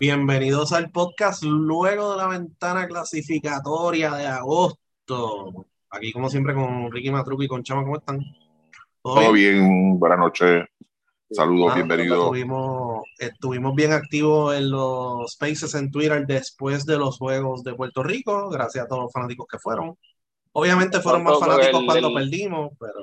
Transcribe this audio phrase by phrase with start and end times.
[0.00, 5.66] Bienvenidos al podcast luego de la ventana clasificatoria de agosto.
[5.90, 8.20] Aquí, como siempre, con Ricky Matruco y con Chama, ¿cómo están?
[9.02, 9.98] ¿Todo, bien?
[9.98, 10.64] buenas noches.
[11.30, 12.18] Saludos, Ah, bienvenidos.
[12.20, 18.02] Estuvimos, estuvimos bien activos en los spaces en Twitter después de los Juegos de Puerto
[18.02, 19.96] Rico, gracias a todos los fanáticos que fueron.
[20.52, 22.94] Obviamente fueron más ¿Cuánto fue fanáticos el- cuando el- perdimos, pero...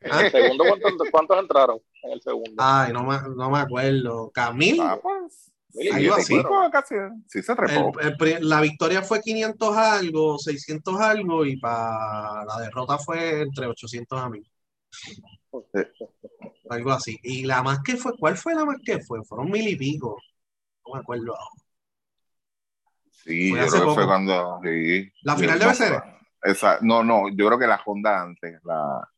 [0.00, 2.54] En el segundo, ¿cuántos, cuántos entraron en el segundo?
[2.58, 4.30] Ay, no me, no me acuerdo.
[4.32, 5.52] Camil, Ah, pues.
[5.92, 6.42] Algo así.
[6.72, 6.94] casi.
[7.26, 7.92] Sí se trepó.
[8.00, 14.20] el la victoria fue 500 algo, 600 algo, y para la derrota fue entre 800
[14.20, 14.50] a 1000.
[16.70, 17.18] Algo así.
[17.22, 19.24] Y la más que fue, ¿cuál fue la más que fue?
[19.24, 20.16] Fueron mil y pico.
[20.86, 21.34] No me acuerdo.
[23.10, 24.60] Sí, fue yo creo que fue cuando.
[24.62, 25.74] Sí, ¿La final de no BCN?
[25.74, 26.02] sé.
[26.42, 28.60] Esa, no, no, yo creo que la Honda antes.
[28.64, 29.08] La,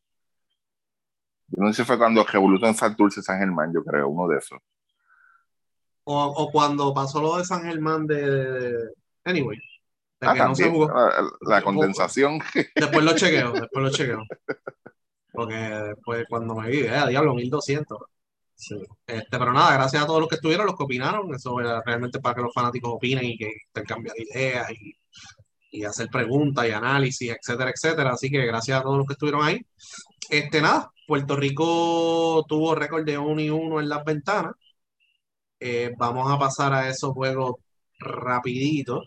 [1.47, 4.39] yo no sé si fue cuando Revolution en Santurce San Germán, yo creo, uno de
[4.39, 4.59] esos.
[6.05, 8.89] O, o cuando pasó lo de San Germán de, de-
[9.25, 9.57] Anyway.
[10.19, 10.87] De Ah, que no se jugó.
[10.87, 12.39] la, la condensación.
[12.75, 14.23] Después lo chequeo, después lo chequeo.
[15.31, 17.97] Porque después cuando me vi, eh, diablo, 1200.
[18.55, 18.75] Sí.
[19.07, 21.33] Este, pero nada, gracias a todos los que estuvieron, los que opinaron.
[21.33, 24.95] Eso era realmente para que los fanáticos opinen y que intercambiar ideas y,
[25.71, 28.11] y hacer preguntas y análisis, etcétera, etcétera.
[28.11, 29.65] Así que gracias a todos los que estuvieron ahí.
[30.29, 34.53] Este, nada, Puerto Rico tuvo récord de 1 y 1 en las ventanas.
[35.65, 37.55] Eh, vamos a pasar a esos juegos
[37.99, 39.01] rapidito.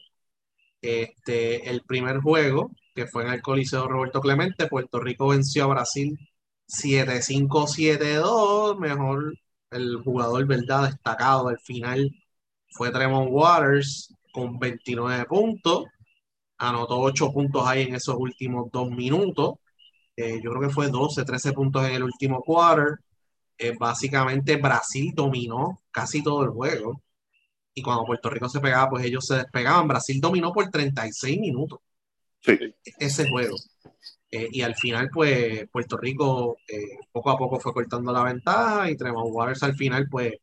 [0.83, 5.69] Este, el primer juego, que fue en el Coliseo Roberto Clemente, Puerto Rico venció a
[5.69, 6.19] Brasil
[6.67, 8.79] 7-5-7-2.
[8.79, 9.35] Mejor
[9.71, 10.91] el jugador, ¿verdad?
[10.91, 12.11] Destacado al final
[12.71, 15.85] fue Tremont Waters con 29 puntos.
[16.59, 19.55] Anotó 8 puntos ahí en esos últimos dos minutos.
[20.17, 22.99] Eh, yo creo que fue 12, 13 puntos en el último quarter.
[23.59, 27.03] Eh, básicamente Brasil dominó casi todo el juego.
[27.75, 29.89] Y cuando Puerto Rico se pegaba, pues ellos se despegaban.
[29.89, 31.81] Brasil dominó por 36 minutos
[32.41, 32.59] Sí.
[32.99, 33.57] ese juego.
[34.31, 38.91] Eh, y al final, pues Puerto Rico eh, poco a poco fue cortando la ventaja
[38.91, 40.35] y Tremont Waters al final, pues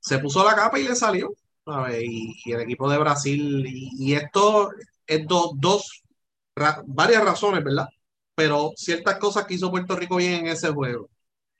[0.00, 1.30] se puso la capa y le salió.
[1.64, 2.02] ¿sabes?
[2.04, 4.70] Y, y el equipo de Brasil, y, y esto
[5.06, 6.02] es do- dos,
[6.56, 7.88] ra- varias razones, ¿verdad?
[8.36, 11.08] Pero ciertas cosas que hizo Puerto Rico bien en ese juego.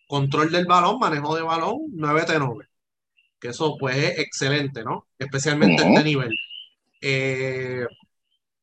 [0.06, 2.68] Control del balón, manejo de balón, 9 de 9.
[3.40, 5.06] Que eso pues es excelente, ¿no?
[5.18, 6.34] Especialmente en este nivel.
[7.00, 7.86] Eh,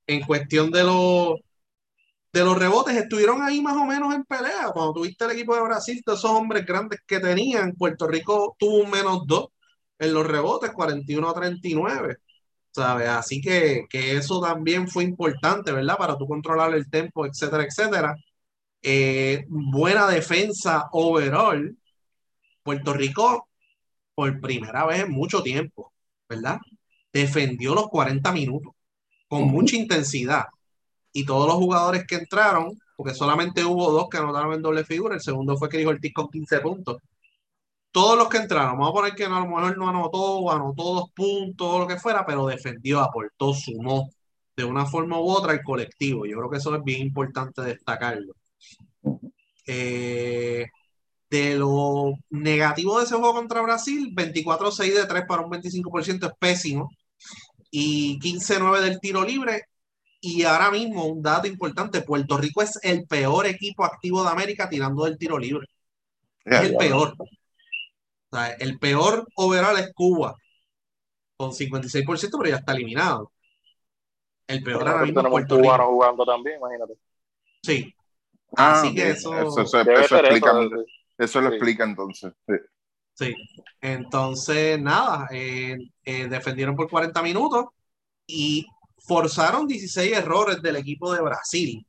[0.07, 1.39] en cuestión de los
[2.33, 4.71] de los rebotes, estuvieron ahí más o menos en pelea.
[4.73, 8.77] Cuando tuviste el equipo de Brasil, todos esos hombres grandes que tenían, Puerto Rico tuvo
[8.77, 9.47] un menos 2
[9.99, 12.17] en los rebotes, 41 a 39.
[12.71, 13.07] ¿Sabes?
[13.09, 15.95] Así que, que eso también fue importante, ¿verdad?
[15.97, 18.15] Para tú controlar el tempo, etcétera, etcétera.
[18.83, 21.77] Eh, buena defensa overall.
[22.63, 23.49] Puerto Rico,
[24.15, 25.93] por primera vez en mucho tiempo,
[26.29, 26.59] ¿verdad?
[27.13, 28.73] Defendió los 40 minutos
[29.27, 30.45] con mucha intensidad.
[31.13, 35.15] Y todos los jugadores que entraron, porque solamente hubo dos que anotaron en doble figura,
[35.15, 36.97] el segundo fue Cris Ortiz con 15 puntos.
[37.91, 41.11] Todos los que entraron, vamos a poner que a lo mejor no anotó, anotó dos
[41.13, 44.09] puntos o lo que fuera, pero defendió, aportó, sumó
[44.55, 46.25] de una forma u otra al colectivo.
[46.25, 48.33] Yo creo que eso es bien importante destacarlo.
[49.65, 50.65] Eh,
[51.29, 56.33] de lo negativo de ese juego contra Brasil, 24-6 de 3 para un 25% es
[56.39, 56.91] pésimo.
[57.71, 59.63] Y 15-9 del tiro libre.
[60.21, 64.69] Y ahora mismo, un dato importante: Puerto Rico es el peor equipo activo de América
[64.69, 65.67] tirando del tiro libre.
[66.45, 67.15] Es el peor.
[67.17, 70.35] O sea, el peor overall es Cuba,
[71.35, 73.31] con 56%, pero ya está eliminado.
[74.47, 75.85] El peor ahora mismo es Puerto Rico.
[75.85, 76.93] jugando también, imagínate.
[77.63, 77.93] Sí.
[78.55, 80.51] Ah, Así que eso- Eso, explica,
[81.17, 81.55] eso, lo Sí.
[81.55, 82.33] explica entonces.
[82.47, 82.53] Sí.
[83.15, 83.35] Sí,
[83.81, 87.65] entonces nada, eh, eh, defendieron por 40 minutos
[88.25, 88.65] y
[89.07, 91.85] forzaron 16 errores del equipo de Brasil.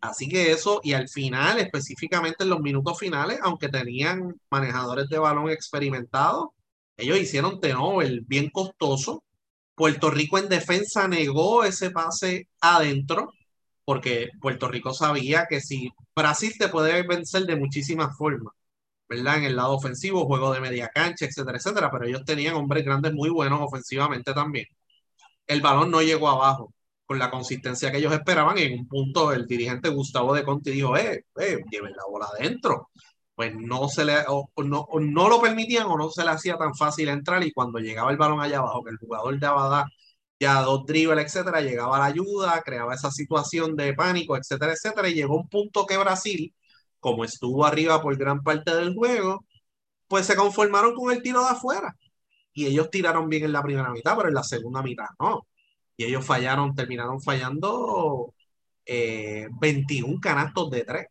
[0.00, 5.18] Así que eso, y al final, específicamente en los minutos finales, aunque tenían manejadores de
[5.18, 6.48] balón experimentados,
[6.96, 9.22] ellos hicieron turnover bien costoso.
[9.74, 13.32] Puerto Rico en defensa negó ese pase adentro,
[13.84, 18.54] porque Puerto Rico sabía que si Brasil te puede vencer de muchísimas formas.
[19.10, 19.38] ¿verdad?
[19.38, 23.12] En el lado ofensivo, juego de media cancha, etcétera, etcétera, pero ellos tenían hombres grandes
[23.12, 24.66] muy buenos ofensivamente también.
[25.46, 26.72] El balón no llegó abajo
[27.06, 30.70] con la consistencia que ellos esperaban y en un punto el dirigente Gustavo de Conti
[30.70, 32.90] dijo, eh, eh, lleven la bola adentro.
[33.34, 36.74] Pues no se le, o, no, no lo permitían o no se le hacía tan
[36.74, 39.86] fácil entrar y cuando llegaba el balón allá abajo, que el jugador de Abadá
[40.40, 45.08] ya dos dribbles, etcétera, llegaba a la ayuda, creaba esa situación de pánico, etcétera, etcétera,
[45.08, 46.54] y llegó un punto que Brasil
[47.00, 49.44] como estuvo arriba por gran parte del juego,
[50.08, 51.96] pues se conformaron con el tiro de afuera.
[52.54, 55.46] y ellos tiraron bien en la primera mitad, pero en la segunda mitad no.
[55.96, 58.34] Y ellos fallaron, terminaron fallando
[58.86, 61.06] 21 eh, canastos de tres.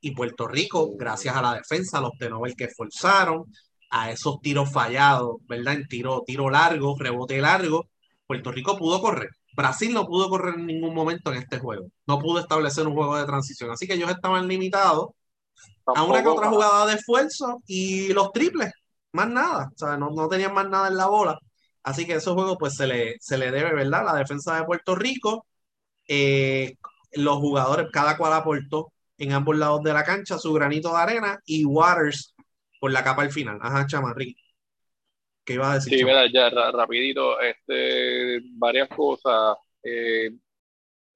[0.00, 3.44] Y Puerto Rico, gracias a la defensa, los Tenovel que forzaron,
[3.90, 5.74] a esos tiros fallados, ¿verdad?
[5.74, 7.88] En tiro, tiro largo, rebote largo,
[8.26, 9.30] Puerto Rico pudo correr.
[9.54, 11.86] Brasil no pudo correr en ningún momento en este juego.
[12.06, 13.70] No pudo establecer un juego de transición.
[13.70, 15.10] Así que ellos estaban limitados
[15.86, 18.72] a una que otra jugada de esfuerzo y los triples,
[19.12, 19.70] más nada.
[19.74, 21.38] O sea, no, no tenían más nada en la bola.
[21.82, 24.04] Así que esos juegos pues se le, se le debe, ¿verdad?
[24.04, 25.46] La defensa de Puerto Rico,
[26.08, 26.74] eh,
[27.12, 31.38] los jugadores, cada cual aportó en ambos lados de la cancha su granito de arena
[31.46, 32.34] y Waters
[32.80, 33.58] por la capa al final.
[33.62, 34.36] Ajá, Chamarri.
[35.46, 35.96] ¿Qué iba a decir?
[35.96, 39.56] Sí, mira, ya rapidito, este, varias cosas.
[39.82, 40.30] Eh,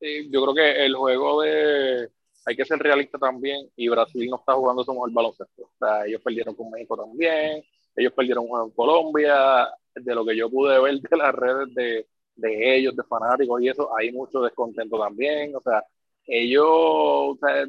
[0.00, 2.08] eh, yo creo que el juego de
[2.46, 5.62] hay que ser realista también y Brasil no está jugando su mejor baloncesto.
[5.62, 7.62] O sea, ellos perdieron con México también,
[7.96, 12.06] ellos perdieron en Colombia, de lo que yo pude ver de las redes de,
[12.36, 15.54] de ellos, de fanáticos y eso, hay mucho descontento también.
[15.56, 15.82] O sea,
[16.26, 17.66] ellos, o sea,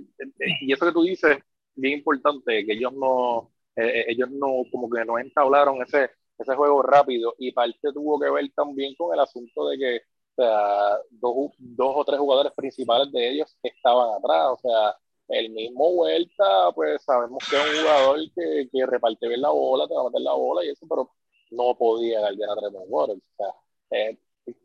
[0.61, 1.37] y eso que tú dices,
[1.75, 6.11] bien importante, que ellos no, eh, ellos no, como que no entablaron ese,
[6.41, 10.01] ese juego rápido y parte tuvo que ver también con el asunto de que
[10.37, 14.95] o sea, dos, dos o tres jugadores principales de ellos estaban atrás, o sea,
[15.27, 19.87] el mismo Vuelta, pues sabemos que es un jugador que, que reparte bien la bola,
[19.87, 21.11] te va a meter la bola y eso, pero
[21.51, 23.19] no podía dar a Tremont Waters.
[23.19, 23.55] O sea,
[23.91, 24.17] eh,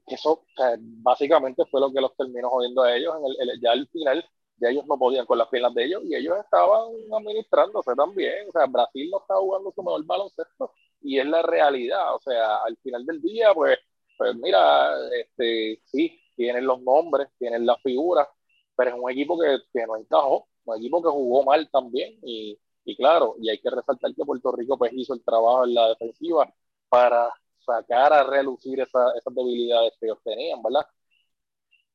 [0.07, 0.45] eso
[0.79, 3.15] básicamente fue lo que los terminó jodiendo a ellos.
[3.41, 4.25] En el, ya al final,
[4.59, 8.49] ya ellos no podían con las piernas de ellos y ellos estaban administrándose también.
[8.49, 10.73] O sea, Brasil no estaba jugando su mejor baloncesto
[11.07, 12.15] y es la realidad.
[12.15, 13.79] O sea, al final del día, pues,
[14.19, 18.29] pues mira, este, sí, tienen los nombres, tienen las figuras,
[18.77, 22.59] pero es un equipo que, que no encajó, un equipo que jugó mal también y,
[22.85, 25.89] y claro, y hay que resaltar que Puerto Rico pues hizo el trabajo en la
[25.91, 26.53] defensiva
[26.89, 30.87] para sacar a relucir esas debilidades que ellos tenían, ¿verdad?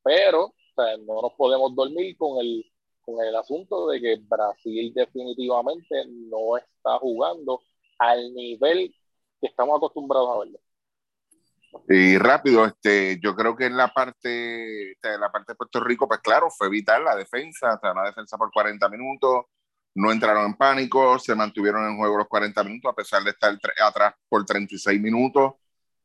[0.02, 0.52] Pero
[1.06, 2.64] no nos podemos dormir con el,
[3.02, 7.60] con el asunto de que Brasil definitivamente no está jugando
[7.98, 8.94] al nivel
[9.42, 10.58] que estamos acostumbrados a verlo.
[11.88, 16.06] Y rápido, este, yo creo que en la parte, en la parte de Puerto Rico,
[16.06, 19.46] pues claro, fue vital la defensa, o la defensa por 40 minutos,
[19.94, 23.58] no entraron en pánico, se mantuvieron en juego los 40 minutos a pesar de estar
[23.84, 25.54] atrás por 36 minutos.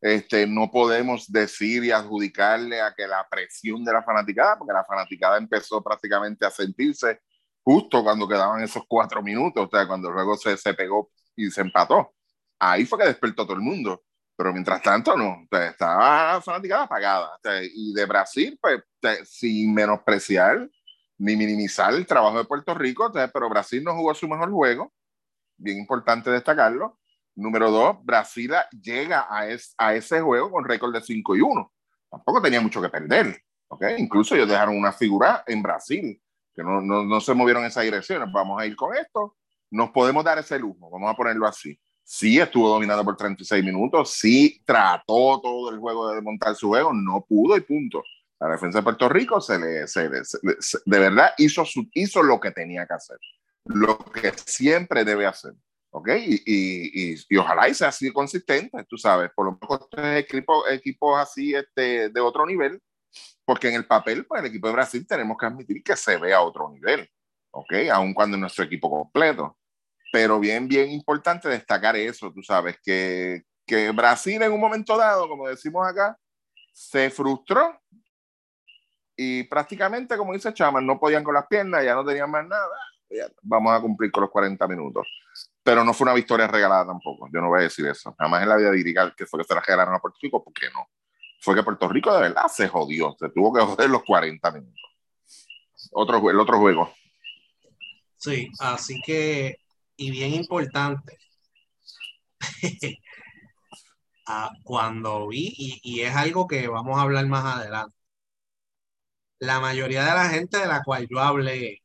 [0.01, 4.83] Este, no podemos decir y adjudicarle a que la presión de la fanaticada, porque la
[4.85, 7.21] fanaticada empezó prácticamente a sentirse
[7.63, 11.61] justo cuando quedaban esos cuatro minutos, o sea, cuando luego se, se pegó y se
[11.61, 12.16] empató.
[12.59, 14.03] Ahí fue que despertó todo el mundo.
[14.35, 17.39] Pero mientras tanto, no, estaba fanaticada apagada.
[17.73, 18.83] y de Brasil, pues,
[19.27, 20.69] sin menospreciar
[21.17, 24.93] ni minimizar el trabajo de Puerto Rico, pero Brasil no jugó su mejor juego,
[25.57, 26.99] bien importante destacarlo.
[27.35, 28.51] Número dos, Brasil
[28.81, 31.73] llega a, a ese juego con récord de 5 y 1.
[32.09, 33.41] Tampoco tenía mucho que perder.
[33.67, 33.95] ¿okay?
[33.99, 36.21] Incluso ellos dejaron una figura en Brasil,
[36.55, 38.31] que no, no, no se movieron en esa dirección.
[38.31, 39.35] Vamos a ir con esto.
[39.69, 41.79] Nos podemos dar ese lujo, vamos a ponerlo así.
[42.09, 46.93] Sí estuvo dominado por 36 minutos, sí trató todo el juego de desmontar su juego,
[46.93, 48.01] no pudo y punto.
[48.39, 52.51] La defensa de Puerto Rico se le, se de verdad hizo, su, hizo lo que
[52.51, 53.17] tenía que hacer,
[53.65, 55.51] lo que siempre debe hacer.
[55.89, 56.07] ¿Ok?
[56.25, 61.19] Y, y, y, ojalá y sea así consistente, tú sabes, por lo menos equipos, equipos
[61.19, 62.81] así este, de otro nivel,
[63.43, 66.33] porque en el papel, pues el equipo de Brasil tenemos que admitir que se ve
[66.33, 67.09] a otro nivel,
[67.51, 67.73] ¿ok?
[67.91, 69.57] Aun cuando es nuestro equipo completo.
[70.11, 75.27] Pero bien, bien importante destacar eso, tú sabes, que, que Brasil en un momento dado,
[75.27, 76.17] como decimos acá,
[76.73, 77.79] se frustró
[79.19, 82.77] y prácticamente, como dice Chama, no podían con las piernas, ya no tenían más nada.
[83.41, 85.07] vamos a cumplir con los 40 minutos.
[85.63, 87.27] Pero no fue una victoria regalada tampoco.
[87.33, 88.15] Yo no voy a decir eso.
[88.17, 90.67] Jamás en la vida diría que fue que se la regalaron a Puerto Rico, porque
[90.71, 90.87] no.
[91.41, 93.15] Fue que Puerto Rico de verdad se jodió.
[93.19, 94.81] Se tuvo que joder los 40 minutos.
[95.93, 96.93] Otro, el otro juego.
[98.17, 99.57] Sí, así que,
[99.97, 101.17] y bien importante,
[104.27, 107.97] ah, cuando vi, y, y es algo que vamos a hablar más adelante
[109.39, 111.83] la mayoría de la gente de la cual yo hablé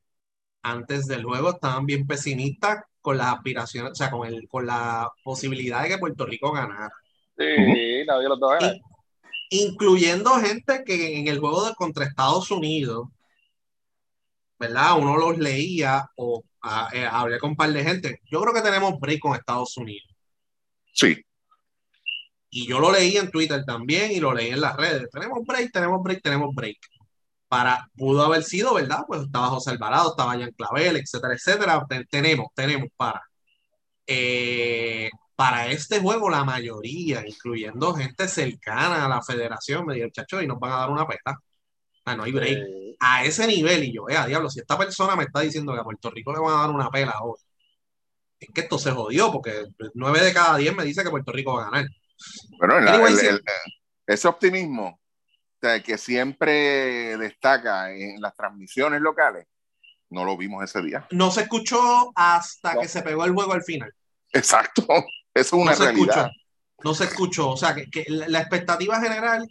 [0.62, 5.10] antes del juego estaban bien pesimistas con las aspiraciones, o sea, con, el, con la
[5.24, 6.90] posibilidad de que Puerto Rico ganara.
[7.36, 8.72] Sí, nadie lo toca.
[9.50, 13.08] Incluyendo gente que en el juego de contra Estados Unidos,
[14.58, 14.98] ¿verdad?
[14.98, 16.44] Uno los leía o
[16.92, 18.20] eh, hablé con un par de gente.
[18.30, 20.08] Yo creo que tenemos break con Estados Unidos.
[20.92, 21.16] Sí.
[22.50, 25.08] Y yo lo leí en Twitter también y lo leí en las redes.
[25.10, 26.78] Tenemos break, tenemos break, tenemos break
[27.52, 29.00] para, pudo haber sido, ¿verdad?
[29.06, 31.86] Pues estaba José Alvarado, estaba Jan Clavel, etcétera, etcétera.
[32.10, 33.20] tenemos, tenemos para.
[34.06, 40.40] Eh, para este juego la mayoría, incluyendo gente cercana a la federación, me dijo, chacho,
[40.40, 41.36] y nos van a dar una peta.
[42.04, 42.58] Ah, no hay break.
[43.00, 45.84] A ese nivel, y yo, eh, diablo, si esta persona me está diciendo que a
[45.84, 47.38] Puerto Rico le van a dar una pela hoy,
[48.38, 51.54] es que esto se jodió, porque nueve de cada diez me dice que Puerto Rico
[51.54, 51.88] va a ganar.
[52.58, 53.06] Bueno,
[54.06, 55.00] ese optimismo
[55.84, 59.46] que siempre destaca en las transmisiones locales,
[60.10, 61.06] no lo vimos ese día.
[61.10, 63.92] No se escuchó hasta que se pegó el juego al final.
[64.32, 64.86] Exacto,
[65.34, 66.30] eso es una realidad.
[66.84, 69.46] no se escuchó, o sea, que, que la expectativa general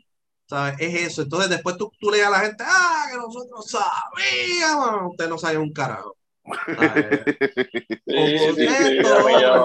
[0.51, 0.75] ¿sabes?
[0.79, 1.21] Es eso.
[1.21, 5.57] Entonces después tú, tú lees a la gente, ah, que nosotros sabíamos, usted no sabe
[5.57, 6.17] un carajo.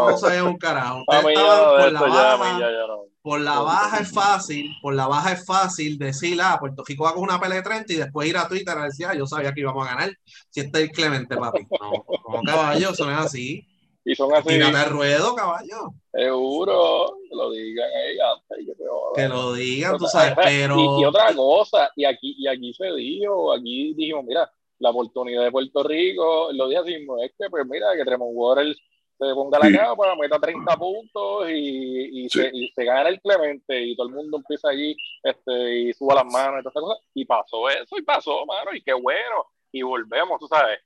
[0.07, 1.05] no sabía un carajo.
[1.07, 2.79] por la baja.
[3.21, 7.21] Por la baja es fácil, por la baja es fácil decir, ah, Puerto Rico hago
[7.21, 9.63] una pelea de 30 y después ir a Twitter a decir, ah, yo sabía que
[9.63, 10.13] íbamos a ganar
[10.51, 11.67] si está Clemente, papi.
[11.81, 13.67] No, como caballo, son así.
[14.09, 14.51] Y son así.
[14.51, 15.93] Tírate el ruedo, caballo.
[16.13, 18.67] Seguro, que lo digan ahí antes.
[18.67, 21.01] Que, que lo digan, tú sabes, pero.
[21.01, 24.49] Y, otra cosa, y aquí, y aquí se dijo, aquí dijimos, mira,
[24.79, 28.79] la oportunidad de Puerto Rico, lo dijimos, es que, pues mira, que Tremont Waters
[29.19, 33.83] se ponga la capa, meta 30 puntos y, y, se, y, se, gana el Clemente
[33.83, 34.95] y todo el mundo empieza allí
[35.25, 36.99] este, y suba las manos y todas esas cosas.
[37.13, 39.47] Y pasó eso, y pasó, mano, y qué bueno.
[39.73, 40.79] Y volvemos, tú sabes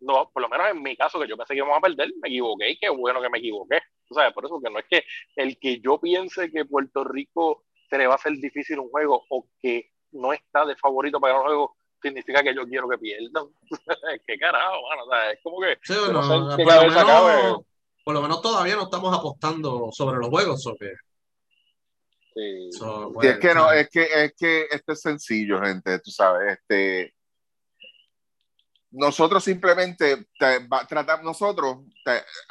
[0.00, 2.28] no, por lo menos en mi caso, que yo pensé que íbamos a perder, me
[2.28, 3.80] equivoqué y qué bueno que me equivoqué.
[4.06, 4.32] ¿Tú sabes?
[4.32, 5.04] Por eso que no es que
[5.36, 9.24] el que yo piense que Puerto Rico se le va a hacer difícil un juego
[9.30, 12.98] o que no está de favorito para ganar un juego, significa que yo quiero que
[12.98, 13.46] pierdan.
[14.26, 15.04] qué carajo, mano.
[15.04, 15.78] O sea, es como que.
[15.82, 17.64] Sí, no, sé por, lo menos,
[18.04, 20.92] por, lo menos, todavía no estamos apostando sobre los juegos, ¿o qué?
[22.34, 22.68] Sí.
[23.22, 27.13] es que no, es que, es que esto es sencillo, gente, tú sabes, este,
[28.94, 30.28] nosotros simplemente
[30.88, 31.78] tratamos, nosotros,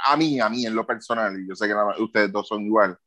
[0.06, 2.98] a mí, a mí en lo personal, y yo sé que ustedes dos son igual,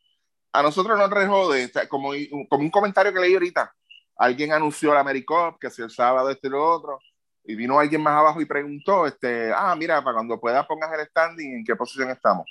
[0.53, 2.13] a nosotros nos rejode, como,
[2.49, 3.75] como un comentario que leí ahorita,
[4.17, 6.99] alguien anunció la AmeriCup, que si el sábado este y lo otro,
[7.45, 11.07] y vino alguien más abajo y preguntó, este, ah, mira, para cuando puedas pongas el
[11.07, 12.47] standing, ¿en qué posición estamos?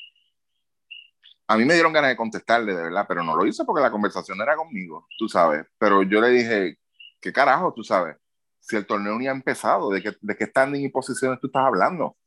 [1.48, 3.92] A mí me dieron ganas de contestarle, de verdad, pero no lo hice porque la
[3.92, 6.78] conversación era conmigo, tú sabes, pero yo le dije,
[7.20, 8.18] ¿qué carajo, tú sabes?
[8.66, 9.90] Si el torneo ni ha empezado?
[9.90, 12.18] ¿De qué, de qué standing y posiciones tú estás hablando?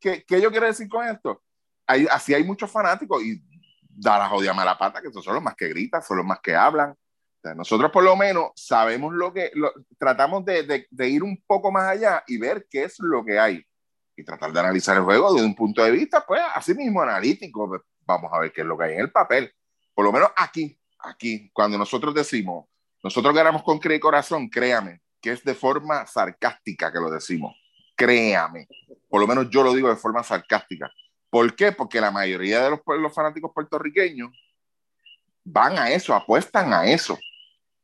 [0.00, 1.42] ¿qué, yo quiero decir con esto?
[1.86, 3.42] Hay, así hay muchos fanáticos y
[3.88, 6.40] da la jodida mala pata, que esos son los más que gritan, son los más
[6.40, 6.94] que hablan.
[7.54, 9.52] nosotros por lo menos sabemos lo que,
[9.98, 13.64] tratamos de, de, ir un poco más allá y ver qué es lo que hay
[14.16, 17.68] y tratar de analizar el juego desde un punto de vista, pues así mismo analítico,
[17.68, 19.52] pues, vamos a ver qué es lo que hay en el papel.
[19.94, 22.66] Por lo menos aquí, aquí, cuando nosotros decimos,
[23.02, 27.56] nosotros ganamos con cree corazón, créame, que es de forma sarcástica que lo decimos.
[27.96, 28.66] Créame.
[29.08, 30.90] Por lo menos yo lo digo de forma sarcástica.
[31.30, 31.72] ¿Por qué?
[31.72, 34.30] Porque la mayoría de los, fanáticos puertorriqueños
[35.44, 37.18] van a eso, apuestan a eso.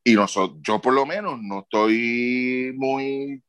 [0.02, 3.42] Y nosotros, yo por lo menos no estoy muy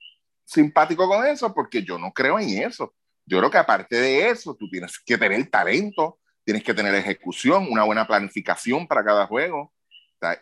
[0.46, 2.94] simpático con eso porque yo no creo en eso.
[3.26, 7.68] Yo creo que aparte de eso, tú tienes que tener talento, tienes que tener ejecución,
[7.70, 9.74] una buena planificación para cada juego,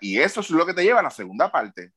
[0.01, 1.93] y eso es lo que te lleva a la segunda parte.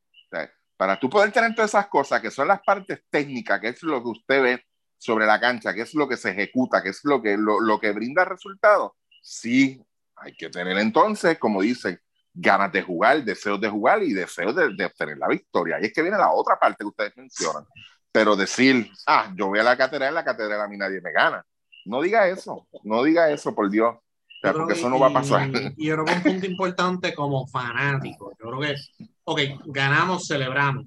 [0.76, 4.00] Para tú poder tener todas esas cosas, que son las partes técnicas, que es lo
[4.02, 4.64] que usted ve
[4.96, 7.90] sobre la cancha, que es lo que se ejecuta, que es lo que, lo, que
[7.92, 9.82] brinda resultados, sí,
[10.16, 12.00] hay que tener entonces, como dicen,
[12.32, 15.80] ganas de jugar, deseos de jugar y deseos de, de obtener la victoria.
[15.80, 17.64] Y es que viene la otra parte que ustedes mencionan.
[18.12, 21.12] Pero decir, ah, yo voy a la catedral, en la catedral a mí nadie me
[21.12, 21.44] gana.
[21.84, 23.96] No diga eso, no diga eso, por Dios
[24.42, 25.50] porque eso no va a pasar.
[25.76, 30.86] Y, yo creo que un punto importante como fanático, yo creo que, ok, ganamos, celebramos.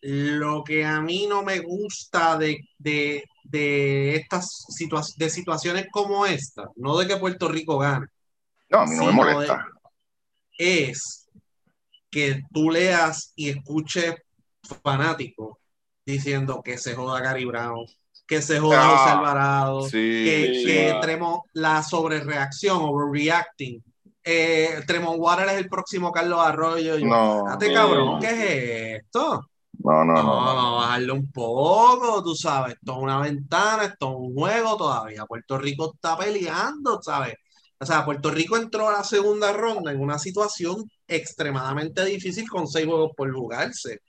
[0.00, 4.64] Lo que a mí no me gusta de, de, de estas
[5.16, 8.06] de situaciones como esta, no de que Puerto Rico gane.
[8.70, 9.66] No, a mí no me molesta.
[10.56, 11.28] es
[12.10, 14.14] que tú leas y escuches
[14.82, 15.56] fanáticos
[16.04, 17.86] diciendo que se joda Gary Brown,
[18.28, 23.82] que se joda ah, José Alvarado, que, que tenemos la sobrereacción, overreacting.
[24.22, 26.98] Eh, Tremont Water es el próximo Carlos Arroyo.
[26.98, 29.48] no, cabrón, ¿qué es esto?
[29.78, 32.74] No, no, no, Vamos a bajarlo un poco, tú sabes.
[32.74, 35.24] Esto es una ventana, esto es un juego todavía.
[35.24, 37.34] Puerto Rico está peleando, ¿sabes?
[37.80, 42.66] O sea, Puerto Rico entró a la segunda ronda en una situación extremadamente difícil con
[42.66, 44.02] seis juegos por jugarse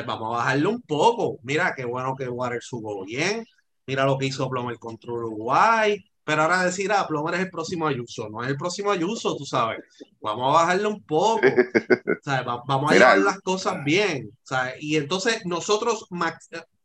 [0.00, 1.38] vamos a bajarle un poco.
[1.42, 3.44] Mira, qué bueno que Waters jugó bien.
[3.86, 6.02] Mira lo que hizo Plomer contra Uruguay.
[6.24, 8.28] Pero ahora decir, ah, Plomer es el próximo Ayuso.
[8.28, 9.80] No es el próximo Ayuso, tú sabes.
[10.20, 11.40] Vamos a bajarle un poco.
[12.66, 14.30] vamos a llevar las cosas bien.
[14.80, 16.06] Y entonces nosotros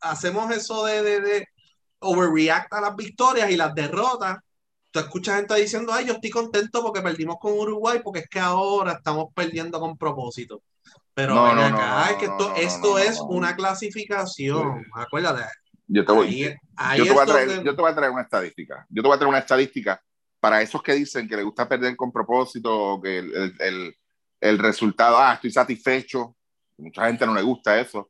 [0.00, 1.48] hacemos eso de, de, de
[2.00, 4.38] overreact a las victorias y las derrotas
[4.90, 8.40] tú escuchas gente diciendo, ay, yo estoy contento porque perdimos con Uruguay, porque es que
[8.40, 10.62] ahora estamos perdiendo con propósito.
[11.18, 13.24] Pero No, no, acá, no, es que esto, no, esto no, es no.
[13.24, 14.86] una clasificación.
[14.94, 15.50] Acuérdate.
[15.88, 17.94] Yo te voy, Ahí, ahí yo te voy a traer, donde- yo te voy a
[17.96, 18.86] traer una estadística.
[18.88, 20.00] Yo te voy a traer una estadística
[20.38, 23.96] para esos que dicen que les gusta perder con propósito, o que el, el- el-
[24.40, 26.36] el resultado, ah, estoy satisfecho.
[26.76, 28.08] Mucha gente no le gusta eso.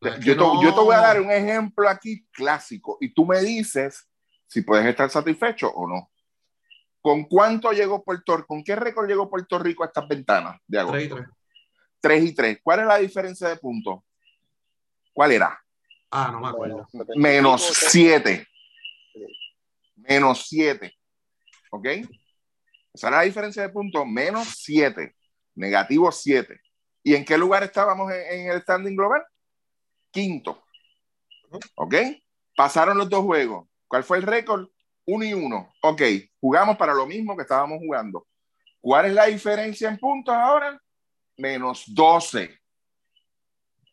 [0.00, 0.62] No, es que yo, te, no.
[0.62, 4.08] yo te voy a dar un ejemplo aquí clásico y tú me dices
[4.46, 6.08] si puedes estar satisfecho o no.
[7.00, 8.46] ¿Con cuánto llegó Puerto Rico?
[8.46, 11.16] ¿Con qué récord llegó Puerto Rico a estas ventanas de agosto?
[12.00, 12.30] Tres y tres.
[12.30, 12.58] 3 y 3.
[12.62, 14.00] ¿Cuál es la diferencia de puntos?
[15.12, 15.60] ¿Cuál era?
[16.10, 16.86] Ah, no me acuerdo.
[17.16, 18.46] Menos 7.
[19.96, 20.94] Menos 7.
[21.70, 21.86] ¿Ok?
[22.94, 24.06] Esa era la diferencia de puntos.
[24.06, 25.14] Menos 7.
[25.54, 26.60] Negativo 7.
[27.02, 29.22] ¿Y en qué lugar estábamos en, en el standing global?
[30.10, 30.64] Quinto.
[31.76, 31.94] ¿Ok?
[32.56, 33.68] Pasaron los dos juegos.
[33.86, 34.68] ¿Cuál fue el récord?
[35.06, 35.74] 1 y 1.
[35.82, 36.02] Ok.
[36.40, 38.26] Jugamos para lo mismo que estábamos jugando.
[38.80, 40.80] ¿Cuál es la diferencia en puntos ahora?
[41.38, 42.60] Menos 12.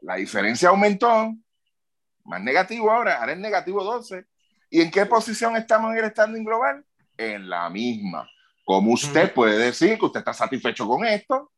[0.01, 1.33] La diferencia aumentó.
[2.25, 3.19] Más negativo ahora.
[3.19, 4.25] Ahora es negativo 12.
[4.69, 6.85] ¿Y en qué posición estamos en el standing global?
[7.17, 8.29] En la misma.
[8.65, 9.33] ¿Cómo usted Ujú.
[9.35, 11.51] puede decir que usted está satisfecho con esto?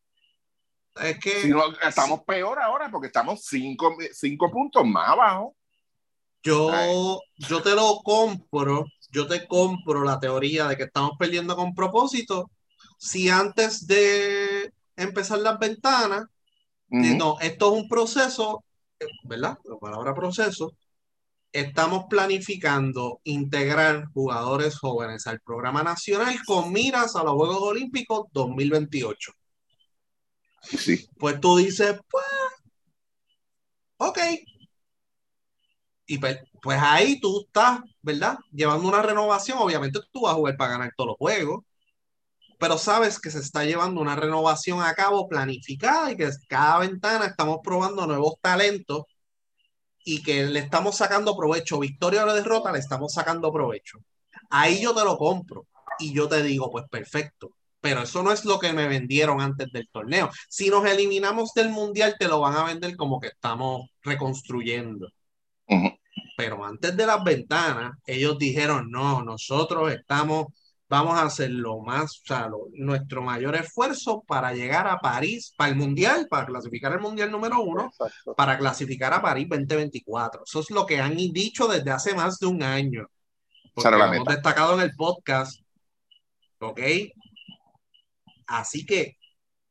[0.96, 5.56] Es que Si no, estamos peor ahora porque estamos cinco, cinco puntos más abajo.
[6.44, 11.76] yo, yo te lo compro, yo te compro la teoría de que estamos perdiendo con
[11.76, 12.50] propósito.
[12.98, 14.57] Si antes de
[14.98, 16.26] empezar las ventanas,
[16.90, 18.64] eh, no, esto es un proceso,
[19.24, 19.58] ¿verdad?
[19.66, 20.74] La palabra proceso.
[21.52, 29.32] Estamos planificando integrar jugadores jóvenes al programa nacional con miras a los Juegos Olímpicos 2028.
[30.62, 31.08] Sí.
[31.18, 32.26] Pues tú dices, pues,
[33.98, 34.20] ok.
[36.06, 38.38] Y pues, pues ahí tú estás, ¿verdad?
[38.52, 39.58] Llevando una renovación.
[39.60, 41.66] Obviamente tú vas a jugar para ganar todos los juegos,
[42.58, 47.26] pero sabes que se está llevando una renovación a cabo planificada y que cada ventana
[47.26, 49.04] estamos probando nuevos talentos
[50.04, 51.80] y que le estamos sacando provecho.
[51.80, 54.00] Victoria o derrota, le estamos sacando provecho.
[54.50, 55.68] Ahí yo te lo compro
[56.00, 57.52] y yo te digo, pues perfecto.
[57.80, 60.30] Pero eso no es lo que me vendieron antes del torneo.
[60.50, 65.10] Si nos eliminamos del mundial, te lo van a vender como que estamos reconstruyendo.
[66.38, 70.48] Pero antes de las ventanas, ellos dijeron, no, nosotros estamos,
[70.90, 75.54] vamos a hacer lo más, o sea, lo- nuestro mayor esfuerzo para llegar a París,
[75.58, 78.34] para el mundial, para clasificar el mundial número uno, Exacto.
[78.36, 80.44] para clasificar a París 2024.
[80.46, 83.06] Eso es lo que han dicho desde hace más de un año.
[83.74, 85.60] Porque lo hemos destacado en el podcast.
[86.60, 86.80] ¿Ok?
[88.48, 89.18] Así que,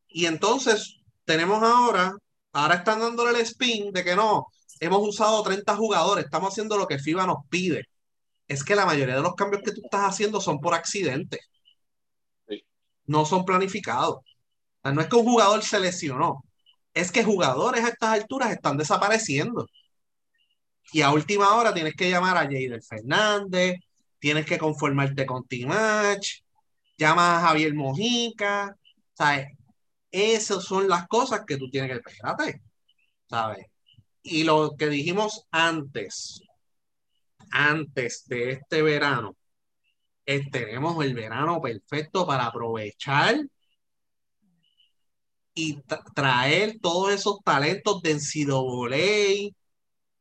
[0.08, 2.14] y entonces tenemos ahora,
[2.52, 4.46] ahora están dándole el spin de que no,
[4.80, 7.84] hemos usado 30 jugadores, estamos haciendo lo que FIBA nos pide.
[8.48, 11.40] Es que la mayoría de los cambios que tú estás haciendo son por accidente.
[12.48, 12.64] Sí.
[13.06, 14.16] No son planificados.
[14.16, 14.24] O
[14.82, 16.44] sea, no es que un jugador se lesionó,
[16.94, 19.66] es que jugadores a estas alturas están desapareciendo.
[20.92, 23.76] Y a última hora tienes que llamar a Jader Fernández,
[24.18, 26.40] tienes que conformarte con T-Match,
[26.96, 28.76] llamas a Javier Mojica,
[29.14, 29.48] ¿sabes?
[30.10, 32.62] Esas son las cosas que tú tienes que espérate,
[33.28, 33.66] ¿sabes?
[34.22, 36.40] Y lo que dijimos antes,
[37.52, 39.36] antes de este verano,
[40.26, 43.36] es, tenemos el verano perfecto para aprovechar
[45.54, 49.54] y tra- traer todos esos talentos de NCAA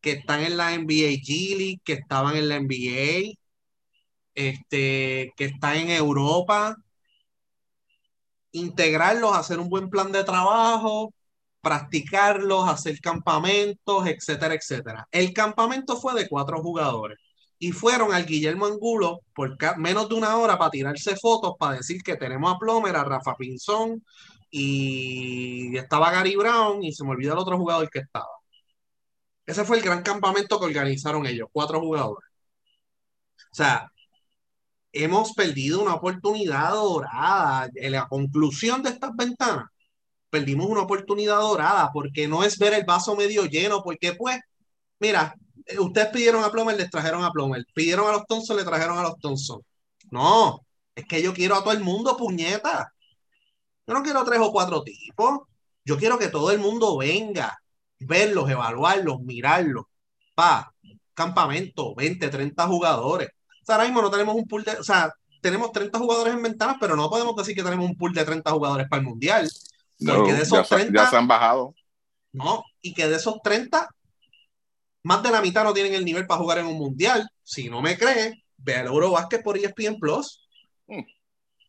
[0.02, 3.34] que están en la NBA G League, que estaban en la NBA,
[4.36, 6.78] este, que están en Europa,
[8.54, 11.14] integrarlos, hacer un buen plan de trabajo,
[11.65, 15.08] practicarlos, hacer campamentos, etcétera, etcétera.
[15.12, 17.17] El campamento fue de cuatro jugadores
[17.58, 22.04] y fueron al Guillermo Angulo por menos de una hora para tirarse fotos, para decir
[22.04, 24.06] que tenemos a Plomer, a Rafa Pinzón
[24.51, 28.28] y estaba Gary Brown y se me olvidó el otro jugador que estaba.
[29.47, 32.30] Ese fue el gran campamento que organizaron ellos, cuatro jugadores.
[33.51, 33.89] O sea,
[34.91, 37.69] hemos perdido una oportunidad dorada.
[37.75, 39.65] En la conclusión de estas ventanas,
[40.36, 44.38] perdimos una oportunidad dorada porque no es ver el vaso medio lleno, porque pues,
[45.00, 45.34] mira,
[45.65, 48.98] eh, ustedes pidieron a Plomer, les trajeron a Plomer, pidieron a los Thompson, le trajeron
[48.98, 49.62] a los Thompson.
[50.12, 50.60] No,
[50.93, 52.91] es que yo quiero a todo el mundo, puñeta.
[53.88, 55.39] Yo no quiero tres o cuatro tipos.
[55.86, 57.58] Yo quiero que todo el mundo venga,
[58.00, 59.86] verlos, evaluarlos, mirarlos.
[60.34, 60.74] Pa,
[61.13, 63.30] campamento, 20, 30 jugadores.
[63.62, 66.43] O sea, ahora mismo no tenemos un pool de, o sea, tenemos 30 jugadores en
[66.43, 69.50] ventanas, pero no podemos decir que tenemos un pool de 30 jugadores para el mundial.
[69.99, 71.75] Porque de esos ya, se- 30 ya se han bajado.
[72.34, 73.88] No, y que de esos 30,
[75.03, 77.27] más de la mitad no tienen el nivel para jugar en un mundial.
[77.43, 80.41] Si no me crees, ve al Eurobasket por E ESPN Plus.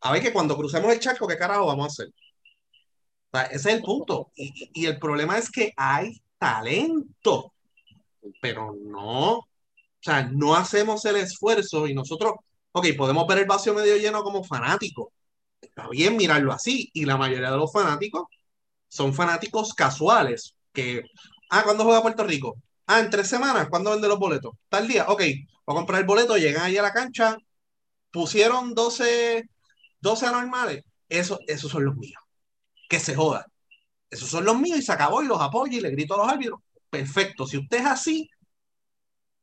[0.00, 2.08] A ver que cuando crucemos el charco, ¿qué carajo vamos a hacer?
[2.08, 4.30] O sea, ese es el punto.
[4.34, 7.52] Y, y el problema es que hay talento,
[8.40, 9.46] pero no, o
[10.00, 12.34] sea, no hacemos el esfuerzo y nosotros,
[12.72, 15.08] ok, podemos ver el vacío medio lleno como fanáticos.
[15.68, 16.90] Está bien mirarlo así.
[16.94, 18.24] Y la mayoría de los fanáticos
[18.88, 20.56] son fanáticos casuales.
[20.72, 21.04] Que,
[21.50, 22.56] ah, ¿cuándo juega Puerto Rico?
[22.86, 24.54] Ah, en tres semanas, ¿cuándo vende los boletos?
[24.68, 27.36] Tal día, ok, voy a comprar el boleto, llegan ahí a la cancha,
[28.10, 29.48] pusieron 12,
[30.00, 30.84] 12 anormales.
[31.08, 32.20] Eso, esos son los míos.
[32.88, 33.46] Que se joda.
[34.10, 36.28] Esos son los míos y se acabó y los apoyo y le grito a los
[36.28, 36.60] árbitros.
[36.90, 37.46] Perfecto.
[37.46, 38.30] Si usted es así,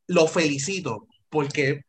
[0.07, 1.81] lo felicito porque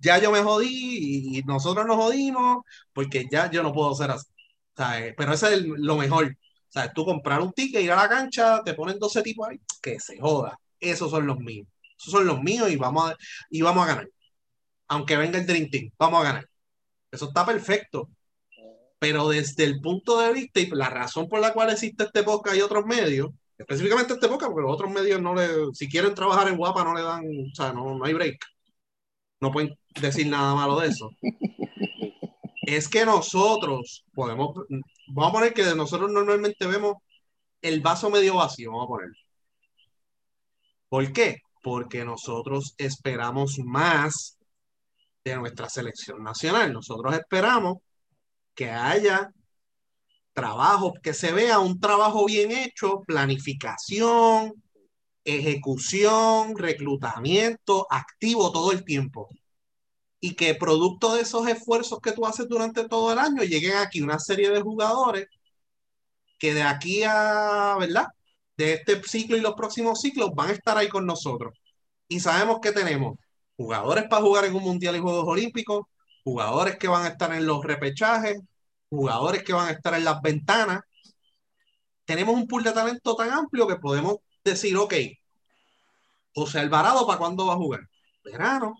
[0.00, 4.26] ya yo me jodí y nosotros nos jodimos porque ya yo no puedo ser así.
[4.76, 5.14] ¿sabes?
[5.16, 6.36] Pero eso es lo mejor.
[6.68, 6.92] ¿Sabes?
[6.94, 10.18] Tú comprar un ticket, ir a la cancha, te ponen 12 tipos ahí, que se
[10.18, 10.58] joda.
[10.80, 11.66] Esos son los míos.
[11.98, 13.16] Esos son los míos y vamos a,
[13.50, 14.08] y vamos a ganar.
[14.88, 16.48] Aunque venga el Dream Team, vamos a ganar.
[17.10, 18.10] Eso está perfecto.
[18.98, 22.56] Pero desde el punto de vista y la razón por la cual existe este podcast
[22.56, 26.48] y otros medios, específicamente este podcast, porque los otros medios no le, si quieren trabajar
[26.48, 28.38] en guapa, no le dan, o sea, no, no hay break.
[29.40, 31.10] No pueden decir nada malo de eso.
[32.62, 34.54] es que nosotros podemos,
[35.08, 36.96] vamos a poner que nosotros normalmente vemos
[37.62, 39.10] el vaso medio vacío, vamos a poner.
[40.88, 41.38] ¿Por qué?
[41.62, 44.38] Porque nosotros esperamos más
[45.24, 46.72] de nuestra selección nacional.
[46.72, 47.78] Nosotros esperamos
[48.54, 49.30] que haya
[50.32, 54.52] trabajo, que se vea un trabajo bien hecho, planificación,
[55.36, 59.28] ejecución, reclutamiento activo todo el tiempo.
[60.20, 64.00] Y que producto de esos esfuerzos que tú haces durante todo el año lleguen aquí
[64.02, 65.26] una serie de jugadores
[66.38, 68.06] que de aquí a, ¿verdad?
[68.56, 71.54] De este ciclo y los próximos ciclos van a estar ahí con nosotros.
[72.08, 73.18] Y sabemos que tenemos
[73.56, 75.82] jugadores para jugar en un Mundial y Juegos Olímpicos,
[76.24, 78.38] jugadores que van a estar en los repechajes,
[78.90, 80.80] jugadores que van a estar en las ventanas.
[82.04, 84.94] Tenemos un pool de talento tan amplio que podemos decir, ok,
[86.34, 87.80] José Alvarado, ¿para cuándo va a jugar?
[88.24, 88.74] Verano,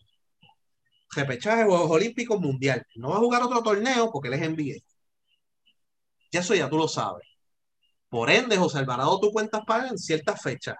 [1.14, 2.84] repechaje, Juegos Olímpicos, Mundial.
[2.96, 4.82] No va a jugar otro torneo porque él es.
[6.30, 7.26] Ya eso ya tú lo sabes.
[8.08, 10.76] Por ende, José Alvarado tú cuentas para en ciertas fechas.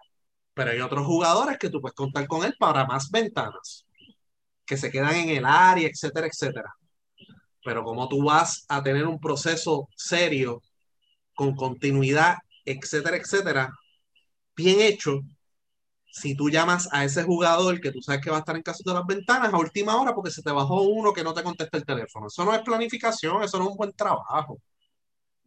[0.54, 3.86] Pero hay otros jugadores que tú puedes contar con él para más ventanas,
[4.66, 6.72] que se quedan en el área, etcétera, etcétera.
[7.64, 10.62] Pero como tú vas a tener un proceso serio,
[11.34, 13.70] con continuidad, etcétera, etcétera,
[14.56, 15.20] bien hecho,
[16.10, 18.82] si tú llamas a ese jugador que tú sabes que va a estar en caso
[18.84, 21.76] de las ventanas a última hora porque se te bajó uno que no te contesta
[21.78, 22.26] el teléfono.
[22.28, 24.58] Eso no es planificación, eso no es un buen trabajo.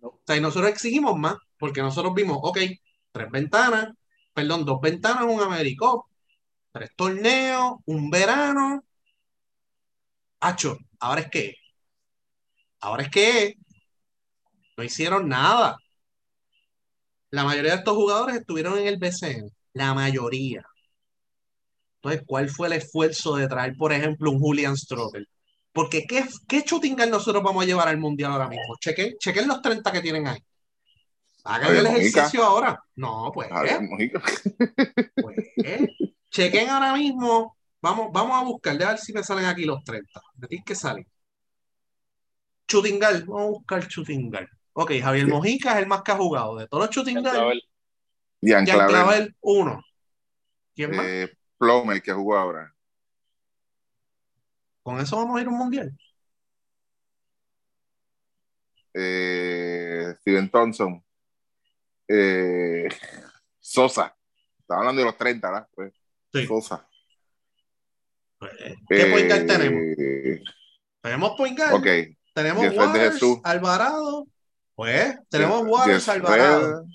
[0.01, 2.59] O sea, y nosotros exigimos más porque nosotros vimos, ok,
[3.11, 3.89] tres ventanas,
[4.33, 6.05] perdón, dos ventanas, un Americop,
[6.71, 8.83] tres torneos, un verano.
[10.41, 11.55] Hacho, ahora es que,
[12.79, 13.55] ahora es que
[14.77, 15.77] no hicieron nada.
[17.31, 20.63] La mayoría de estos jugadores estuvieron en el BCN la mayoría.
[21.97, 25.27] Entonces, ¿cuál fue el esfuerzo de traer, por ejemplo, un Julian Strobel?
[25.71, 26.65] Porque ¿qué, qué
[27.07, 28.75] nosotros vamos a llevar al Mundial ahora mismo?
[28.79, 30.39] Chequen, chequen los 30 que tienen ahí.
[31.43, 32.83] Hagan el ejercicio ahora.
[32.95, 33.49] No, pues.
[35.15, 35.37] pues
[36.29, 37.57] chequen ahora mismo.
[37.81, 40.21] Vamos, vamos a buscar, a ver si me salen aquí los 30.
[40.35, 41.07] ¿De ti que salen?
[42.67, 44.47] Chutingal, vamos a buscar Chutingal.
[44.73, 46.57] Ok, Javier Mojica es el más que ha jugado.
[46.57, 47.61] De todos los Chutingal,
[48.41, 49.83] Jean Clavel, uno.
[50.75, 51.05] ¿Quién más?
[51.05, 52.73] Eh, Plomer, que jugó ahora.
[54.81, 55.97] ¿Con eso vamos a ir a un mundial?
[58.93, 61.03] Eh, Steven Thompson.
[62.07, 62.89] Eh,
[63.59, 64.15] Sosa.
[64.59, 65.67] Estaba hablando de los 30, ¿verdad?
[65.73, 65.93] Pues,
[66.33, 66.47] sí.
[66.47, 66.87] Sosa.
[68.39, 68.51] Pues,
[68.89, 69.81] ¿Qué point guard tenemos?
[71.01, 71.73] Tenemos point guard.
[71.75, 72.17] Ok.
[72.33, 74.27] Tenemos Waters, Alvarado.
[74.73, 76.85] Pues, tenemos Waters, Alvarado.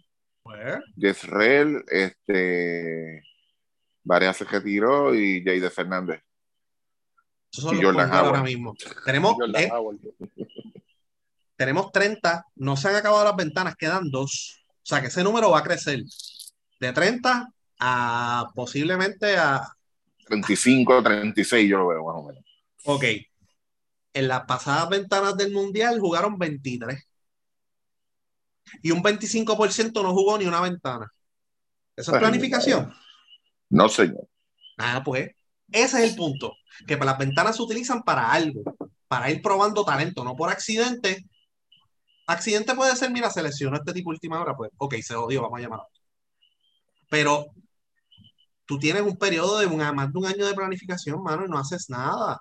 [0.99, 3.23] Jezreel, este,
[4.07, 6.23] Varias se retiró y Jade Fernández.
[7.51, 8.73] y Jordan ahora mismo.
[9.05, 9.69] Tenemos, eh,
[11.57, 14.65] tenemos 30, no se han acabado las ventanas, quedan dos.
[14.71, 16.05] O sea que ese número va a crecer
[16.79, 17.49] de 30
[17.81, 19.61] a posiblemente a
[20.27, 22.45] 35, 36, yo lo veo más o menos.
[22.85, 23.05] Ok.
[24.13, 26.97] En las pasadas ventanas del Mundial jugaron 23
[28.83, 31.07] y un 25% no jugó ni una ventana.
[31.95, 32.93] ¿Esa es planificación?
[33.71, 34.29] No, señor.
[34.79, 35.31] Ah, pues
[35.73, 36.53] ese es el punto.
[36.87, 38.63] Que las ventanas se utilizan para algo,
[39.09, 41.25] para ir probando talento, no por accidente.
[42.27, 45.63] Accidente puede ser, mira, seleccionó este tipo última hora, pues, ok, se odió, vamos a
[45.63, 45.81] llamar.
[47.09, 47.47] Pero
[48.67, 51.89] tú tienes un periodo de más de un año de planificación, mano, y no haces
[51.89, 52.41] nada.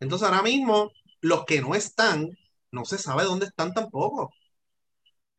[0.00, 2.28] Entonces, ahora mismo, los que no están,
[2.70, 4.32] no se sabe dónde están tampoco.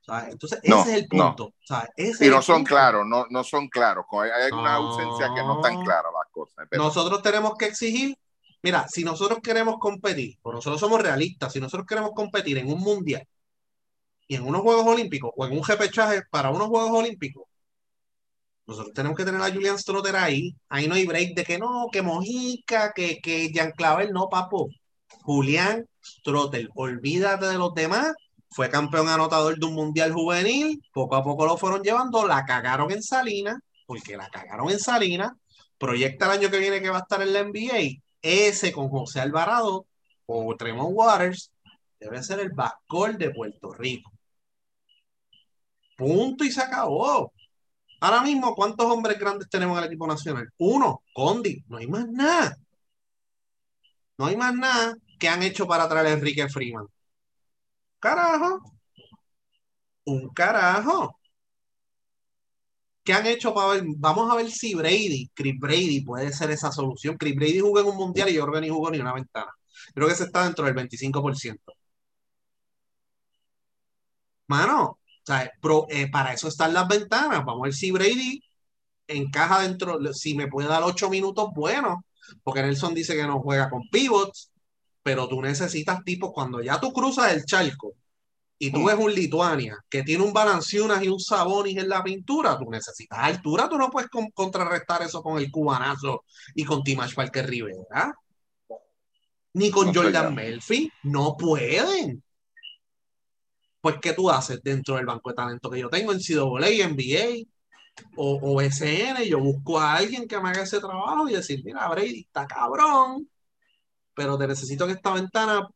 [0.07, 1.53] Entonces, ese es el punto.
[1.97, 4.05] y no son claros, no, no son claros.
[4.11, 6.67] Hay, una ausencia que no están claras las cosas.
[6.71, 8.17] Nosotros tenemos que exigir,
[8.61, 12.79] mira, si nosotros queremos competir, o nosotros somos realistas, si nosotros queremos competir en un
[12.79, 13.25] mundial
[14.27, 17.43] y en unos Juegos Olímpicos o en un repechaje para unos Juegos Olímpicos,
[18.67, 20.55] nosotros tenemos que tener a Julian Strotter ahí.
[20.69, 24.69] Ahí no hay break de que no, que Mojica, que, que Jean Clavel, no, papo.
[25.21, 28.13] Julián Strotter, olvídate de los demás.
[28.55, 30.81] Fue campeón anotador de un mundial juvenil.
[30.93, 32.25] Poco a poco lo fueron llevando.
[32.25, 35.33] La cagaron en Salinas, porque la cagaron en Salinas.
[35.77, 38.01] Proyecta el año que viene que va a estar en la NBA.
[38.21, 39.85] Ese con José Alvarado
[40.25, 41.51] o Tremont Waters
[41.99, 44.09] debe ser el backcourt de Puerto Rico.
[45.97, 47.33] Punto y se acabó.
[47.99, 50.49] Ahora mismo, ¿cuántos hombres grandes tenemos en el equipo nacional?
[50.59, 52.55] Uno, Condi, no hay más nada.
[54.17, 56.87] No hay más nada que han hecho para traer a Enrique Freeman.
[58.05, 58.61] Carajo.
[60.05, 61.19] Un carajo.
[63.03, 63.83] ¿Qué han hecho para ver?
[63.97, 67.17] Vamos a ver si Brady, Chris Brady puede ser esa solución.
[67.17, 69.51] Chris Brady jugó en un mundial y que ni jugó ni una ventana.
[69.93, 71.73] Creo que se está dentro del 25%.
[74.47, 75.51] Mano, sea,
[75.89, 77.43] eh, para eso están las ventanas.
[77.45, 78.41] Vamos a ver si Brady
[79.07, 82.05] encaja dentro, si me puede dar ocho minutos, bueno,
[82.43, 84.51] porque Nelson dice que no juega con pivots,
[85.05, 87.93] pero tú necesitas tipos cuando ya tú cruzas el charco
[88.57, 88.85] y tú mm.
[88.85, 93.19] ves un Lituania que tiene un Balanciunas y un Sabonis en la pintura, tú necesitas
[93.19, 96.23] altura, tú no puedes contrarrestar eso con el cubanazo
[96.55, 98.15] y con Timash Parker Rivera.
[99.53, 102.23] Ni con Jordan Melfi, no pueden
[103.79, 107.45] pues ¿qué tú haces dentro del banco de talento que yo tengo en CWA, NBA
[108.15, 109.23] o, o SN?
[109.27, 113.29] Yo busco a alguien que me haga ese trabajo y decir, mira, Brady, está cabrón,
[114.15, 115.67] pero te necesito en esta ventana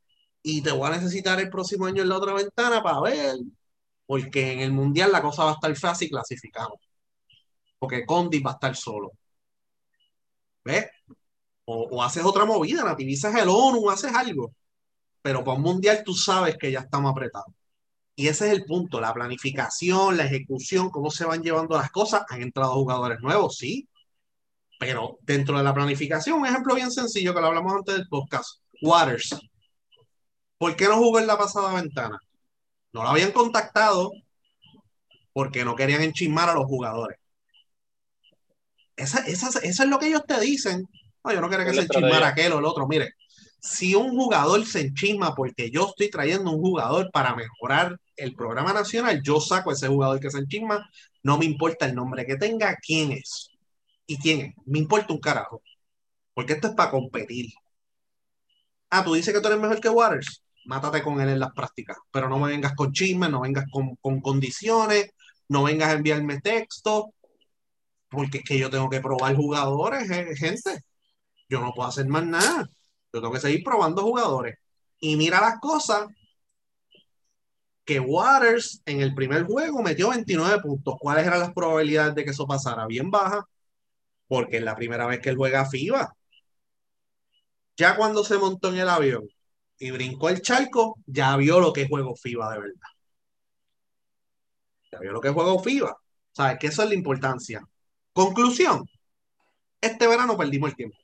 [0.44, 3.38] y te voy a necesitar el próximo año en la otra ventana para ver,
[4.06, 6.80] porque en el Mundial la cosa va a estar fácil y clasificamos.
[7.80, 9.12] Porque Condi va a estar solo.
[10.64, 10.88] ¿Ves?
[11.66, 14.54] O, o, haces otra movida, nativizas el ONU, haces algo.
[15.22, 17.54] Pero para un Mundial tú sabes que ya estamos apretados.
[18.16, 22.24] Y ese es el punto, la planificación, la ejecución, cómo se van llevando las cosas.
[22.30, 23.88] Han entrado jugadores nuevos, sí,
[24.80, 28.62] pero dentro de la planificación, un ejemplo bien sencillo que lo hablamos antes del podcast,
[28.82, 29.36] Waters.
[30.58, 32.18] ¿Por qué no jugó en la pasada ventana?
[32.94, 34.14] No lo habían contactado
[35.34, 37.18] porque no querían enchismar a los jugadores.
[38.96, 40.88] Esa, eso es lo que ellos te dicen.
[41.26, 42.88] No, yo no quiero que se enchismara aquel o el otro.
[42.88, 43.14] Mire,
[43.60, 48.72] si un jugador se enchisma porque yo estoy trayendo un jugador para mejorar el programa
[48.72, 50.90] nacional, yo saco a ese jugador que se enchisma,
[51.22, 53.49] no me importa el nombre que tenga, quién es
[54.10, 55.62] y quién es, me importa un carajo,
[56.34, 57.52] porque esto es para competir.
[58.90, 61.98] Ah, tú dices que tú eres mejor que Waters, mátate con él en las prácticas,
[62.12, 65.12] pero no me vengas con chismes, no vengas con, con condiciones,
[65.48, 67.14] no vengas a enviarme texto,
[68.10, 70.82] porque es que yo tengo que probar jugadores, eh, gente.
[71.50, 72.68] Yo no puedo hacer más nada.
[73.14, 74.58] Yo tengo que seguir probando jugadores.
[75.00, 76.08] Y mira las cosas
[77.86, 80.96] que Waters en el primer juego metió 29 puntos.
[81.00, 82.88] ¿Cuáles eran las probabilidades de que eso pasara?
[82.88, 83.48] Bien baja,
[84.30, 86.16] porque es la primera vez que él juega FIBA.
[87.78, 89.28] Ya cuando se montó en el avión
[89.80, 92.90] y brincó el charco, ya vio lo que es juego FIBA de verdad.
[94.92, 95.98] Ya vio lo que es juego FIBA.
[96.32, 96.60] ¿Sabes?
[96.60, 97.62] Que eso es la importancia.
[98.14, 98.88] Conclusión.
[99.82, 100.98] Este verano perdimos el tiempo.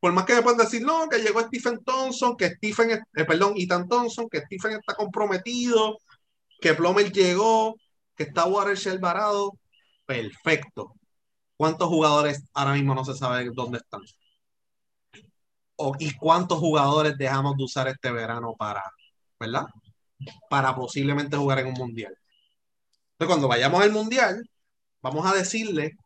[0.00, 3.54] Por más que me puedan decir, no, que llegó Stephen Thompson, que Stephen, eh, perdón,
[3.56, 5.98] Ethan Thompson, que Stephen está comprometido,
[6.60, 7.76] que Plomer llegó,
[8.16, 9.52] que está Waters Alvarado,
[10.06, 10.94] perfecto.
[11.56, 14.02] ¿Cuántos jugadores ahora mismo no se sabe dónde están?
[15.76, 18.82] O, ¿Y cuántos jugadores dejamos de usar este verano para,
[19.38, 19.66] ¿verdad?
[20.50, 22.16] Para posiblemente jugar en un mundial.
[23.12, 24.48] Entonces, cuando vayamos al mundial,
[25.02, 25.96] vamos a decirle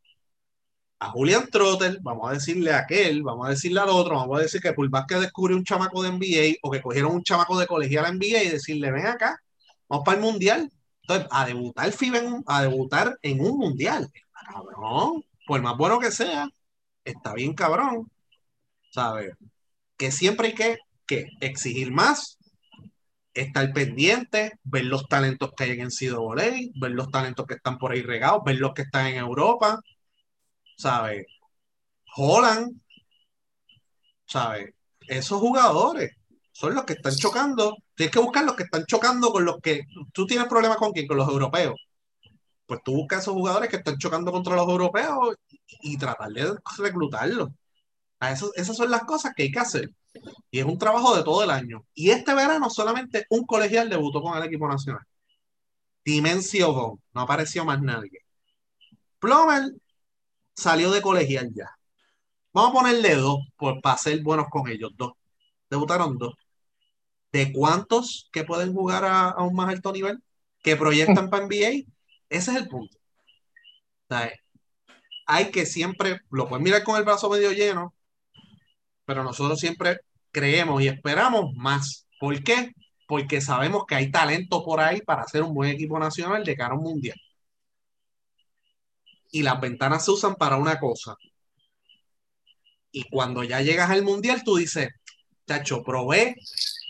[0.98, 4.42] a Julian Trotter, vamos a decirle a aquel, vamos a decirle al otro, vamos a
[4.42, 7.66] decir que por que descubrió un chamaco de NBA o que cogieron un chamaco de
[7.66, 9.38] colegial NBA y decirle, ven acá,
[9.88, 10.70] Vamos para el mundial.
[11.02, 14.10] Entonces, a debutar FIBA en a debutar en un mundial.
[14.52, 15.22] cabrón.
[15.46, 16.48] Por más bueno que sea,
[17.04, 18.10] está bien cabrón.
[18.90, 19.34] ¿Sabes?
[19.96, 22.38] Que siempre hay que, que exigir más,
[23.34, 27.92] estar pendiente, ver los talentos que hay en voley, ver los talentos que están por
[27.92, 29.80] ahí regados, ver los que están en Europa,
[30.76, 31.26] ¿sabes?
[32.16, 32.80] Holland,
[34.26, 34.74] ¿sabes?
[35.08, 36.12] Esos jugadores
[36.52, 37.76] son los que están chocando.
[37.94, 39.82] Tienes que buscar los que están chocando con los que
[40.12, 41.74] tú tienes problemas con quién, con los europeos.
[42.66, 45.36] Pues tú buscas a esos jugadores que están chocando contra los europeos
[45.80, 47.50] y, tratar de reclutarlos.
[48.20, 49.90] Eso, esas son las cosas que hay que hacer.
[50.50, 51.84] Y es un trabajo de todo el año.
[51.94, 55.02] Y este verano solamente un colegial debutó con el equipo nacional.
[56.04, 57.00] Dimensio.
[57.12, 58.20] No apareció más nadie.
[59.18, 59.72] Plomer
[60.54, 61.70] salió de colegial ya.
[62.52, 64.92] Vamos a ponerle dos por, para ser buenos con ellos.
[64.96, 65.12] Dos.
[65.70, 66.34] Debutaron dos.
[67.32, 70.22] ¿De cuántos que pueden jugar a, a un más alto nivel?
[70.62, 71.84] Que proyectan para NBA.
[72.28, 72.96] Ese es el punto.
[75.26, 77.94] Hay que siempre, lo pueden mirar con el brazo medio lleno,
[79.04, 82.06] pero nosotros siempre creemos y esperamos más.
[82.20, 82.72] ¿Por qué?
[83.08, 86.74] Porque sabemos que hay talento por ahí para hacer un buen equipo nacional de cara
[86.74, 87.16] a un mundial.
[89.30, 91.16] Y las ventanas se usan para una cosa.
[92.90, 94.88] Y cuando ya llegas al mundial, tú dices,
[95.46, 96.36] chacho, probé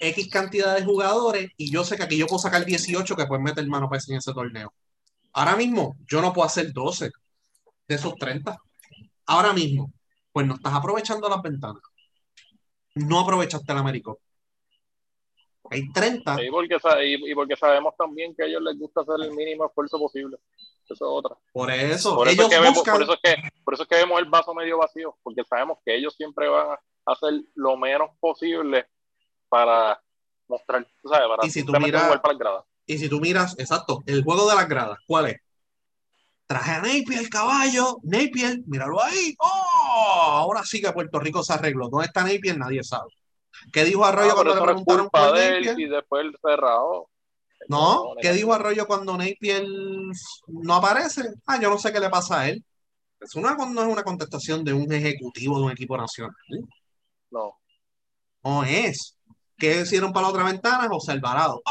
[0.01, 3.45] X cantidad de jugadores y yo sé que aquí yo puedo sacar 18 que pueden
[3.45, 4.73] meter mano para en ese torneo.
[5.37, 7.11] Ahora mismo, yo no puedo hacer 12
[7.89, 8.57] de esos 30.
[9.27, 9.93] Ahora mismo,
[10.33, 11.83] pues no estás aprovechando las ventanas.
[12.95, 14.13] No aprovechaste el América.
[15.71, 16.43] Hay 30.
[16.43, 19.99] Y porque, y porque sabemos también que a ellos les gusta hacer el mínimo esfuerzo
[19.99, 20.39] posible.
[20.89, 21.37] Eso es otra.
[21.53, 23.89] Por eso, por eso, ellos es que vemos, por, eso es que, por eso es
[23.91, 27.77] que vemos el vaso medio vacío, porque sabemos que ellos siempre van a hacer lo
[27.77, 28.87] menos posible
[29.51, 30.03] para
[30.49, 32.65] mostrar, tú sabes, para y si tú miras, para las gradas.
[32.87, 35.41] Y si tú miras, exacto, el juego de las gradas, ¿cuál es?
[36.47, 37.99] Traje a Napier, el caballo.
[38.05, 39.35] Napier, míralo ahí.
[39.41, 40.23] ¡Oh!
[40.37, 41.89] Ahora sí que Puerto Rico se arregló.
[41.89, 42.57] ¿Dónde está Napier?
[42.57, 43.11] Nadie sabe.
[43.73, 45.75] ¿Qué dijo Arroyo Ah, cuando le preguntaron culpa por de Napier?
[45.75, 47.09] él y después él cerrado.
[47.69, 49.65] No, ¿qué dijo Arroyo cuando Napier
[50.47, 51.23] no aparece?
[51.47, 52.65] Ah, yo no sé qué le pasa a él.
[53.19, 56.37] Es una, no es una contestación de un ejecutivo de un equipo nacional.
[57.31, 57.59] No.
[58.45, 59.17] No es.
[59.59, 60.87] ¿Qué hicieron para la otra ventana?
[60.89, 61.63] José Alvarado.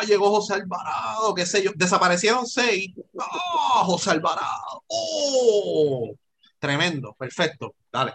[0.00, 0.04] ¡Ah!
[0.04, 1.70] llegó José Alvarado, qué sé yo.
[1.74, 2.92] Desaparecieron seis.
[3.18, 3.82] ¡Ah!
[3.84, 4.84] José Alvarado.
[4.88, 6.10] ¡Oh!
[6.58, 7.74] Tremendo, perfecto.
[7.92, 8.14] Dale.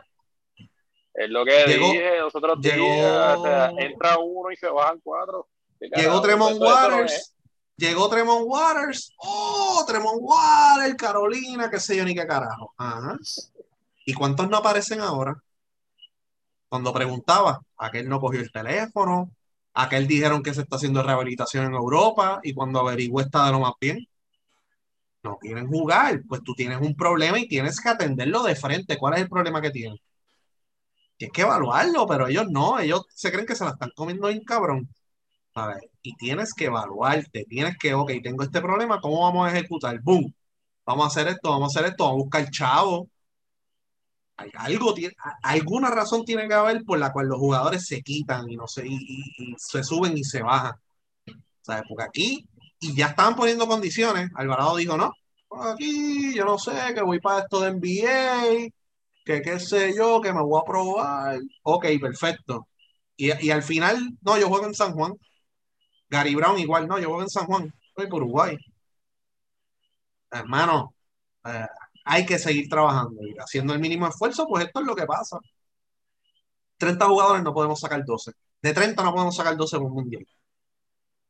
[1.14, 3.38] Es lo que Llegó- dije los otros llegó- días.
[3.38, 5.48] O sea, entra uno y se bajan cuatro.
[5.80, 6.22] ¿Qué Llegó?
[6.22, 7.14] Tremont Waters.
[7.14, 7.32] es.
[7.78, 9.14] Llegó Tremont Waters.
[9.18, 9.84] ¡Oh!
[9.88, 12.74] Tremont Waters, Carolina, qué sé yo, ni qué carajo.
[12.78, 13.18] Ajá.
[14.06, 15.36] ¿Y cuántos no aparecen ahora?
[16.70, 19.30] Cuando preguntaba, aquel no cogió el teléfono,
[19.76, 23.60] aquel dijeron que se está haciendo rehabilitación en Europa y cuando averiguó está de lo
[23.60, 24.08] más bien.
[25.24, 28.98] No quieren jugar, pues tú tienes un problema y tienes que atenderlo de frente.
[28.98, 29.98] ¿Cuál es el problema que tienen?
[31.18, 34.44] Tienes que evaluarlo, pero ellos no, ellos se creen que se la están comiendo bien
[34.44, 34.90] cabrón.
[35.56, 35.84] ¿sabes?
[36.04, 40.00] Y tienes que evaluarte, tienes que, ok, tengo este problema, ¿cómo vamos a ejecutar?
[40.02, 40.34] ¡Boom!
[40.86, 43.10] Vamos a hacer esto, vamos a hacer esto, vamos a buscar chavo.
[44.38, 48.58] Algo, tiene, alguna razón tiene que haber por la cual los jugadores se quitan y
[48.58, 50.74] no sé, y, se suben y se bajan.
[51.62, 51.84] ¿Sabes?
[51.88, 52.48] Porque aquí,
[52.80, 55.12] y ya estaban poniendo condiciones, Alvarado dijo, no,
[55.74, 58.70] aquí yo no sé, que voy para esto de NBA,
[59.26, 61.40] que qué sé yo, que me voy a probar.
[61.64, 62.68] Ok, perfecto.
[63.18, 65.14] Y, y al final, no, yo juego en San Juan.
[66.10, 68.58] Gary Brown igual, no, yo juego en San Juan, estoy por Uruguay.
[70.32, 70.94] Hermano,
[71.46, 71.68] eh,
[72.06, 75.40] hay que seguir trabajando y haciendo el mínimo esfuerzo, pues esto es lo que pasa.
[76.78, 78.32] 30 jugadores no podemos sacar 12.
[78.62, 80.26] De 30 no podemos sacar 12 por un mundial.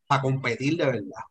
[0.07, 1.23] Para competir de verdad.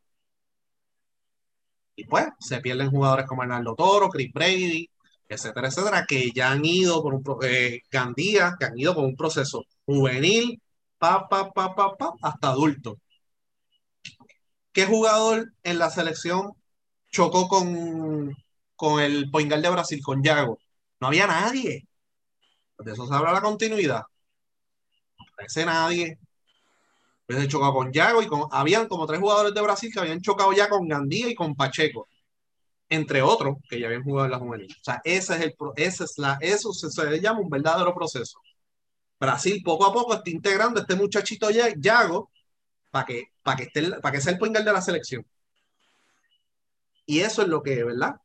[1.96, 4.88] Y pues se pierden jugadores como Hernando Toro, Chris Brady,
[5.28, 9.16] etcétera, etcétera, que ya han ido por un eh, Gandía, que han ido por un
[9.16, 10.60] proceso juvenil,
[10.98, 12.98] pa, pa, pa, pa, pa, hasta adulto.
[14.72, 16.52] ¿Qué jugador en la selección
[17.10, 18.34] chocó con,
[18.90, 20.58] con el Poingal de Brasil, con Yago?
[21.00, 21.86] No había nadie.
[22.78, 24.02] De eso se habla la continuidad.
[25.18, 26.18] No aparece nadie.
[27.26, 30.52] Pues chocado con Yago y con, habían como tres jugadores de Brasil que habían chocado
[30.52, 32.06] ya con Gandía y con Pacheco,
[32.90, 34.68] entre otros que ya habían jugado en la juvenil.
[34.72, 38.38] O sea, ese es el, ese es la, eso se, se llama un verdadero proceso.
[39.20, 42.30] Brasil poco a poco está integrando a este muchachito Ya- Yago
[42.90, 45.26] para que, para que, esté, para que sea el point guard de la selección.
[47.06, 48.16] Y eso es lo que, ¿verdad?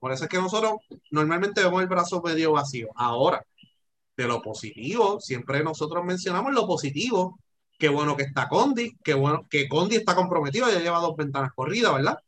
[0.00, 0.74] Por eso es que nosotros
[1.12, 2.88] normalmente vemos el brazo medio vacío.
[2.96, 3.44] Ahora,
[4.16, 7.38] de lo positivo, siempre nosotros mencionamos lo positivo.
[7.78, 11.52] Qué bueno que está Condi, qué bueno que Condi está comprometido, ya lleva dos ventanas
[11.54, 12.18] corridas, ¿verdad?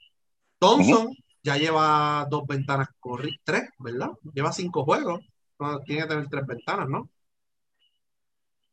[0.59, 4.11] Thompson ya lleva dos ventanas corridas, tres, ¿verdad?
[4.35, 5.21] Lleva cinco juegos.
[5.61, 7.11] No, tiene que tener tres ventanas, ¿no?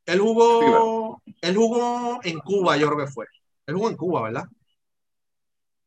[0.05, 3.26] Él jugó, él jugó en Cuba, yo creo que fue.
[3.67, 4.43] Él jugó en Cuba, ¿verdad?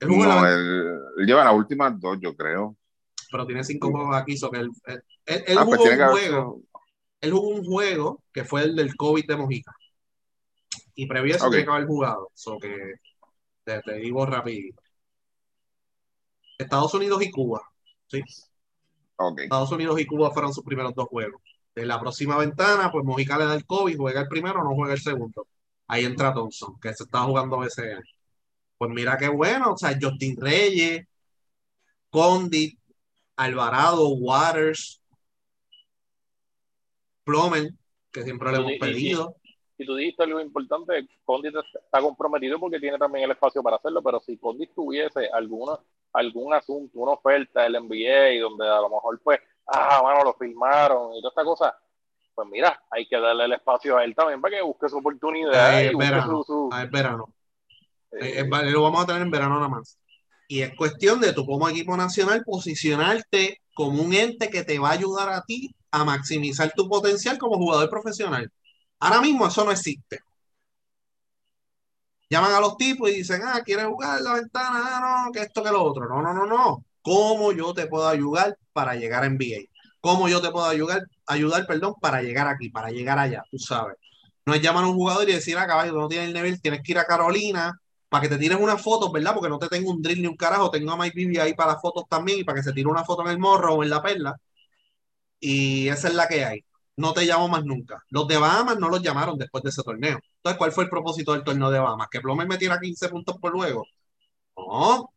[0.01, 2.77] Él jugó en la- No, él, él lleva las últimas dos, yo creo.
[3.33, 5.97] Pero tiene cinco juegos aquí, so que él, él- él- él Ah, jugó pues tiene
[5.97, 6.63] un que juego,
[7.23, 9.73] él jugó un juego que fue el del COVID de Mojica.
[10.95, 11.53] Y previo a eso Ok.
[11.53, 12.31] tiene que haber jugado.
[12.35, 12.95] So que
[13.65, 14.83] te, te digo rapidito.
[16.59, 17.61] Estados Unidos y Cuba.
[18.09, 18.23] ¿sí?
[19.39, 21.41] Estados Unidos y Cuba fueron sus primeros dos juegos.
[21.75, 24.95] En la próxima ventana, pues Mojica le da el COVID, juega el primero, no juega
[24.95, 25.47] el segundo.
[25.87, 27.97] Ahí entra Thompson, que se está jugando ese
[28.79, 31.07] Pues mira qué bueno, o sea, Justin Reyes,
[32.11, 32.79] Condit,
[33.37, 35.03] Alvarado, Waters,
[37.25, 37.79] Plomen,
[38.11, 39.37] que siempre le hemos pedido.
[39.79, 44.03] Y, tú dijiste algo importante, Condit está comprometido porque tiene también el espacio para hacerlo,
[44.03, 45.79] pero si Condit tuviese alguna,
[46.13, 51.15] algún asunto, una oferta del NBA, donde a lo mejor pues, ah, bueno, lo filmaron
[51.15, 51.77] y toda esta cosa,
[52.35, 55.81] pues mira, hay que darle el espacio a él también para que busque su oportunidad.
[55.81, 57.35] y verano, su, verano.
[58.13, 59.99] Eh, eh, lo vamos a tener en verano nada más.
[60.53, 64.91] Y es cuestión de tú como equipo nacional posicionarte como un ente que te va
[64.91, 68.53] a ayudar a ti a maximizar tu potencial como jugador profesional.
[68.99, 70.21] Ahora mismo eso no existe.
[72.29, 74.83] Llaman a los tipos y dicen, ah, ¿quieres jugar en la ventana?
[74.85, 76.07] Ah, no, que esto, que lo otro.
[76.07, 76.85] No, no, no, no.
[77.01, 79.71] ¿Cómo yo te puedo ayudar para llegar a NBA?
[80.03, 83.43] ¿Cómo yo te puedo ayudar, ayudar perdón, para llegar aquí, para llegar allá?
[83.51, 83.97] Tú sabes.
[84.45, 86.83] No es llamar a un jugador y decir, ah, caballo, no tienes el nivel, tienes
[86.83, 87.73] que ir a Carolina
[88.13, 89.33] para que te tires una foto, ¿verdad?
[89.33, 91.73] Porque no te tengo un drill ni un carajo, tengo a Mike Bibi ahí para
[91.73, 93.89] las fotos también y para que se tire una foto en el morro o en
[93.89, 94.37] la perla
[95.41, 96.61] y esa es la que hay.
[96.97, 98.03] No te llamo más nunca.
[98.11, 100.19] Los de Bahamas no los llamaron después de ese torneo.
[100.37, 102.09] Entonces, ¿cuál fue el propósito del torneo de Bahamas?
[102.11, 103.87] ¿Que Plomer metiera 15 puntos por luego?
[104.59, 105.11] No,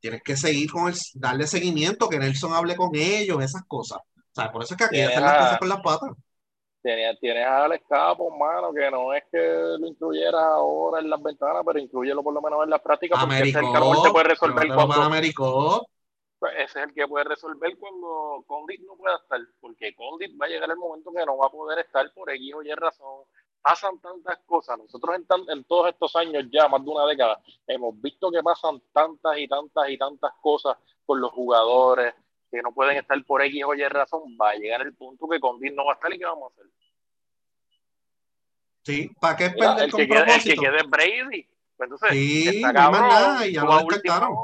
[0.00, 3.98] tienes que seguir con el, darle seguimiento, que Nelson hable con ellos, esas cosas.
[3.98, 6.10] O sea, por eso es que aquí hacen las cosas con las patas.
[6.82, 9.38] Tienes, tienes al escapo, mano, que no es que
[9.78, 13.38] lo incluyera ahora en las ventanas, pero incluyelo por lo menos en las prácticas, porque
[13.38, 14.92] es el que puede resolver cuando...
[16.40, 20.46] Pues, ese es el que puede resolver cuando Condit no pueda estar, porque Condit va
[20.46, 23.24] a llegar el momento que no va a poder estar por X o Y razón.
[23.62, 24.76] Pasan tantas cosas.
[24.76, 28.82] Nosotros en, en todos estos años, ya más de una década, hemos visto que pasan
[28.92, 30.76] tantas y tantas y tantas cosas
[31.06, 32.12] con los jugadores
[32.52, 34.36] que no pueden estar por X o Y razón.
[34.40, 36.54] Va a llegar el punto que Condit no va a estar y ¿qué vamos a
[36.54, 36.70] hacer?
[38.82, 40.50] Sí, ¿para qué perder el con que propósito?
[40.50, 41.48] el que quede Brady.
[41.76, 44.36] Pues entonces, sí, no más nada, y ya lo descartaron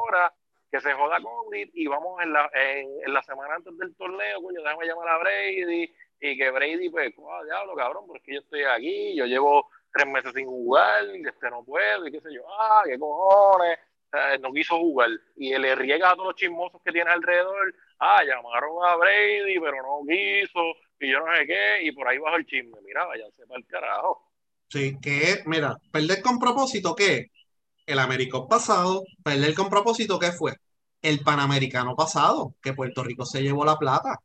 [0.71, 4.61] que se joda Condit y vamos en la, en, la semana antes del torneo, coño,
[4.63, 5.91] déjame llamar a Brady
[6.21, 10.33] y que Brady, pues, oh, diablo, cabrón, porque yo estoy aquí, yo llevo tres meses
[10.35, 13.79] sin jugar, y este no puedo, y qué sé yo, ah, qué cojones,
[14.41, 18.70] no quiso jugar, y le riega a todos los chismosos que tiene alrededor, ah, llamaron
[18.84, 20.61] a Brady, pero no quiso,
[21.01, 23.66] y yo no sé qué, y por ahí bajo el chisme, mira, váyanse para el
[23.66, 24.24] carajo.
[24.68, 27.30] Sí, que mira, perder con propósito, ¿qué?
[27.88, 30.57] el Américo pasado, perder con propósito, ¿qué fue?
[31.03, 34.18] El Panamericano pasado, que Puerto Rico se llevó la plata.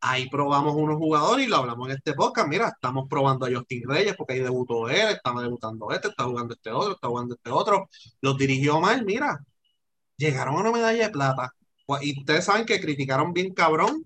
[0.00, 2.48] Ahí probamos unos jugadores y lo hablamos en este podcast.
[2.48, 6.54] Mira, estamos probando a Justin Reyes porque ahí debutó él, estaba debutando este, está jugando
[6.54, 7.88] este otro, está jugando este otro.
[8.20, 9.38] Los dirigió mal, mira.
[10.16, 11.52] Llegaron a una medalla de plata.
[11.92, 14.02] Pues, y ustedes saben que criticaron bien cabrón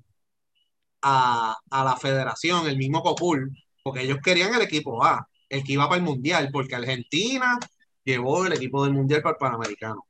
[1.03, 5.74] a, a la federación, el mismo Copul, porque ellos querían el equipo A, el que
[5.74, 7.59] iba para el Mundial, porque Argentina
[8.05, 10.07] llevó el equipo del Mundial para el Panamericano.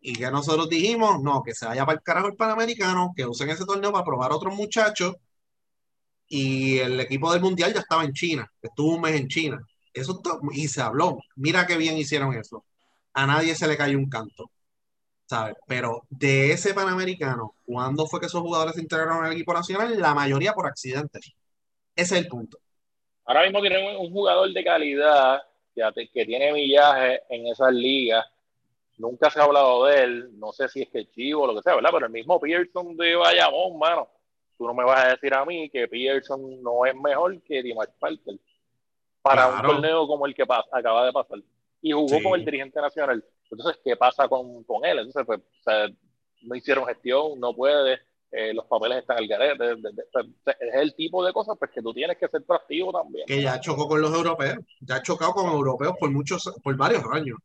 [0.00, 3.50] Y ya nosotros dijimos, no, que se vaya para el carajo el Panamericano, que usen
[3.50, 5.14] ese torneo para probar a otros muchachos.
[6.28, 9.58] Y el equipo del Mundial ya estaba en China, estuvo un mes en China.
[9.92, 10.20] Eso
[10.52, 11.18] y se habló.
[11.36, 12.64] Mira qué bien hicieron eso.
[13.14, 14.50] A nadie se le cayó un canto.
[15.26, 15.56] ¿Sabes?
[15.66, 19.98] Pero de ese Panamericano, ¿cuándo fue que esos jugadores se integraron al equipo nacional?
[19.98, 21.18] La mayoría por accidente.
[21.96, 22.58] Ese es el punto.
[23.24, 25.42] Ahora mismo tienen un jugador de calidad
[25.74, 28.26] que tiene millaje en esas ligas.
[28.98, 31.62] Nunca se ha hablado de él, no sé si es que Chivo o lo que
[31.62, 31.90] sea, ¿verdad?
[31.92, 34.08] Pero el mismo Pearson de Bayamón, mano.
[34.56, 37.88] Tú no me vas a decir a mí que Pearson no es mejor que Dimash
[37.98, 38.36] Parker
[39.20, 41.38] para un torneo como el que pasa, acaba de pasar.
[41.82, 43.24] Y jugó con el dirigente nacional.
[43.50, 44.98] Entonces, ¿qué pasa con, con él?
[44.98, 45.88] Entonces, pues, o sea,
[46.42, 48.00] no hicieron gestión, no puede.
[48.30, 49.64] Eh, los papeles están al garete.
[49.72, 53.26] es el tipo de cosas pues, que tú tienes que ser proactivo también.
[53.26, 57.04] Que ya chocó con los europeos, ya ha chocado con europeos por muchos, por varios
[57.12, 57.38] años,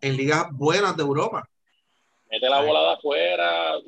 [0.00, 1.48] en ligas buenas de Europa.
[2.30, 3.78] Mete la bola de afuera,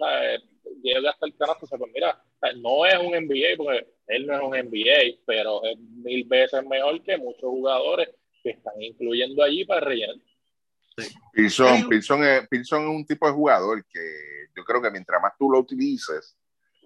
[0.82, 2.18] llega hasta el canasto, pues mira,
[2.56, 7.02] no es un NBA, porque él no es un NBA, pero es mil veces mejor
[7.02, 8.08] que muchos jugadores
[8.42, 10.16] que están incluyendo allí para rellenar.
[10.96, 11.14] Sí.
[11.32, 14.00] Pilson, es, es un tipo de jugador que
[14.54, 16.36] yo creo que mientras más tú lo utilices,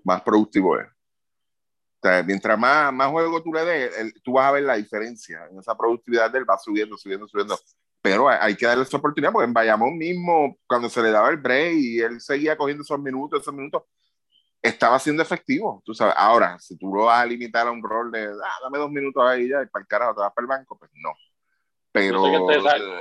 [0.05, 0.87] más productivo es.
[0.87, 5.47] O sea, mientras más, más juego tú le des, tú vas a ver la diferencia
[5.51, 7.59] en esa productividad del va subiendo, subiendo, subiendo.
[8.01, 11.39] Pero hay, que darle esa oportunidad, porque en Bayamón mismo, cuando se le daba el
[11.39, 13.83] break y él seguía cogiendo esos minutos, esos minutos,
[14.63, 15.83] estaba siendo efectivo.
[15.85, 18.79] Tú sabes, ahora, si tú lo vas a limitar a un rol de, ah, dame
[18.79, 21.13] dos minutos ahí ya y para el carajo te vas para el banco, pues no.
[21.97, 22.23] Pero.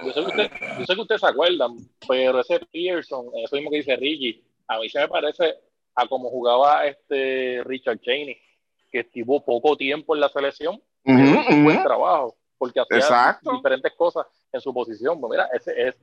[0.05, 1.75] Yo sé, que ustedes, se acuerdan,
[2.07, 5.55] pero ese Pearson, eso mismo que dice Ricky, a mí se me parece
[5.95, 8.37] a como jugaba este Richard Cheney,
[8.91, 14.61] que estuvo poco tiempo en la selección, un buen trabajo, porque hacía diferentes cosas en
[14.61, 15.19] su posición.
[15.19, 15.95] Pues mira, ese es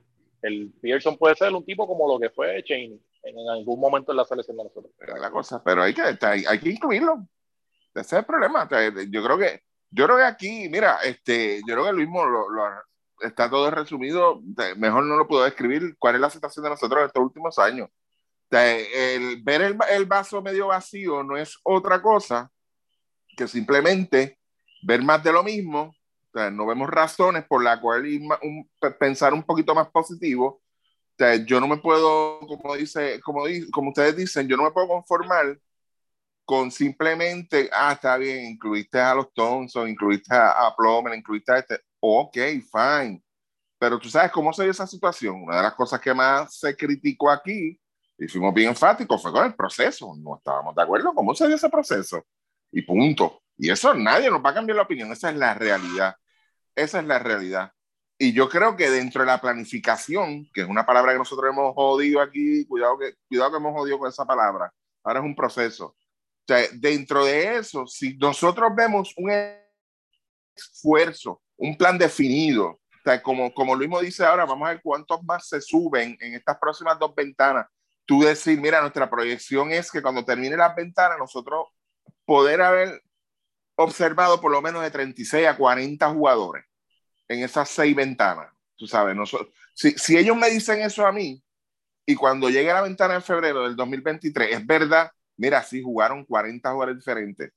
[0.43, 4.17] el Pearson puede ser un tipo como lo que fue Cheney en, algún momento en
[4.17, 4.93] la selección de nosotros.
[5.19, 7.25] La cosa, pero hay que, hay, que incluirlo.
[7.95, 8.67] Ese es el problema.
[9.09, 9.63] Yo creo que,
[9.93, 12.45] yo creo que aquí, mira, este, yo creo que lo mismo lo,
[13.21, 14.41] está todo resumido.
[14.77, 17.89] Mejor no lo puedo describir cuál es la situación de nosotros en estos últimos años.
[18.49, 22.51] El, ver el, el vaso medio vacío no es otra cosa
[23.35, 24.37] que simplemente
[24.83, 25.95] ver más de lo mismo
[26.51, 28.19] no vemos razones por las cuales
[28.99, 30.61] pensar un poquito más positivo.
[31.45, 35.57] yo no me puedo, como, dice, como, como ustedes dicen, yo no me puedo conformar
[36.53, 41.57] con simplemente, ah, está bien, incluiste a los Thompson, incluiste a, a Plomer, incluiste a
[41.57, 41.79] este.
[41.99, 42.35] Ok,
[42.71, 43.23] fine.
[43.79, 45.41] Pero tú sabes cómo se dio esa situación.
[45.43, 47.79] Una de las cosas que más se criticó aquí,
[48.19, 50.13] y fuimos bien enfáticos, fue con el proceso.
[50.15, 52.23] No estábamos de acuerdo cómo se dio ese proceso.
[52.71, 53.41] Y punto.
[53.57, 55.11] Y eso nadie nos va a cambiar la opinión.
[55.11, 56.15] Esa es la realidad.
[56.75, 57.71] Esa es la realidad.
[58.19, 61.73] Y yo creo que dentro de la planificación, que es una palabra que nosotros hemos
[61.73, 64.71] jodido aquí, cuidado que, cuidado que hemos jodido con esa palabra,
[65.03, 65.95] ahora es un proceso.
[66.43, 69.31] O sea, dentro de eso, si nosotros vemos un
[70.55, 75.23] esfuerzo, un plan definido, o sea, como, como Luis dice ahora, vamos a ver cuántos
[75.23, 77.67] más se suben en estas próximas dos ventanas.
[78.05, 81.67] Tú decir, mira, nuestra proyección es que cuando termine las ventanas, nosotros
[82.25, 83.01] poder haber
[83.75, 86.65] observado por lo menos de 36 a 40 jugadores
[87.27, 88.49] en esas seis ventanas.
[88.75, 89.15] Tú sabes,
[89.73, 91.41] si, si ellos me dicen eso a mí
[92.05, 96.71] y cuando llegue la ventana en febrero del 2023, es verdad, mira, sí jugaron 40
[96.71, 97.51] jugadores diferentes.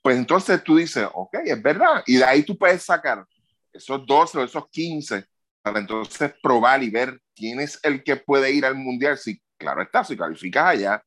[0.00, 2.02] Pues entonces tú dices, ok, es verdad.
[2.06, 3.24] Y de ahí tú puedes sacar
[3.72, 5.24] esos 12 o esos 15
[5.62, 9.16] para entonces probar y ver quién es el que puede ir al mundial.
[9.16, 11.02] Si, claro está, si calificas allá,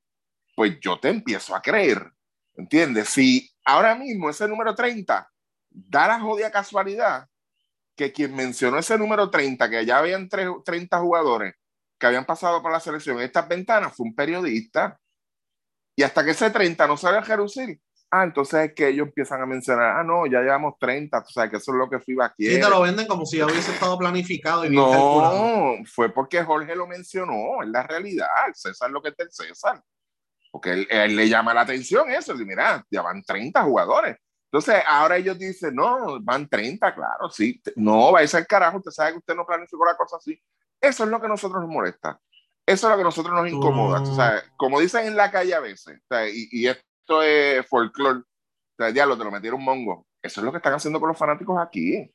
[0.56, 2.10] pues yo te empiezo a creer.
[2.56, 3.10] ¿Entiendes?
[3.10, 5.30] Si ahora mismo ese número 30
[5.70, 7.28] da la jodida casualidad
[7.96, 11.56] que quien mencionó ese número 30, que ya habían 30 jugadores
[11.98, 15.00] que habían pasado por la selección en estas ventanas, fue un periodista.
[15.96, 17.80] Y hasta que ese 30 no sale a Jerusalén,
[18.12, 21.52] ah, entonces es que ellos empiezan a mencionar, ah, no, ya llevamos 30, tú sabes
[21.52, 22.56] que eso es lo que FIBA quiere.
[22.56, 26.76] Sí, te lo venden como si ya hubiese estado planificado y No, fue porque Jorge
[26.76, 29.82] lo mencionó, es la realidad, César lo que es del César.
[30.52, 34.18] Porque él, le llama la atención eso, y mira, ya van 30 jugadores.
[34.46, 37.62] Entonces, ahora ellos dicen, no, van 30, claro, sí.
[37.76, 40.40] No, va a ser carajo, usted sabe que usted no planificó la cosa así.
[40.80, 42.18] Eso es lo que a nosotros nos molesta.
[42.66, 44.02] Eso es lo que a nosotros nos incomoda.
[44.02, 46.02] O sea, como dicen en la calle a veces,
[46.34, 48.24] y, esto es folclore, o
[48.78, 50.08] sea, diablo, te lo metieron mongo.
[50.22, 52.12] Eso es lo que están haciendo con los fanáticos aquí.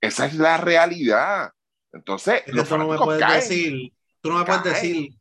[0.00, 1.50] Esa es la realidad.
[1.92, 5.14] Entonces, los tú no me puedes decir, tú no me puedes decir,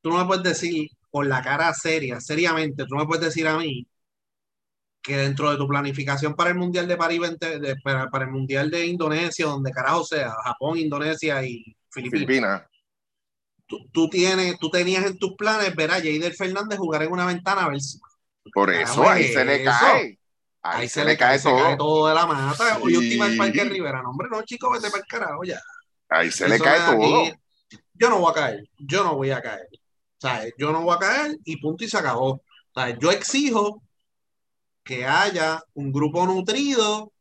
[0.00, 3.46] tú no me puedes decir con la cara seria, seriamente, tú no me puedes decir
[3.48, 3.86] a mí
[5.02, 8.86] que dentro de tu planificación para el Mundial de París 20, para, el Mundial de
[8.86, 12.62] Indonesia, donde carajo sea, Japón, Indonesia y Filipinas,
[13.92, 17.64] Tú, tienes, tú tenías en tus planes ver a Jader Fernández jugar en una ventana
[17.64, 17.98] a ver si...
[18.52, 20.18] Por eso, ahí se le cae.
[20.62, 21.76] Ahí, se, le cae, todo.
[21.76, 22.74] todo de la mata.
[22.74, 22.80] Sí.
[22.82, 24.02] Oye, el Parque Rivera.
[24.02, 25.60] No, hombre, no, chico, vete para el carajo ya.
[26.08, 27.24] Ahí se le cae todo.
[27.94, 28.64] yo no voy a caer.
[28.78, 29.68] Yo no voy a caer.
[30.20, 30.52] ¿sabes?
[30.58, 32.42] Yo no voy a caer y punto y se acabó.
[32.74, 32.96] ¿sabes?
[33.00, 33.82] Yo exijo
[34.84, 37.12] que haya un grupo nutrido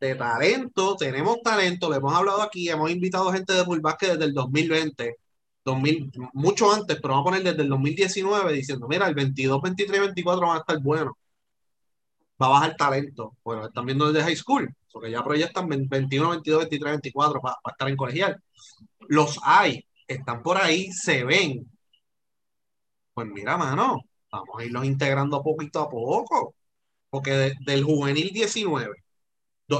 [0.00, 0.96] de talento.
[0.96, 5.16] Tenemos talento, le hemos hablado aquí, hemos invitado gente de Bullbasket desde el 2020.
[5.64, 10.00] 2000, mucho antes, pero vamos a poner desde el 2019 diciendo, mira, el 22, 23,
[10.00, 11.14] 24 van a estar buenos.
[12.40, 13.36] Va a bajar talento.
[13.44, 17.88] Bueno, están viendo desde high school, porque ya proyectan 21, 22, 23, 24 para, estar
[17.88, 18.42] en colegial.
[19.08, 21.66] Los hay, están por ahí, se ven,
[23.14, 24.00] pues mira, mano,
[24.30, 26.54] vamos a irlos integrando poquito a poco.
[27.10, 28.96] Porque del juvenil 19,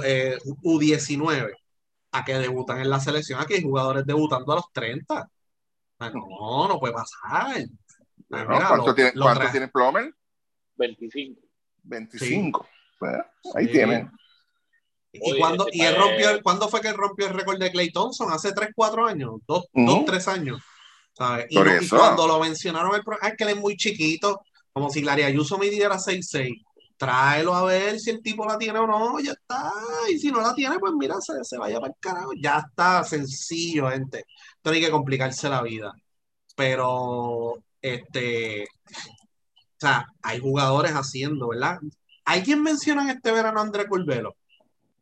[0.04, 1.52] eh, U19,
[2.12, 5.28] a que debutan en la selección, aquí hay jugadores debutando a los 30.
[6.00, 7.64] No, no puede pasar.
[8.28, 10.14] ¿Cuánto, tiene, ¿cuánto Plomer?
[10.76, 11.40] 25.
[11.82, 12.66] 25.
[12.98, 13.12] Pues,
[13.54, 14.10] ahí tienen.
[15.12, 18.32] ¿Y, cuándo, y él rompió, ¿cuándo fue que rompió el récord de Clay Thompson?
[18.32, 19.34] ¿Hace 3, 4 años?
[19.46, 20.60] ¿2, 3 años?
[21.48, 24.40] Y, cuando lo mencionaron, el es que él es muy chiquito,
[24.72, 26.64] como si Larry Ayuso midiera 6'6".
[26.96, 29.72] Tráelo a ver si el tipo la tiene o no, ya está.
[30.10, 32.30] Y si no la tiene, pues mira, se, vaya para el carajo.
[32.40, 34.24] Ya está sencillo, gente.
[34.64, 35.92] Hay que complicarse la vida.
[36.56, 41.78] Pero, este, o sea, hay jugadores haciendo, ¿verdad?
[42.24, 44.36] ¿Hay quien menciona este verano a André Curvelo?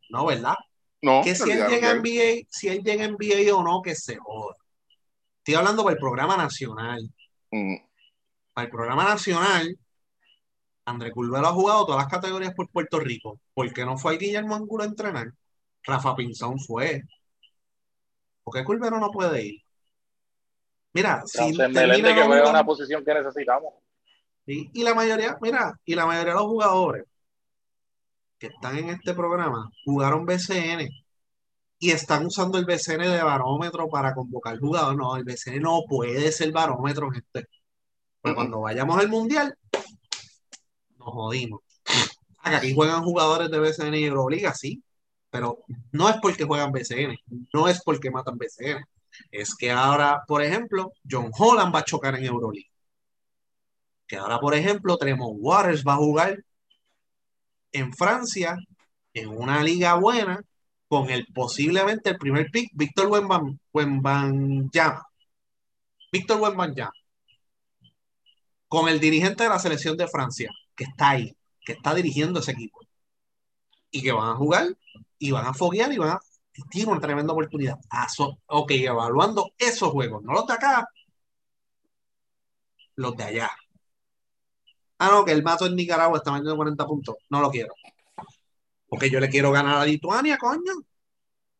[0.09, 0.55] No, ¿verdad?
[1.01, 1.21] No.
[1.23, 4.17] Que si él llega a NBA, si él llega a NBA o no, que se
[4.17, 4.55] joda.
[5.39, 7.09] Estoy hablando para el programa nacional.
[7.51, 7.75] Mm.
[8.53, 9.77] Para el programa nacional,
[10.85, 13.39] André Curvelo ha jugado todas las categorías por Puerto Rico.
[13.53, 15.33] ¿Por qué no fue Guillermo Angulo a entrenar?
[15.83, 17.03] Rafa Pinzón fue.
[18.43, 19.61] ¿Por qué Curvelo no puede ir?
[20.93, 23.73] Mira, si termina que juega una posición que necesitamos.
[24.45, 27.05] Y, la mayoría, mira, y la mayoría de los jugadores
[28.37, 30.89] que están en este programa jugaron BCN
[31.79, 34.97] y están usando el BCN de barómetro para convocar jugadores.
[34.97, 37.47] No, el BCN no puede ser barómetro, gente.
[38.21, 39.57] Pues cuando vayamos al mundial,
[40.97, 41.61] nos jodimos.
[42.43, 44.83] Aquí juegan jugadores de BCN y Euroliga, sí,
[45.33, 47.17] pero no es porque juegan BCN,
[47.53, 48.85] no es porque matan BCN.
[49.31, 52.69] Es que ahora, por ejemplo, John Holland va a chocar en Euroliga.
[54.05, 56.43] Que ahora, por ejemplo, Tremont Waters va a jugar
[57.71, 58.57] en Francia,
[59.15, 60.39] en una liga buena,
[60.87, 63.07] con el posiblemente el primer pick, Víctor
[63.73, 65.03] Wembanyama.
[66.11, 66.93] Víctor Wembanyama.
[68.67, 72.51] Con el dirigente de la selección de Francia, que está ahí, que está dirigiendo ese
[72.51, 72.81] equipo.
[73.89, 74.67] Y que van a jugar
[75.19, 76.19] y van a foguear y van a.
[76.69, 77.79] Tiene una tremenda oportunidad.
[77.89, 78.07] Ah,
[78.47, 80.87] ok, evaluando esos juegos, no los de acá,
[82.95, 83.51] los de allá.
[84.99, 87.15] Ah, no, que el mato en Nicaragua está metiendo 40 puntos.
[87.29, 87.73] No lo quiero.
[88.87, 90.73] Porque yo le quiero ganar a Lituania, coño.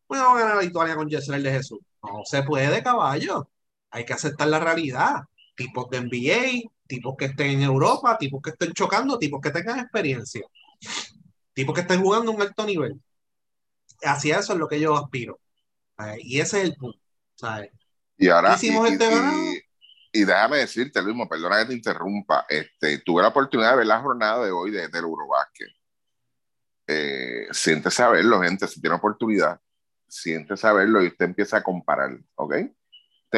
[0.08, 1.80] Bueno, a ganar a Lituania con Yesel de Jesús.
[2.04, 3.49] No se puede, caballo.
[3.91, 5.24] Hay que aceptar la realidad.
[5.56, 9.80] Tipos de NBA, tipos que estén en Europa, tipos que estén chocando, tipos que tengan
[9.80, 10.45] experiencia,
[11.54, 13.01] tipos que estén jugando a un alto nivel.
[14.01, 15.39] Hacia eso es lo que yo aspiro.
[16.19, 16.99] Y ese es el punto.
[18.17, 19.65] Y ahora, hicimos este
[20.15, 22.45] y, déjame decirte, Luis, perdona que te interrumpa.
[22.47, 25.69] Este, tuve la oportunidad de ver la jornada de hoy de, del Eurobásquet.
[26.85, 29.59] Eh, siéntese a verlo, gente, si tiene oportunidad.
[30.07, 32.55] Siéntese a verlo y usted empieza a comparar, ¿ok?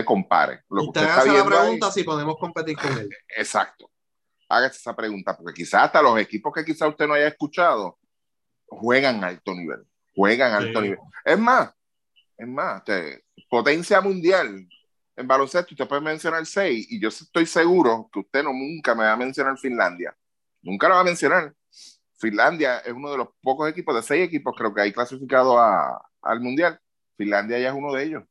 [0.04, 0.64] compare.
[0.70, 3.10] Lo usted, usted hace la pregunta si podemos competir con él.
[3.38, 3.90] Exacto.
[4.50, 7.98] Hágase esa pregunta, porque quizás hasta los equipos que quizás usted no haya escuchado
[8.68, 9.86] juegan alto nivel.
[10.16, 11.00] Juegan alto nivel.
[11.24, 11.74] Es más,
[12.38, 12.84] es más,
[13.50, 14.68] potencia mundial
[15.16, 19.06] en baloncesto, usted puede mencionar seis, y yo estoy seguro que usted no nunca me
[19.06, 20.16] va a mencionar Finlandia.
[20.62, 21.54] Nunca lo va a mencionar.
[22.18, 26.02] Finlandia es uno de los pocos equipos, de seis equipos creo que hay clasificado a,
[26.22, 26.80] al mundial.
[27.16, 28.24] Finlandia ya es uno de ellos.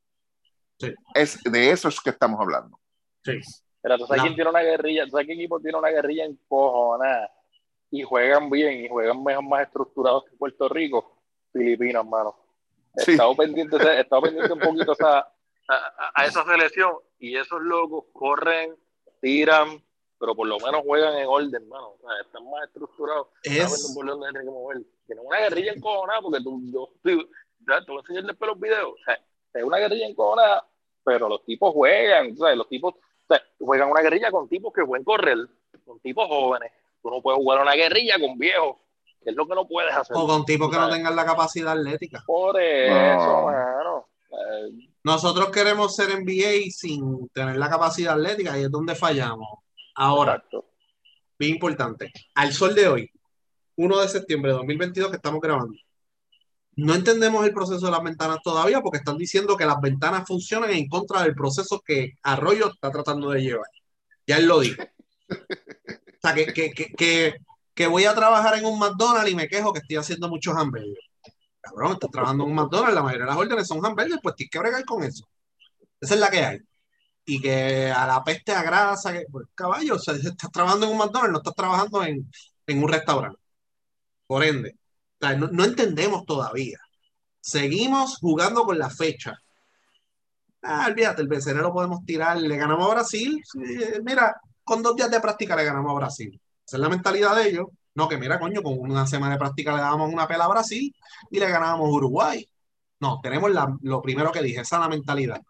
[1.15, 2.79] Es de eso es que estamos hablando.
[3.23, 3.41] Sí.
[3.81, 6.39] Pero tú sabes quién tiene una guerrilla, tú sabes qué equipo tiene una guerrilla en
[6.49, 7.29] cojones
[7.91, 11.14] y juegan bien y juegan mejor, más estructurados que Puerto Rico,
[11.55, 12.37] Filipinas, mano.
[12.97, 15.33] He estado pendiente, he estado pendiente un poquito a,
[16.15, 18.77] a, esa selección y esos locos corren,
[19.23, 19.83] tiran,
[20.21, 21.95] pero por lo menos juegan en orden, mano.
[21.95, 23.29] O sea, están más estructurados.
[23.43, 23.95] Es...
[25.07, 28.93] Tienen una guerrilla encojonada porque tú, yo, te voy a enseñar después los videos.
[28.93, 29.19] O sea,
[29.55, 30.69] es una guerrilla encojonada
[31.05, 32.57] pero los tipos juegan, ¿sabes?
[32.57, 32.95] Los tipos
[33.59, 35.39] juegan una guerrilla con tipos que pueden correr,
[35.85, 36.73] con tipos jóvenes.
[37.03, 38.77] Tú no puedes jugar una guerrilla con viejos,
[39.25, 40.17] que es lo que no puedes hacer.
[40.17, 42.23] O con tipos que no tengan la capacidad atlética.
[42.27, 43.51] Por eso,
[43.85, 44.09] no.
[44.31, 49.49] Eh, Nosotros queremos ser NBA sin tener la capacidad atlética y es donde fallamos.
[49.97, 50.45] Ahora,
[51.39, 53.11] bien importante, al sol de hoy,
[53.77, 55.75] 1 de septiembre de 2022 que estamos grabando,
[56.77, 60.71] no entendemos el proceso de las ventanas todavía porque están diciendo que las ventanas funcionan
[60.71, 63.69] en contra del proceso que Arroyo está tratando de llevar.
[64.27, 64.83] Ya él lo dijo.
[65.31, 67.35] O sea, que, que, que, que,
[67.89, 70.99] voy a trabajar en un McDonald's y me quejo que estoy haciendo muchos hamburgues.
[71.61, 74.51] Cabrón, estás trabajando en un McDonald's, la mayoría de las órdenes son hamburgues, pues tienes
[74.51, 75.25] que bregar con eso.
[76.01, 76.59] Esa es la que hay.
[77.27, 81.33] Y que a la peste a grasa, que, pues, caballo, estás trabajando en un McDonald's,
[81.33, 82.29] no estás trabajando en,
[82.69, 83.39] un restaurante.
[84.27, 84.77] Por ende,
[85.21, 86.79] no, entendemos todavía.
[87.41, 89.39] Seguimos jugando con la fecha.
[90.63, 92.39] Ah, olvídate, el BCN podemos tirar.
[92.39, 93.43] Le ganamos a Brasil.
[94.03, 96.41] mira, con dos días de práctica le ganamos a Brasil.
[96.67, 97.67] Esa es la mentalidad de ellos.
[97.95, 100.95] No, que mira, coño, con una semana de práctica le damos una pela a Brasil
[101.31, 102.49] y le ganábamos Uruguay.
[103.01, 103.51] No, tenemos
[103.83, 105.43] lo primero que dije, esa es la mentalidad.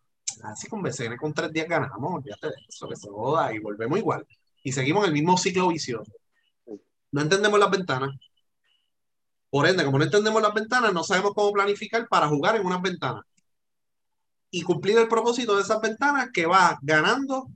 [0.43, 3.99] Así con BCN con tres días ganamos, olvídate de eso, que se joda y volvemos
[3.99, 4.27] igual.
[4.63, 6.13] Y seguimos el mismo ciclo vicioso.
[7.13, 8.11] No entendemos las ventanas,
[9.55, 12.83] por ende, como no entendemos las ventanas, no sabemos cómo planificar para jugar en unas
[12.83, 13.23] ventanas.
[14.51, 17.47] Y cumplir el propósito de esas ventanas que va ganando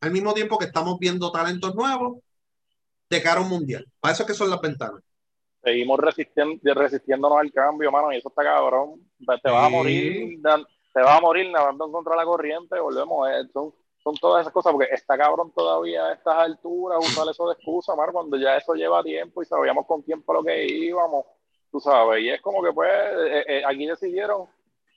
[0.00, 2.18] al mismo tiempo que estamos viendo talentos nuevos
[3.10, 3.84] de cara a un mundial.
[4.00, 5.02] Para eso es que son las ventanas.
[5.62, 9.00] Seguimos resistiendo, resistiéndonos al cambio, mano, y eso está cabrón.
[9.42, 10.40] Te vas a morir,
[10.94, 13.28] te vas a morir nadando contra la corriente, volvemos.
[13.28, 17.46] Eh, son, son todas esas cosas, porque está cabrón todavía a estas alturas usar eso
[17.48, 21.26] de excusa, mano, cuando ya eso lleva tiempo y sabíamos con tiempo lo que íbamos
[21.70, 24.46] tú sabes, y es como que pues eh, eh, aquí decidieron,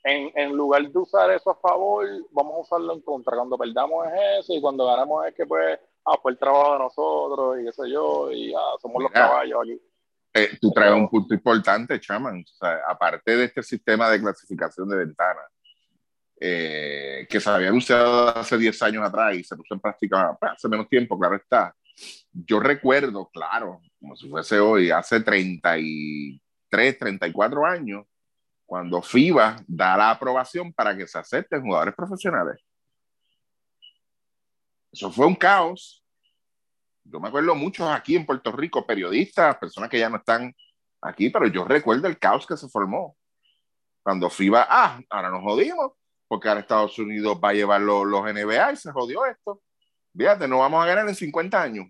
[0.03, 4.07] en, en, lugar de usar eso a favor, vamos a usarlo en contra, cuando perdamos
[4.07, 7.65] es eso y cuando ganamos es que pues ah, fue el trabajo de nosotros y
[7.65, 9.81] qué sé yo, y ah, somos los caballos aquí.
[10.35, 12.43] Eh, tú traes un punto importante, Chaman.
[12.43, 15.45] O sea, aparte de este sistema de clasificación de ventanas,
[16.39, 20.53] eh, que se había anunciado hace 10 años atrás y se puso en práctica pues,
[20.53, 21.73] hace menos tiempo, claro está.
[22.31, 28.05] Yo recuerdo, claro, como si fuese hoy, hace 33, 34 años,
[28.65, 32.59] cuando FIBA da la aprobación para que se acepten jugadores profesionales.
[34.93, 36.05] Eso fue un caos.
[37.03, 40.55] Yo me acuerdo muchos aquí en Puerto Rico, periodistas, personas que ya no están
[41.01, 43.17] aquí, pero yo recuerdo el caos que se formó.
[44.03, 45.93] Cuando FIBA, ah, ahora nos jodimos,
[46.27, 49.63] porque ahora Estados Unidos va a llevar los, los NBA y se jodió esto.
[50.15, 51.87] Fíjate, no vamos a ganar en 50 años.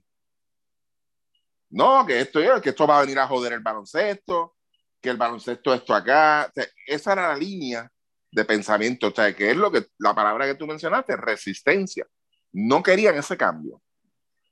[1.70, 4.56] No, que esto, que esto va a venir a joder el baloncesto,
[5.01, 6.49] que el baloncesto esto acá.
[6.88, 7.91] esa era la línea
[8.32, 12.08] de pensamiento, o sea, que es lo que la palabra que tú mencionaste, resistencia.
[12.54, 13.82] No querían ese cambio.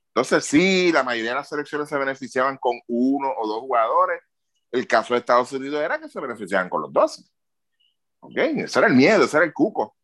[0.08, 4.20] Entonces, sí, la mayoría de las selecciones se beneficiaban con uno o dos jugadores.
[4.70, 7.32] El caso de Estados Unidos era que se beneficiaban con los dos.
[8.20, 8.36] ¿Ok?
[8.36, 9.96] Ese era el miedo, ese era el cuco.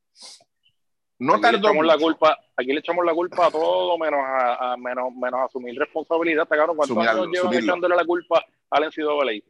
[1.18, 1.72] No aquí tardó.
[1.72, 5.78] Le la culpa, aquí le echamos la culpa a todo menos a, menos, menos asumir
[5.78, 6.46] responsabilidad.
[6.48, 9.42] ¿Cuántos años llevan echándole la culpa al NCAA?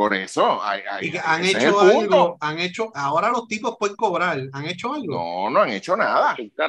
[0.00, 5.12] Por eso, han hecho algo, han hecho, ahora los tipos pueden cobrar, ¿han hecho algo?
[5.12, 6.34] No, no han hecho nada.
[6.38, 6.62] 20,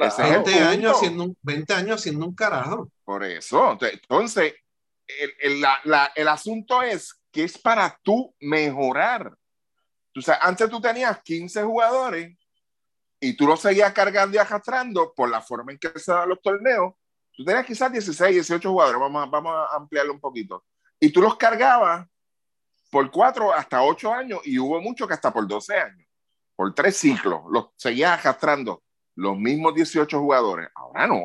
[0.58, 2.90] años haciendo un, 20 años haciendo un carajo.
[3.02, 4.52] Por eso, entonces,
[5.06, 9.32] el, el, la, el asunto es que es para tú mejorar
[10.14, 12.36] o sea, antes tú tenías 15 jugadores
[13.18, 16.42] y tú los seguías cargando y arrastrando por la forma en que se dan los
[16.42, 16.92] torneos.
[17.34, 20.66] Tú tenías quizás 16, 18 jugadores, vamos vamos a ampliarlo un poquito.
[21.00, 22.06] Y tú los cargabas
[22.92, 26.06] por 4 hasta 8 años y hubo muchos que hasta por 12 años,
[26.54, 28.82] por tres ciclos, los seguías arrastrando
[29.14, 30.68] los mismos 18 jugadores.
[30.74, 31.22] Ahora no.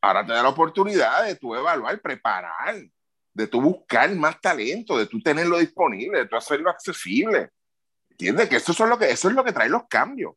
[0.00, 2.74] Ahora te da la oportunidad de tú evaluar, preparar,
[3.32, 7.50] de tú buscar más talento, de tú tenerlo disponible, de tú hacerlo accesible.
[8.10, 8.48] ¿Entiendes?
[8.48, 10.34] Que eso, son lo que eso es lo que trae los cambios.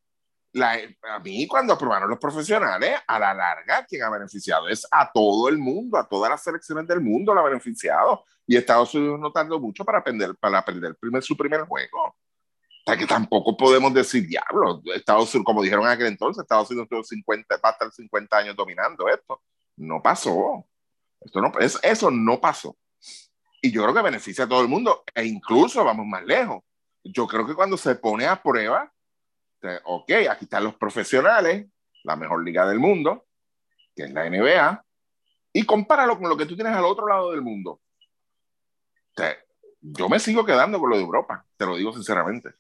[0.53, 0.79] La,
[1.13, 5.49] a mí, cuando aprobaron los profesionales, a la larga, quien ha beneficiado es a todo
[5.49, 8.23] el mundo, a todas las selecciones del mundo lo ha beneficiado.
[8.45, 12.05] Y Estados Unidos no tardó mucho para aprender, para aprender primer, su primer juego.
[12.05, 12.15] O
[12.85, 17.03] sea, que tampoco podemos decir, diablo, Estados Unidos, como dijeron aquel entonces, Estados Unidos tuvo
[17.03, 19.41] 50, va a estar 50 años dominando esto.
[19.75, 20.65] No pasó.
[21.19, 22.77] Esto no, eso, eso no pasó.
[23.61, 26.63] Y yo creo que beneficia a todo el mundo, e incluso vamos más lejos
[27.13, 28.91] yo creo que cuando se pone a prueba,
[29.85, 31.67] ok, aquí están los profesionales,
[32.03, 33.25] la mejor liga del mundo,
[33.95, 34.83] que es la NBA,
[35.53, 37.81] y compáralo con lo que tú tienes al otro lado del mundo.
[39.81, 42.51] yo me sigo quedando con lo de Europa, te lo digo sinceramente,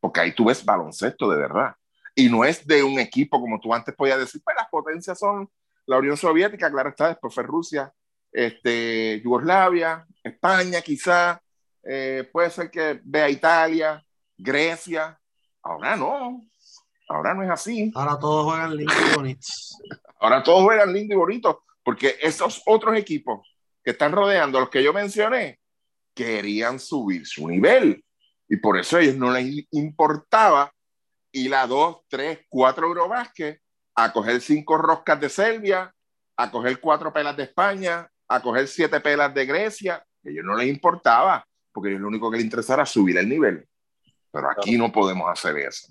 [0.00, 1.74] porque ahí tú ves baloncesto de verdad.
[2.14, 5.48] Y no es de un equipo como tú antes podías decir, pues las potencias son
[5.86, 7.92] la Unión Soviética, claro está, después fue Rusia,
[8.32, 11.40] este, Yugoslavia, España quizá,
[11.82, 14.04] eh, puede ser que vea Italia,
[14.36, 15.18] Grecia.
[15.62, 16.46] Ahora no.
[17.08, 17.90] Ahora no es así.
[17.94, 19.46] Ahora todos juegan lindo y bonito.
[20.20, 21.64] Ahora todos juegan lindo y bonito.
[21.82, 23.46] Porque esos otros equipos
[23.82, 25.60] que están rodeando, los que yo mencioné,
[26.14, 28.04] querían subir su nivel.
[28.48, 30.72] Y por eso a ellos no les importaba
[31.32, 33.60] ir a dos, tres, cuatro Eurobásquet
[33.94, 35.92] a coger cinco roscas de Serbia,
[36.36, 39.96] a coger cuatro pelas de España, a coger siete pelas de Grecia.
[39.96, 43.66] A ellos no les importaba porque lo único que le interesa era subir el nivel.
[44.30, 45.88] Pero aquí no podemos hacer eso.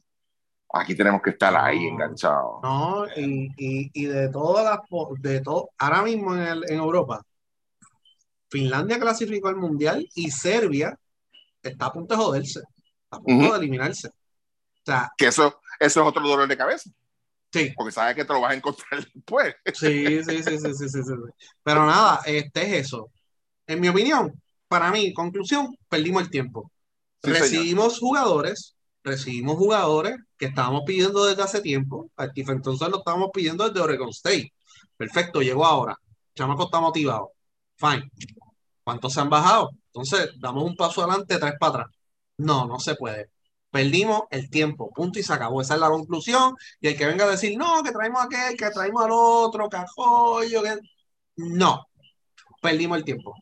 [0.74, 2.62] Aquí tenemos que estar ahí enganchados.
[2.62, 3.52] No, y,
[3.94, 4.80] y, de todas las,
[5.22, 7.24] de todo, ahora mismo en, el, en Europa,
[8.50, 10.98] Finlandia clasificó al mundial y Serbia
[11.62, 12.62] está a punto de joderse,
[13.12, 14.10] a punto de eliminarse.
[14.10, 16.90] O sea, que eso, eso es otro dolor de cabeza.
[17.52, 17.74] Sí.
[17.76, 19.56] Porque sabes que te lo vas a encontrar después.
[19.74, 21.14] Sí, sí, sí, sí, sí, sí, sí.
[21.64, 23.10] Pero nada, este es eso.
[23.66, 24.32] En mi opinión,
[24.68, 26.72] para mí, conclusión, perdimos el tiempo.
[27.24, 32.10] Recibimos jugadores, recibimos jugadores que estábamos pidiendo desde hace tiempo.
[32.18, 34.54] entonces lo estábamos pidiendo desde Oregon State.
[34.96, 35.98] Perfecto, llegó ahora.
[36.36, 37.32] Chamaco está motivado.
[37.78, 38.10] Fine.
[38.84, 39.72] ¿Cuántos se han bajado?
[39.88, 41.88] Entonces, damos un paso adelante, tres para atrás.
[42.38, 43.32] No, no se puede.
[43.70, 45.62] Perdimos el tiempo, punto y se acabó.
[45.62, 46.56] Esa es la conclusión.
[46.80, 49.70] Y el que venga a decir, no, que traemos a aquel, que traemos al otro,
[49.70, 49.78] que
[50.64, 50.80] que...
[51.38, 51.86] No,
[52.62, 53.36] perdimos el tiempo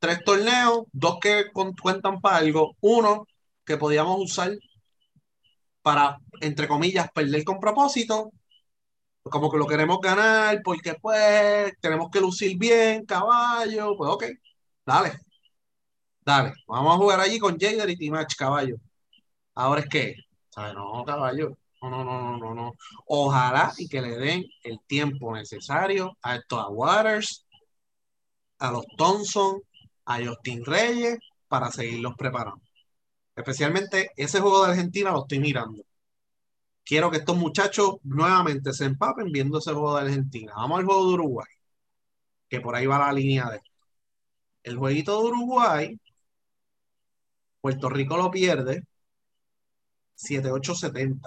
[0.00, 3.26] tres torneos, dos que cuentan para algo, uno
[3.64, 4.52] que podíamos usar
[5.82, 8.30] para, entre comillas, perder con propósito,
[9.24, 14.24] como que lo queremos ganar, porque pues tenemos que lucir bien, caballo, pues ok,
[14.86, 15.12] dale,
[16.24, 18.76] dale, vamos a jugar allí con Jader y Timach, caballo.
[19.54, 20.16] Ahora es que,
[20.50, 20.74] ¿sabes?
[20.74, 22.74] No, caballo, No, no, no, no, no.
[23.06, 27.46] Ojalá y que le den el tiempo necesario a estos Waters,
[28.58, 29.60] a los Thompson,
[30.04, 32.62] a Justin Reyes para seguirlos preparando.
[33.34, 35.82] Especialmente ese juego de Argentina lo estoy mirando.
[36.84, 40.52] Quiero que estos muchachos nuevamente se empapen viendo ese juego de Argentina.
[40.56, 41.48] Vamos al juego de Uruguay,
[42.48, 43.60] que por ahí va la línea de
[44.62, 46.00] El jueguito de Uruguay,
[47.60, 48.84] Puerto Rico lo pierde
[50.16, 51.20] 7-8-70.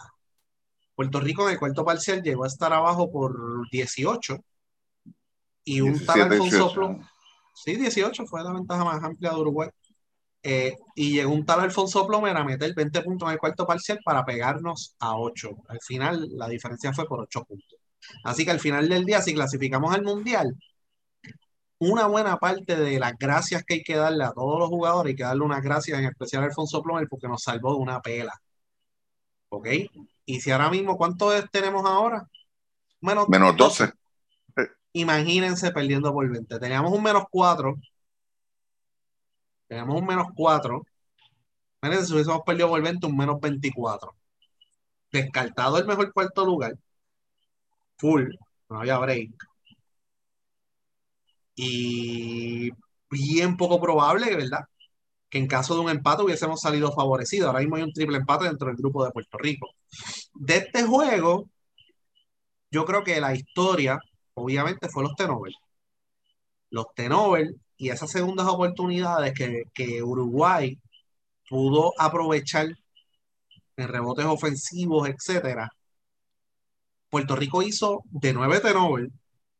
[0.95, 4.37] Puerto Rico en el cuarto parcial llegó a estar abajo por 18
[5.65, 6.99] y un tal Alfonso.
[7.53, 9.69] Sí, 18 fue la ventaja más amplia de Uruguay.
[10.45, 13.99] Eh, y llegó un tal Alfonso Plomer a meter 20 puntos en el cuarto parcial
[14.03, 15.49] para pegarnos a 8.
[15.69, 17.79] Al final, la diferencia fue por 8 puntos.
[18.23, 20.53] Así que al final del día, si clasificamos al Mundial,
[21.79, 25.15] una buena parte de las gracias que hay que darle a todos los jugadores, hay
[25.15, 28.33] que darle unas gracias en especial a Alfonso Plomer porque nos salvó de una pela.
[29.49, 29.67] ¿Ok?
[30.25, 32.27] Y si ahora mismo, ¿cuántos tenemos ahora?
[33.01, 33.91] Menos, menos 12.
[34.93, 36.59] Imagínense perdiendo por 20.
[36.59, 37.75] Teníamos un menos 4.
[39.67, 40.83] Teníamos un menos 4.
[41.81, 44.15] Imagínense si hubiésemos perdido por 20, un menos 24.
[45.11, 46.73] Descartado el mejor cuarto lugar.
[47.97, 48.29] Full.
[48.69, 49.31] No había break.
[51.55, 52.71] Y
[53.09, 54.61] bien poco probable, ¿verdad?
[55.29, 57.47] Que en caso de un empate hubiésemos salido favorecidos.
[57.47, 59.69] Ahora mismo hay un triple empate dentro del grupo de Puerto Rico.
[60.33, 61.49] De este juego,
[62.71, 63.99] yo creo que la historia,
[64.35, 65.53] obviamente, fue los T-Nobel.
[66.69, 70.77] Los T-Nobel y esas segundas oportunidades que, que Uruguay
[71.49, 72.67] pudo aprovechar
[73.77, 75.69] en rebotes ofensivos, etcétera.
[77.09, 79.11] Puerto Rico hizo de 9 T-Nobel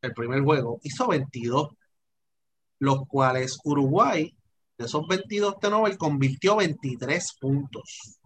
[0.02, 1.68] el primer juego, hizo 22,
[2.80, 4.34] los cuales Uruguay,
[4.76, 8.18] de esos 22 T-Nobel, convirtió 23 puntos.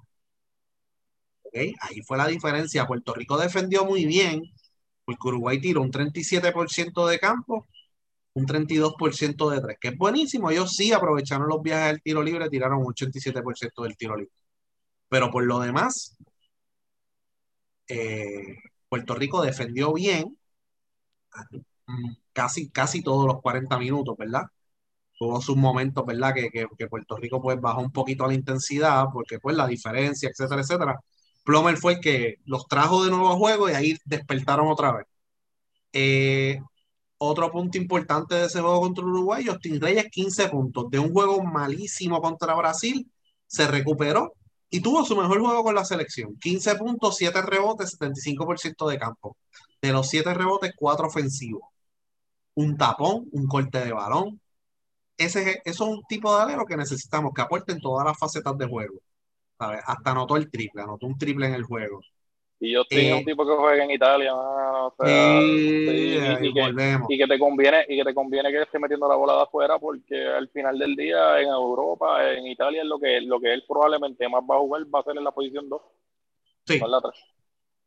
[1.80, 2.86] Ahí fue la diferencia.
[2.86, 4.42] Puerto Rico defendió muy bien,
[5.08, 7.66] porque Uruguay tiró un 37% de campo,
[8.34, 10.50] un 32% de tres, que es buenísimo.
[10.50, 14.32] Ellos sí aprovecharon los viajes del tiro libre, tiraron un 87% del tiro libre.
[15.08, 16.16] Pero por lo demás,
[17.88, 18.56] eh,
[18.88, 20.36] Puerto Rico defendió bien
[22.34, 24.42] casi, casi todos los 40 minutos, ¿verdad?
[25.18, 26.34] Tuvo sus momentos, ¿verdad?
[26.34, 30.62] Que, que, Puerto Rico pues bajó un poquito la intensidad porque pues la diferencia, etcétera,
[30.62, 31.00] etcétera.
[31.48, 35.06] Plomer fue el que los trajo de nuevo a juego y ahí despertaron otra vez.
[35.94, 36.60] Eh,
[37.16, 40.90] otro punto importante de ese juego contra Uruguay, Justin Reyes 15 puntos.
[40.90, 43.10] De un juego malísimo contra Brasil,
[43.46, 44.34] se recuperó
[44.68, 46.36] y tuvo su mejor juego con la selección.
[46.38, 49.38] 15 puntos, 7 rebotes, 75% de campo.
[49.80, 51.62] De los 7 rebotes, 4 ofensivos.
[52.56, 54.38] Un tapón, un corte de balón.
[55.16, 58.66] Ese, eso es un tipo de alero que necesitamos, que aporten todas las facetas de
[58.66, 59.00] juego.
[59.58, 62.00] Hasta anotó el triple, anotó un triple en el juego.
[62.60, 64.32] Y yo tengo un eh, tipo que juega en Italia,
[65.06, 66.52] y,
[67.16, 70.26] que, te conviene, y que te conviene que esté metiendo la bola de afuera, porque
[70.26, 74.28] al final del día en Europa, en Italia, es lo que, lo que él probablemente
[74.28, 75.80] más va a jugar, va a ser en la posición 2.
[76.66, 76.80] Sí.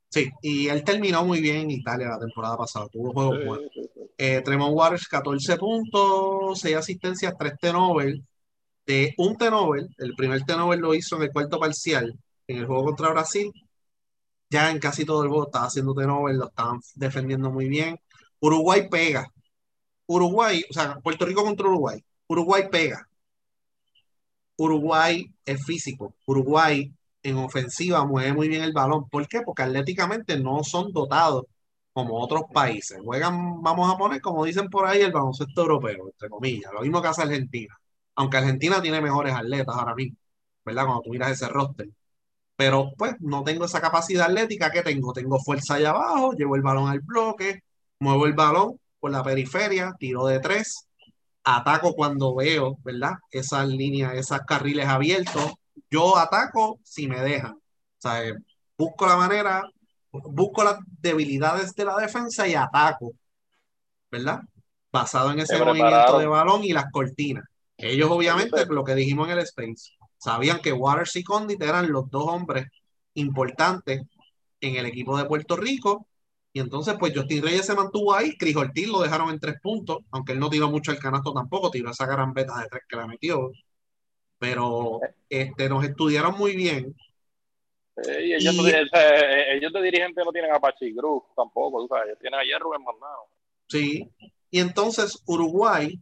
[0.09, 3.71] Sí, y él terminó muy bien en Italia la temporada pasada, tuvo juegos buenos.
[4.17, 7.71] Eh, Tremont Waters, 14 puntos, 6 asistencias, 3 t
[9.17, 12.17] un T-Nobel, el primer T-Nobel lo hizo en el cuarto parcial,
[12.47, 13.51] en el juego contra Brasil.
[14.49, 17.99] Ya en casi todo el juego estaba haciendo T-Nobel, lo estaban defendiendo muy bien.
[18.39, 19.27] Uruguay pega.
[20.07, 22.03] Uruguay, o sea, Puerto Rico contra Uruguay.
[22.27, 23.07] Uruguay pega.
[24.57, 26.15] Uruguay es físico.
[26.25, 29.09] Uruguay en ofensiva mueve muy bien el balón.
[29.09, 29.41] ¿Por qué?
[29.41, 31.45] Porque atléticamente no son dotados
[31.93, 32.99] como otros países.
[33.03, 36.71] Juegan, vamos a poner, como dicen por ahí, el baloncesto europeo, entre comillas.
[36.73, 37.80] Lo mismo que hace Argentina
[38.15, 40.17] aunque Argentina tiene mejores atletas ahora mismo,
[40.65, 40.85] ¿verdad?
[40.85, 41.89] Cuando tú miras ese roster.
[42.55, 45.13] Pero pues no tengo esa capacidad atlética que tengo.
[45.13, 47.63] Tengo fuerza allá abajo, llevo el balón al bloque,
[47.99, 50.87] muevo el balón por la periferia, tiro de tres,
[51.43, 53.13] ataco cuando veo, ¿verdad?
[53.31, 55.53] Esas líneas, esas carriles abiertos.
[55.89, 57.53] Yo ataco si me dejan.
[57.53, 57.61] O
[57.97, 58.33] sea,
[58.77, 59.63] busco la manera,
[60.11, 63.13] busco las debilidades de la defensa y ataco,
[64.11, 64.41] ¿verdad?
[64.91, 67.45] Basado en ese movimiento de balón y las cortinas.
[67.81, 72.09] Ellos obviamente, lo que dijimos en el Space, sabían que Waters y Condit eran los
[72.09, 72.67] dos hombres
[73.15, 74.03] importantes
[74.59, 76.07] en el equipo de Puerto Rico.
[76.53, 78.37] Y entonces, pues Justin Reyes se mantuvo ahí.
[78.37, 81.71] Chris Ortiz lo dejaron en tres puntos, aunque él no tiró mucho el canasto tampoco,
[81.71, 83.51] tiró esa gran beta de tres que la metió.
[84.37, 86.95] Pero este, nos estudiaron muy bien.
[88.19, 92.39] y ellos, eh, ellos, de dirigente no tienen a Pachi Cruz tampoco, tú ellos tienen
[92.39, 93.27] a en mandado.
[93.67, 94.09] Sí,
[94.49, 95.97] y entonces Uruguay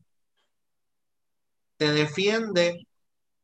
[1.80, 2.86] te defiende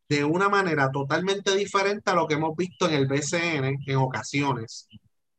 [0.09, 4.87] de una manera totalmente diferente a lo que hemos visto en el BCN en ocasiones.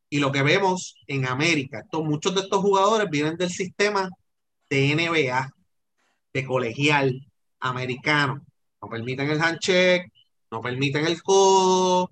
[0.09, 4.09] Y lo que vemos en América, muchos de estos jugadores vienen del sistema
[4.71, 5.51] de NBA,
[6.33, 7.15] de colegial
[7.61, 8.41] americano.
[8.81, 10.11] No permiten el handshake,
[10.51, 12.11] no permiten el codo,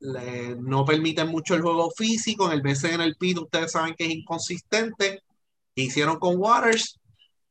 [0.00, 2.46] no permiten mucho el juego físico.
[2.46, 5.22] En el BC en el PIT, ustedes saben que es inconsistente.
[5.74, 6.98] hicieron con Waters?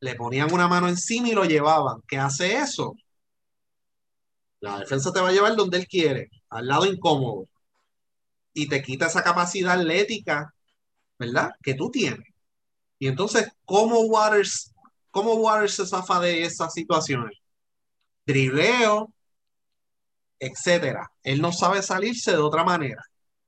[0.05, 1.99] Le ponían una mano encima y lo llevaban.
[2.07, 2.93] ¿Qué hace eso?
[4.59, 7.47] La defensa te va a llevar donde él quiere, al lado incómodo.
[8.53, 10.53] Y te quita esa capacidad atlética,
[11.17, 11.49] ¿verdad?
[11.63, 12.27] Que tú tienes.
[12.99, 14.75] Y entonces, ¿cómo Waters,
[15.09, 17.39] cómo Waters se zafa de esas situaciones?
[18.27, 19.11] Dribleo,
[20.37, 21.11] etcétera.
[21.23, 23.01] Él no sabe salirse de otra manera.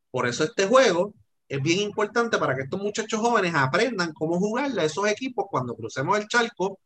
[0.09, 1.13] Por eso este juego
[1.47, 5.75] es bien importante para que estos muchachos jóvenes aprendan cómo jugarle a esos equipos cuando
[5.75, 6.79] crucemos el charco,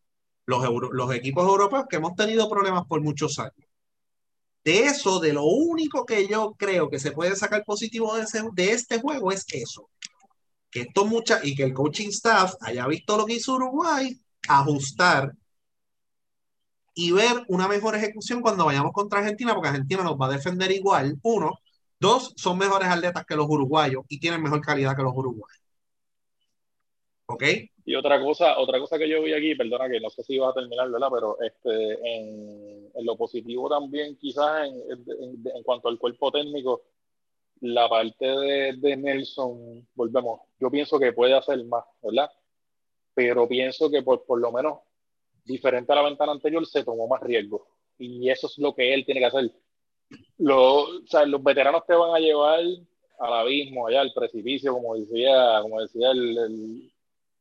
[0.45, 3.67] los, los equipos europeos que hemos tenido problemas por muchos años.
[4.63, 8.71] De eso, de lo único que yo creo que se puede sacar positivo de, de
[8.71, 9.89] este juego es eso.
[10.69, 14.15] Que estos muchachos y que el coaching staff haya visto lo que hizo Uruguay,
[14.47, 15.33] ajustar
[16.93, 20.71] y ver una mejor ejecución cuando vayamos contra Argentina, porque Argentina nos va a defender
[20.71, 21.17] igual.
[21.23, 21.57] Uno,
[22.01, 25.61] dos, son mejores atletas que los uruguayos y tienen mejor calidad que los uruguayos.
[27.27, 27.43] ¿Ok?
[27.85, 30.49] Y otra cosa, otra cosa que yo vi aquí, perdona que no sé si iba
[30.49, 31.07] a terminar, ¿verdad?
[31.13, 34.75] Pero este, en, lo positivo también, quizás en,
[35.55, 36.81] en, cuanto al cuerpo técnico,
[37.61, 42.29] la parte de, de Nelson, volvemos, yo pienso que puede hacer más, ¿verdad?
[43.13, 44.79] Pero pienso que por, por lo menos
[45.45, 47.67] diferente a la ventana anterior, se tomó más riesgo.
[47.97, 49.51] Y eso es lo que él tiene que hacer.
[50.37, 52.59] Lo, o sea, los veteranos te van a llevar
[53.19, 56.91] al abismo, allá al precipicio, como decía, como decía el, el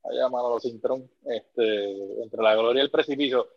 [0.05, 3.49] allá Manolo Cintrón, este, entre la gloria y el precipicio,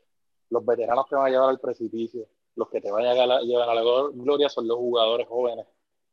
[0.50, 2.28] los veteranos te van a llevar al precipicio.
[2.56, 3.82] Los que te van a llevar a la
[4.14, 5.66] gloria son los jugadores jóvenes.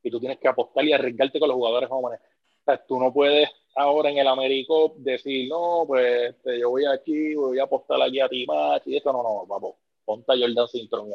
[0.03, 2.21] Y tú tienes que apostar y arriesgarte con los jugadores jóvenes.
[2.21, 6.85] O sea, tú no puedes ahora en el Américo decir, no, pues este, yo voy
[6.87, 11.11] aquí, voy a apostar aquí a Timach y esto, no, no, vamos, ponta Jordan Sintron.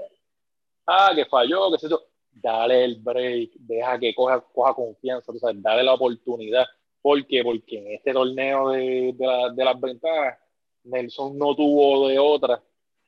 [0.85, 2.03] Ah, que falló, que se eso.
[2.31, 6.65] Dale el break, deja que coja, coja confianza, o sea, dale la oportunidad.
[7.01, 7.43] ¿Por qué?
[7.43, 10.37] Porque en este torneo de, de, de las ventanas,
[10.83, 12.61] Nelson no tuvo de otra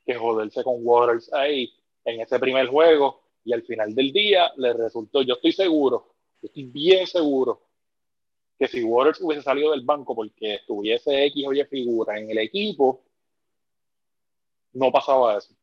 [0.04, 1.70] que joderse con Waters ahí
[2.04, 6.64] en ese primer juego y al final del día le resultó, yo estoy seguro, estoy
[6.64, 7.62] bien seguro
[8.58, 12.38] que si Waters hubiese salido del banco porque estuviese X o Y figura en el
[12.38, 13.04] equipo,
[14.72, 15.54] no pasaba eso.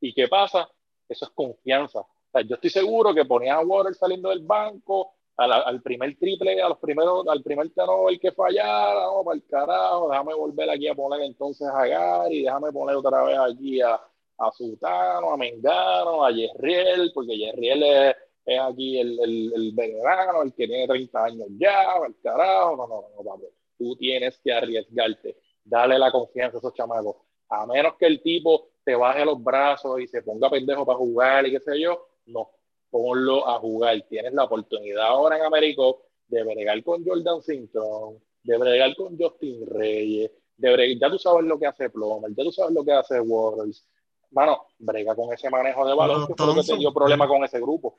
[0.00, 0.68] ¿Y qué pasa?
[1.08, 2.06] Eso es confianza.
[2.46, 6.78] yo estoy seguro que ponía a Waters saliendo del banco, al, primer triple, a los
[6.78, 7.70] primeros, al primer
[8.08, 12.42] el que fallara, no, para el carajo, déjame volver aquí a poner entonces a Gary,
[12.42, 18.16] déjame poner otra vez aquí a, a Sutano, a Mengano, a Yerriel, porque Yerriel es
[18.48, 22.86] es aquí el, el, el veterano, el que tiene 30 años ya, el carajo, no,
[22.88, 23.46] no, no, papi.
[23.76, 27.16] Tú tienes que arriesgarte, dale la confianza a esos chamacos.
[27.50, 31.46] A menos que el tipo te baje los brazos y se ponga pendejo para jugar
[31.46, 32.50] y qué sé yo, no,
[32.90, 34.00] ponlo a jugar.
[34.08, 35.82] Tienes la oportunidad ahora en América
[36.26, 41.44] de bregar con Jordan Simpson, de bregar con Justin Reyes, de bregar, ya tú sabes
[41.44, 43.86] lo que hace Plomer, ya tú sabes lo que hace Waters.
[44.30, 47.44] Mano, brega con ese manejo de balón, que fue lo que te dio problema con
[47.44, 47.98] ese grupo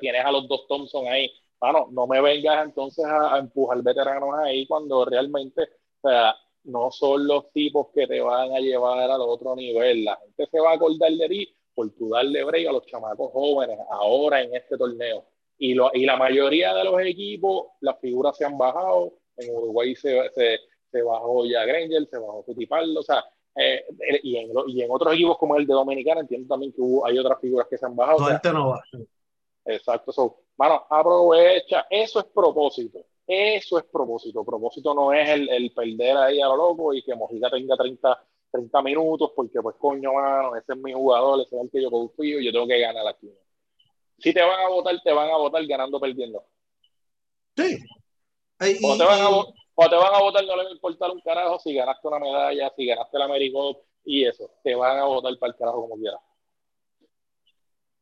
[0.00, 1.30] tienes a los dos Thompson ahí.
[1.60, 6.34] Bueno, no me vengas entonces a, empujar veteranos ahí cuando realmente, o sea,
[6.64, 10.04] no son los tipos que te van a llevar al otro nivel.
[10.04, 13.32] La gente se va a acordar de ti por tu darle break a los chamacos
[13.32, 15.24] jóvenes ahora en este torneo.
[15.58, 19.14] Y, lo, y la mayoría de los equipos, las figuras se han bajado.
[19.36, 20.58] En Uruguay se, se,
[20.90, 23.84] se bajó ya Granger, se bajó Fittipaldo, o sea, eh,
[24.22, 27.18] y, en, y en otros equipos como el de Dominicana entiendo también que hubo, hay
[27.18, 28.18] otras figuras que se han bajado.
[28.52, 28.82] no va.
[29.64, 30.12] Exacto.
[30.12, 31.86] So, bueno, aprovecha.
[31.88, 33.04] Eso es propósito.
[33.26, 34.44] Eso es propósito.
[34.44, 38.26] Propósito no es el, el perder ahí a lo loco y que Mojica tenga 30,
[38.50, 41.90] 30 minutos porque, pues, coño, mano, ese es mi jugador, ese es el que yo
[41.90, 43.32] confío y yo tengo que ganar aquí.
[44.18, 46.44] Si te van a votar, te van a votar ganando perdiendo.
[47.56, 47.78] Sí.
[48.82, 51.20] o, te van a, o te van a votar, no le va a importar un
[51.20, 54.50] carajo si ganaste una medalla, si ganaste el American y eso.
[54.62, 56.20] Te van a votar para el carajo como quieras.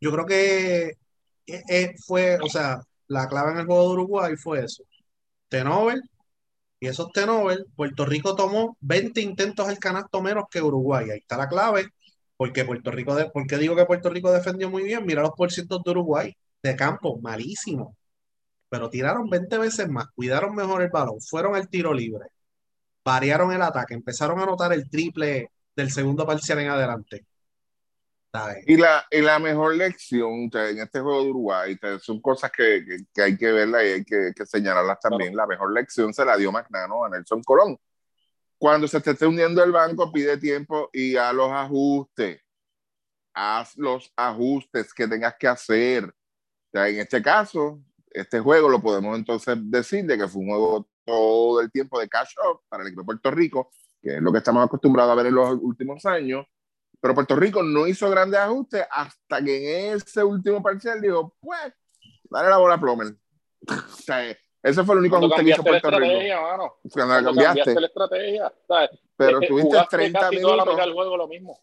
[0.01, 0.89] Yo creo que
[1.47, 4.85] eh, eh, fue, o sea, la clave en el juego de Uruguay fue eso.
[5.51, 6.03] Tenovel,
[6.81, 11.11] y esos Tenovel, Puerto Rico tomó 20 intentos al canasto menos que Uruguay.
[11.11, 11.89] Ahí está la clave,
[12.37, 15.83] porque Puerto Rico, de, porque digo que Puerto Rico defendió muy bien, mira los porcientos
[15.85, 17.97] de Uruguay, de campo, malísimo.
[18.71, 22.27] Pero tiraron 20 veces más, cuidaron mejor el balón, fueron al tiro libre,
[23.05, 27.27] variaron el ataque, empezaron a anotar el triple del segundo parcial en adelante.
[28.65, 33.23] Y la, y la mejor lección en este juego de Uruguay, son cosas que, que,
[33.23, 35.35] hay que verla y hay que, que señalarlas también.
[35.35, 37.77] La mejor lección se la dio Magnano a Nelson Colón.
[38.57, 42.41] Cuando se te esté hundiendo el banco, pide tiempo y a los ajustes.
[43.35, 46.15] Haz los ajustes que tengas que hacer.
[46.73, 51.61] en este caso, este juego lo podemos entonces decir de que fue un juego todo
[51.61, 53.71] el tiempo de cash up para el equipo de Puerto Rico,
[54.01, 56.47] que es lo que estamos acostumbrados a ver en los últimos años
[57.01, 61.73] pero Puerto Rico no hizo grandes ajustes hasta que en ese último parcial dijo, pues,
[62.25, 63.15] dale la bola a Plomer.
[63.69, 66.43] o sea, ese fue el único ajuste que hizo Puerto Rico.
[66.43, 66.75] Mano.
[66.93, 67.81] Cuando, Cuando cambiaste.
[67.81, 68.53] la estrategia.
[69.17, 70.65] Pero eh, tuviste 30 minutos.
[70.65, 71.59] Toda la juego lo mismo.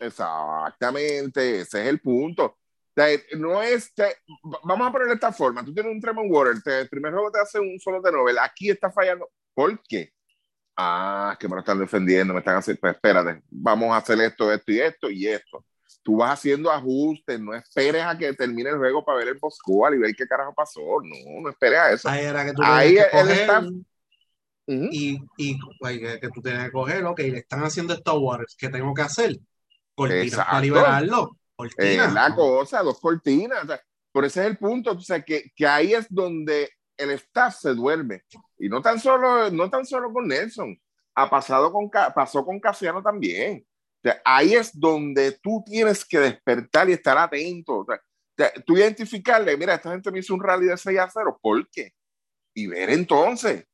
[0.00, 2.44] Exactamente, ese es el punto.
[2.44, 2.56] O
[3.00, 3.92] sea, no es,
[4.64, 7.40] vamos a ponerlo de esta forma, tú tienes un Tremont Water, el primer juego te
[7.40, 10.12] hace un solo de novel, aquí está fallando, ¿por qué?
[10.80, 14.52] Ah, que me lo están defendiendo, me están haciendo, pues espérate, vamos a hacer esto,
[14.52, 15.66] esto y esto y esto.
[16.04, 19.58] Tú vas haciendo ajustes, no esperes a que termine el juego para ver el post
[19.66, 20.80] y ver qué carajo pasó.
[20.80, 22.08] No, no esperes a eso.
[22.08, 23.66] Ahí era que tú Ahí él está.
[24.68, 28.94] Y, y que, tú tienes que coger, ok, le están haciendo estos waters, ¿qué tengo
[28.94, 29.36] que hacer?
[29.96, 31.38] Cortinas para liberarlo.
[31.56, 32.14] Cortinas.
[32.14, 33.66] la cosa, dos cortinas.
[34.12, 34.92] por ese es el punto.
[34.92, 38.22] O sea, que, que ahí es donde el staff se duerme.
[38.58, 40.78] Y no tan solo, no tan solo con Nelson,
[41.14, 43.66] ha pasado con, pasó con Casiano también.
[44.24, 47.78] ahí es donde tú tienes que despertar y estar atento.
[47.78, 51.38] O sea, tú identificarle, mira, esta gente me hizo un rally de 6 a 0,
[51.40, 51.92] ¿por qué?
[52.54, 53.64] Y ver entonces.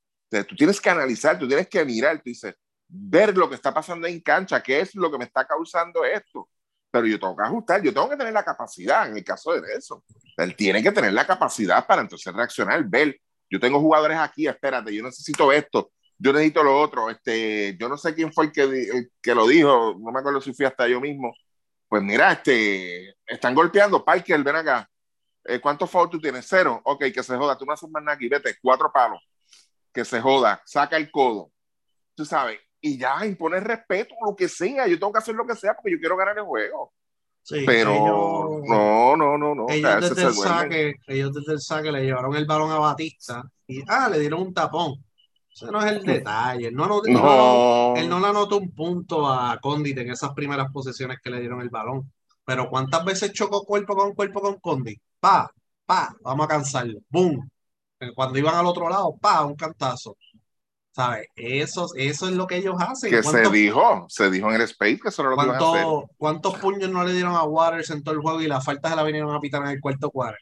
[0.48, 2.54] tú tienes que analizar, tú tienes que mirar, tú dices,
[2.88, 6.48] ver lo que está pasando en cancha, qué es lo que me está causando esto.
[6.95, 9.62] Pero yo tengo que ajustar, yo tengo que tener la capacidad, en el caso de
[9.62, 10.01] Nelson.
[10.36, 13.18] Él tiene que tener la capacidad para entonces reaccionar, ver
[13.51, 17.97] yo tengo jugadores aquí, espérate, yo necesito esto, yo necesito lo otro, este, yo no
[17.97, 21.01] sé quién fue el que, que lo dijo, no me acuerdo si fui hasta yo
[21.01, 21.34] mismo,
[21.88, 24.88] pues mira, este, están golpeando, Parker, ven acá,
[25.45, 26.47] eh, ¿cuántos fouls tú tienes?
[26.49, 29.20] Cero, ok, que se joda, tú no haces más nada aquí, vete, cuatro palos,
[29.92, 31.51] que se joda, saca el codo,
[32.14, 35.57] tú sabes, y ya impone respeto, lo que sea, yo tengo que hacer lo que
[35.57, 36.93] sea porque yo quiero ganar el juego
[37.66, 39.66] pero no, no, no, no.
[39.68, 43.82] Ellos, desde el saque, ellos desde el saque le llevaron el balón a Batista y
[43.87, 44.95] ah, le dieron un tapón.
[45.53, 46.68] Ese no es el detalle.
[46.68, 47.95] Él no, no, no.
[47.97, 51.61] él no le anotó un punto a Condit en esas primeras posesiones que le dieron
[51.61, 52.11] el balón.
[52.47, 55.01] Pero ¿cuántas veces chocó cuerpo con cuerpo con Condit?
[55.20, 55.51] Pa,
[55.85, 57.01] pa, vamos a cansarlo.
[57.09, 57.49] Boom.
[58.14, 60.16] Cuando iban al otro lado, pa, un cantazo.
[60.95, 61.26] ¿Sabes?
[61.34, 63.11] Eso, eso es lo que ellos hacen.
[63.11, 65.84] Que se dijo, se dijo en el Space que eso lo iban a hacer.
[66.16, 68.97] ¿Cuántos puños no le dieron a Waters en todo el juego y las faltas se
[68.97, 70.36] la vinieron a pitar en el cuarto cuadro?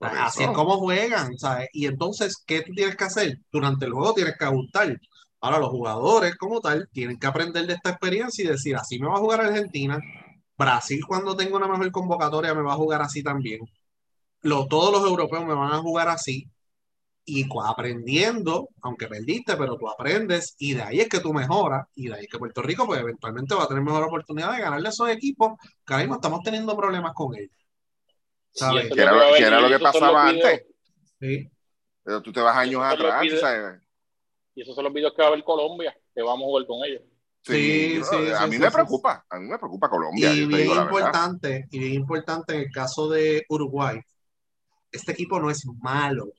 [0.00, 1.68] Así es como juegan, ¿sabes?
[1.74, 3.38] Y entonces, ¿qué tú tienes que hacer?
[3.52, 4.98] Durante el juego tienes que ajustar.
[5.42, 9.08] Ahora, los jugadores, como tal, tienen que aprender de esta experiencia y decir, así me
[9.08, 10.00] va a jugar Argentina.
[10.56, 13.60] Brasil, cuando tenga una mejor convocatoria, me va a jugar así también.
[14.40, 16.48] todos los europeos me van a jugar así
[17.28, 22.08] y aprendiendo, aunque perdiste, pero tú aprendes y de ahí es que tú mejoras y
[22.08, 24.88] de ahí es que Puerto Rico pues eventualmente va a tener mejor oportunidad de ganarle
[24.88, 27.54] a esos equipos que ahora mismo estamos teniendo problemas con ellos.
[28.50, 28.90] ¿Sabes?
[28.90, 30.64] Que era, lo que pasaba antes.
[31.20, 31.50] Sí.
[32.02, 33.82] Pero tú te vas años atrás, ¿sabes?
[34.54, 36.84] Y esos son los videos que va a ver Colombia, que vamos a jugar con
[36.84, 37.02] ellos.
[37.42, 40.32] Sí, sí, a mí me preocupa, a mí me preocupa Colombia.
[40.32, 44.00] Y bien importante, y bien importante en el caso de Uruguay,
[44.90, 46.32] este equipo no es malo,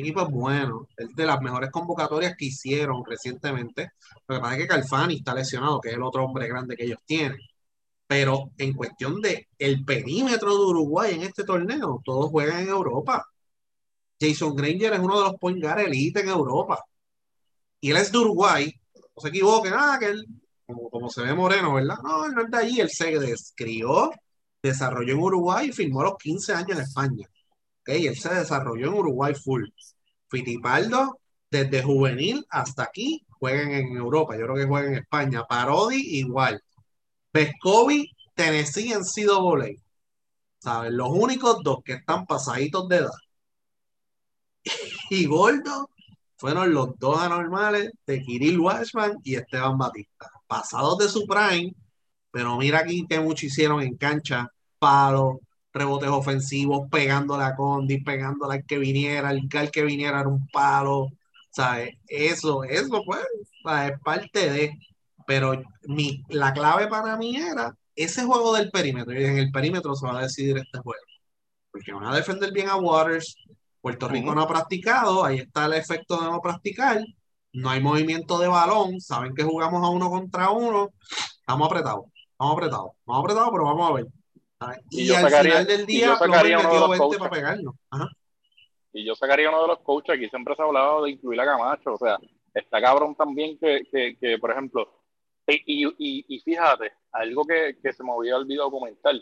[0.00, 3.92] equipo es bueno, es de las mejores convocatorias que hicieron recientemente.
[4.28, 6.84] Lo que pasa es que Calfani está lesionado, que es el otro hombre grande que
[6.84, 7.38] ellos tienen.
[8.06, 13.24] Pero en cuestión de el perímetro de Uruguay en este torneo, todos juegan en Europa.
[14.20, 16.84] Jason Granger es uno de los point guard elite en Europa.
[17.80, 18.72] Y él es de Uruguay.
[18.94, 20.26] No se equivoquen, ah, que él,
[20.66, 21.98] como, se ve moreno, ¿verdad?
[22.02, 22.80] No, él no es de allí.
[22.80, 24.10] Él se descrió,
[24.62, 27.28] desarrolló en Uruguay y firmó a los 15 años en España.
[27.90, 29.64] Él se desarrolló en Uruguay full.
[30.28, 34.36] Fitipaldo, desde juvenil hasta aquí, juegan en Europa.
[34.36, 35.44] Yo creo que juega en España.
[35.44, 36.62] Parodi, igual.
[37.32, 39.76] Pescovi, Tennessee en sido voley.
[40.58, 40.92] ¿Sabes?
[40.92, 43.10] Los únicos dos que están pasaditos de edad.
[45.10, 45.90] y Gordo
[46.36, 50.30] fueron los dos anormales de Kirill Washman y Esteban Batista.
[50.46, 51.74] Pasados de su prime,
[52.30, 54.48] pero mira aquí que mucho hicieron en cancha.
[54.78, 55.40] Palo,
[55.72, 61.08] rebotes ofensivos, pegándole a Condi, pegándole al que viniera, el que viniera era un palo,
[61.50, 61.96] ¿sabes?
[62.08, 63.20] Eso, eso pues,
[63.86, 64.78] es parte de,
[65.26, 69.94] pero mi, la clave para mí era ese juego del perímetro, y en el perímetro
[69.94, 71.02] se va a decidir este juego,
[71.70, 73.36] porque van a defender bien a Waters,
[73.80, 77.02] Puerto Rico no ha practicado, ahí está el efecto de no practicar,
[77.52, 80.90] no hay movimiento de balón, saben que jugamos a uno contra uno,
[81.40, 84.06] estamos apretados, estamos apretados, estamos apretados, pero vamos a ver
[84.90, 87.74] Y, y, al final del día, sacaría uno de los coaches, para pegarlo.
[88.92, 91.46] Y yo sacaría uno de los coaches, aquí siempre se ha hablado de incluir a
[91.46, 92.18] Camacho, o sea,
[92.52, 95.00] está cabrón también que, que, que por ejemplo,
[95.46, 99.14] y, y, y, fíjate, algo que, que, se me había olvidado comentar,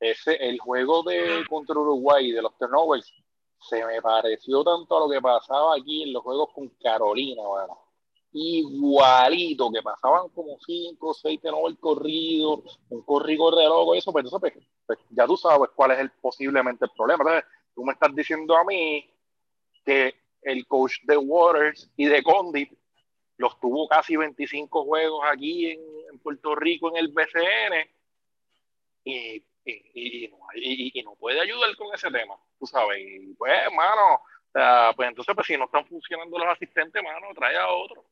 [0.00, 3.12] ese, el juego de contra Uruguay de los turnovers
[3.60, 7.78] se me pareció tanto a lo que pasaba aquí en los juegos con Carolina, bueno.
[8.32, 14.26] Igualito, que pasaban como cinco o seis turnovers corridos, un corrido de loco, eso, pues,
[14.40, 14.54] pues,
[14.86, 17.22] pues, ya tú sabes cuál es el, posiblemente el problema.
[17.22, 19.10] Entonces, tú me estás diciendo a mí
[19.84, 22.72] que el coach de Waters y de Condit
[23.36, 27.90] los tuvo casi 25 juegos aquí en, Puerto Rico en el BCN
[29.04, 32.98] y, y, no, puede ayudar con ese tema, tú sabes.
[33.00, 34.20] Y pues, hermano,
[34.94, 38.04] pues entonces, pues si no están funcionando los asistentes, mano, trae a otro.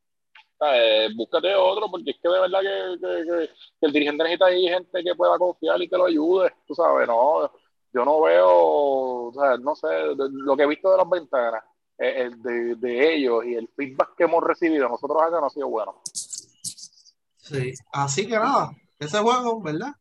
[1.17, 3.51] Búscate otro, porque es que de verdad que,
[3.81, 7.51] el dirigente necesita ahí gente que pueda confiar y que lo ayude, tú sabes, no,
[7.93, 11.65] yo no veo, no sé, lo que he visto de las ventanas,
[11.99, 15.69] eh, de, de, ellos y el feedback que hemos recibido nosotros acá no ha sido
[15.69, 16.01] bueno.
[16.05, 19.93] Sí, así que nada, ese juego, ¿verdad?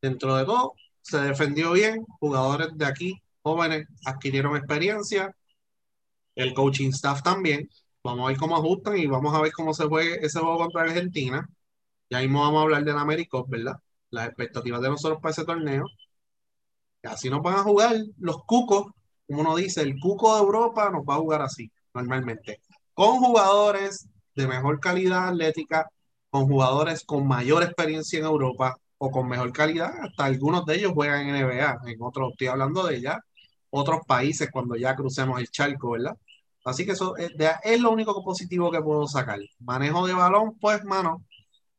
[0.00, 5.34] Dentro de todo, se defendió bien, jugadores de aquí, jóvenes, adquirieron experiencia,
[6.34, 7.68] el coaching staff también.
[8.04, 10.82] Vamos a ver cómo ajustan y vamos a ver cómo se juegue ese juego contra
[10.82, 11.46] Argentina.
[12.10, 13.74] Ya mismo vamos a hablar de la Americop, ¿verdad?
[14.10, 15.84] Las expectativas de nosotros para ese torneo.
[17.02, 18.86] Y así nos van a jugar los cucos
[19.26, 22.60] como uno dice, el cuco de Europa nos va a jugar así, normalmente,
[22.92, 25.88] con jugadores de mejor calidad atlética,
[26.28, 30.92] con jugadores con mayor experiencia en Europa o con mejor calidad, hasta algunos de ellos
[30.92, 33.18] juegan en NBA, en otros, estoy hablando de ya
[33.70, 36.14] otros países cuando ya crucemos el charco, ¿verdad?
[36.64, 37.32] Así que eso es,
[37.62, 39.38] es lo único positivo que puedo sacar.
[39.60, 41.24] Manejo de balón, pues, mano,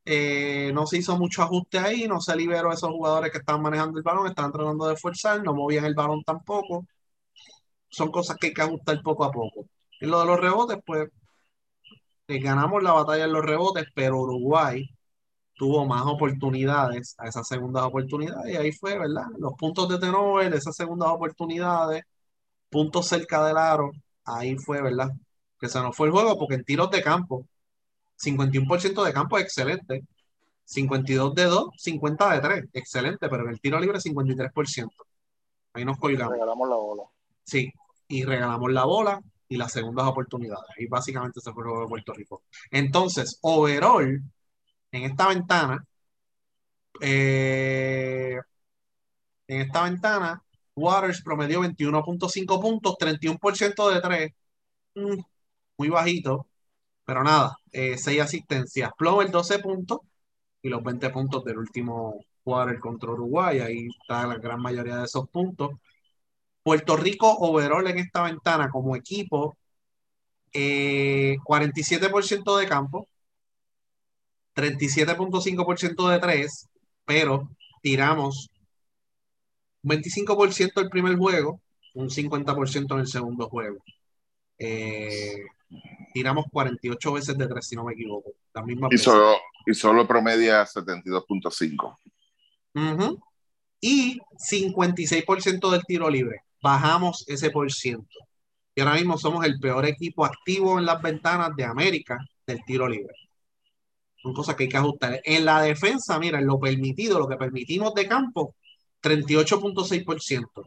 [0.05, 3.61] eh, no se hizo mucho ajuste ahí, no se liberó a esos jugadores que estaban
[3.63, 6.85] manejando el balón, estaban tratando de forzar, no movían el balón tampoco
[7.89, 9.65] son cosas que hay que ajustar poco a poco.
[9.99, 11.09] En lo de los rebotes, pues
[12.27, 14.85] eh, ganamos la batalla en los rebotes, pero Uruguay
[15.55, 19.25] tuvo más oportunidades a esas segundas oportunidades y ahí fue, ¿verdad?
[19.39, 22.03] Los puntos de Tenovel, esas segundas oportunidades,
[22.69, 23.91] puntos cerca del aro,
[24.26, 25.11] ahí fue, ¿verdad?
[25.60, 27.47] Que se nos fue el juego porque en tiros de campo,
[28.18, 30.03] 51% de campo es excelente,
[30.65, 34.89] 52 de 2, 50 de 3, excelente, pero en el tiro libre 53%.
[35.73, 36.34] Ahí nos colgamos.
[36.34, 37.03] Regalamos la bola.
[37.43, 37.72] Sí,
[38.07, 40.72] y regalamos la bola y las segundas oportunidades.
[40.77, 42.43] Y básicamente se fue el juego de Puerto Rico.
[42.72, 44.22] Entonces, overall,
[44.91, 45.85] en esta ventana,
[47.02, 48.39] eh,
[49.47, 50.41] en esta ventana,
[50.76, 54.31] Waters promedió 21.5 puntos, 31% de 3,
[54.95, 55.19] mm,
[55.77, 56.47] muy bajito,
[57.06, 58.91] pero nada, 6 eh, asistencias.
[58.97, 59.99] Plomer 12 puntos
[60.61, 65.06] y los 20 puntos del último Water contra Uruguay, ahí está la gran mayoría de
[65.06, 65.72] esos puntos.
[66.64, 69.57] Puerto Rico overall en esta ventana como equipo,
[70.53, 73.07] 47% eh, de campo,
[74.56, 76.68] 37.5% de tres,
[77.06, 77.49] pero
[77.81, 78.49] tiramos
[79.85, 81.61] 25% el primer juego,
[81.93, 83.77] un 50% en el segundo juego.
[84.57, 85.45] Eh,
[86.13, 88.31] tiramos 48 veces de tres, si no me equivoco.
[88.91, 91.97] y, solo, y solo promedia 72.5.
[93.79, 98.17] Y 56% del tiro libre bajamos ese por ciento.
[98.73, 102.89] Y ahora mismo somos el peor equipo activo en las ventanas de América del tiro
[102.89, 103.13] libre.
[104.21, 105.21] Son cosas que hay que ajustar.
[105.23, 108.55] En la defensa, mira, en lo permitido, lo que permitimos de campo,
[109.06, 110.64] 38.6%.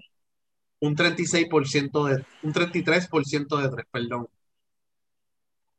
[0.80, 4.28] Un 36% de, un 33% de tres, perdón.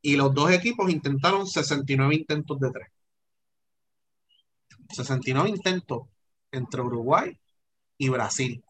[0.02, 2.88] Y los dos equipos intentaron 69 intentos de tres.
[4.90, 6.02] 69 intentos
[6.52, 7.38] entre Uruguay
[7.96, 8.62] y Brasil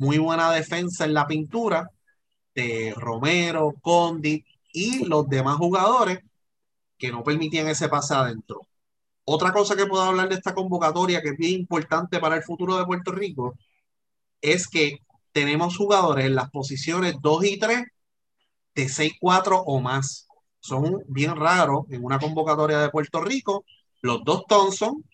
[0.00, 1.90] muy buena defensa en la pintura
[2.54, 6.20] de Romero, Condit y los demás jugadores
[6.98, 8.66] que no permitían ese pase adentro.
[9.32, 12.76] Otra cosa que puedo hablar de esta convocatoria que es bien importante para el futuro
[12.76, 13.54] de Puerto Rico
[14.40, 14.98] es que
[15.30, 17.84] tenemos jugadores en las posiciones 2 y 3
[18.74, 20.26] de 6-4 o más.
[20.58, 23.64] Son bien raros en una convocatoria de Puerto Rico.
[24.02, 25.04] Los dos Thompson,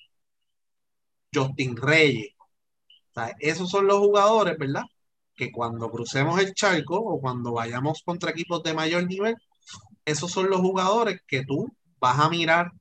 [1.30, 2.30] Justin Reyes,
[3.38, 4.84] esos son los jugadores, ¿verdad?
[5.34, 9.36] Que cuando crucemos el charco o cuando vayamos contra equipos de mayor nivel,
[10.06, 11.66] esos son los jugadores que tú
[11.98, 12.72] vas a mirar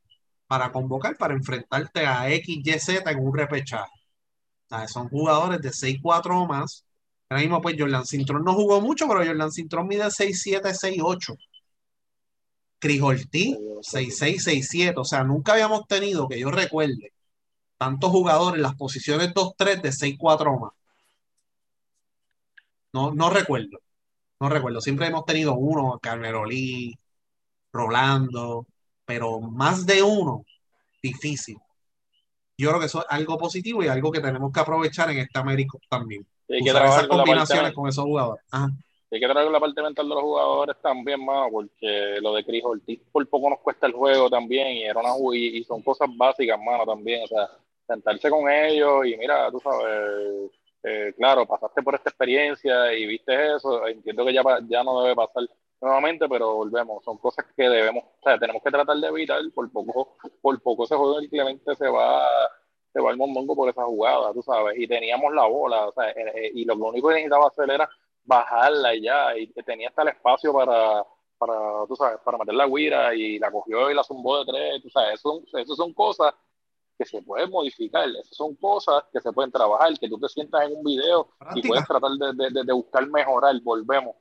[0.47, 3.91] para convocar, para enfrentarte a X, Y, Z en un repechaje.
[4.87, 6.85] son jugadores de 6-4 o más.
[7.29, 11.35] Ahora mismo, pues Jordan Cintrón no jugó mucho, pero Jordan Cintrón mide 6-7, 6-8.
[12.79, 14.93] Crijoltí, 6-6, 6-7.
[14.97, 17.13] O sea, nunca habíamos tenido, que yo recuerde,
[17.77, 20.73] tantos jugadores en las posiciones 2-3 de 6-4 o más.
[22.93, 23.79] No, no recuerdo.
[24.39, 24.81] No recuerdo.
[24.81, 26.97] Siempre hemos tenido uno, Carnerolí,
[27.73, 28.67] Rolando,
[29.05, 30.43] pero más de uno,
[31.01, 31.57] difícil.
[32.57, 35.39] Yo creo que eso es algo positivo y algo que tenemos que aprovechar en este
[35.39, 36.25] América también.
[36.49, 38.43] Hay que Usar trabajar esas combinaciones con esos jugadores.
[38.51, 38.69] Ajá.
[39.11, 42.63] Hay que traer la parte mental de los jugadores también, más porque lo de Chris
[42.65, 46.09] Ortiz por poco nos cuesta el juego también y, era una, y, y son cosas
[46.17, 47.23] básicas, mano, también.
[47.23, 47.49] O sea,
[47.87, 50.51] sentarse con ellos y mira, tú sabes,
[50.83, 55.15] eh, claro, pasaste por esta experiencia y viste eso, entiendo que ya, ya no debe
[55.15, 55.43] pasar
[55.81, 59.71] nuevamente, pero volvemos, son cosas que debemos, o sea, tenemos que tratar de evitar, por
[59.71, 62.27] poco, por poco ese juego del Clemente se va,
[62.91, 66.09] se va el mondongo por esa jugada, tú sabes, y teníamos la bola, o sea,
[66.11, 67.89] eh, eh, y lo, único que necesitaba hacer era
[68.23, 71.05] bajarla y ya, y tenía hasta el espacio para,
[71.37, 71.53] para,
[71.87, 74.89] tú sabes, para meter la guira y la cogió y la zumbó de tres, tú
[74.89, 76.33] sabes, eso, eso son cosas
[76.97, 80.63] que se pueden modificar, esas son cosas que se pueden trabajar, que tú te sientas
[80.65, 84.15] en un video y puedes tratar de- de- de buscar mejorar, volvemos.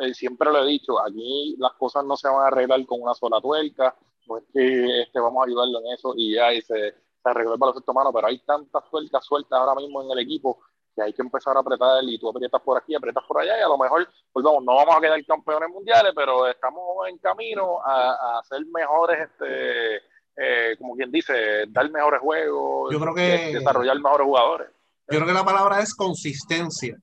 [0.00, 3.14] Eh, siempre lo he dicho, aquí las cosas no se van a arreglar con una
[3.14, 3.94] sola tuerca,
[4.26, 6.94] no es que este, vamos a ayudarlo en eso y ya y se, se
[7.24, 10.60] arregló el baloncesto mano, pero hay tantas tuercas sueltas ahora mismo en el equipo
[10.94, 13.62] que hay que empezar a apretar y tú aprietas por aquí, aprietas por allá y
[13.62, 18.38] a lo mejor, volvemos, no vamos a quedar campeones mundiales, pero estamos en camino a,
[18.38, 19.96] a ser mejores este,
[20.36, 24.68] eh, como quien dice, dar mejores juegos, Yo creo que- de- desarrollar mejores jugadores.
[25.10, 26.96] Yo creo que la palabra es consistencia.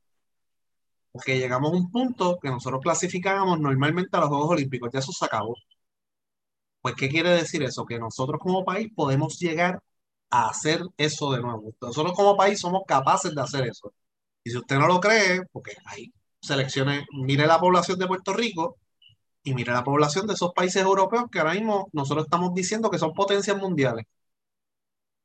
[1.16, 5.14] Porque llegamos a un punto que nosotros clasificábamos normalmente a los Juegos Olímpicos, ya eso
[5.14, 5.56] se acabó.
[6.82, 7.86] Pues, ¿qué quiere decir eso?
[7.86, 9.82] Que nosotros como país podemos llegar
[10.30, 11.74] a hacer eso de nuevo.
[11.82, 13.94] Nosotros como país somos capaces de hacer eso.
[14.44, 18.78] Y si usted no lo cree, porque hay selecciones, mire la población de Puerto Rico
[19.44, 23.00] y mire la población de esos países europeos que ahora mismo nosotros estamos diciendo que
[23.00, 24.06] son potencias mundiales.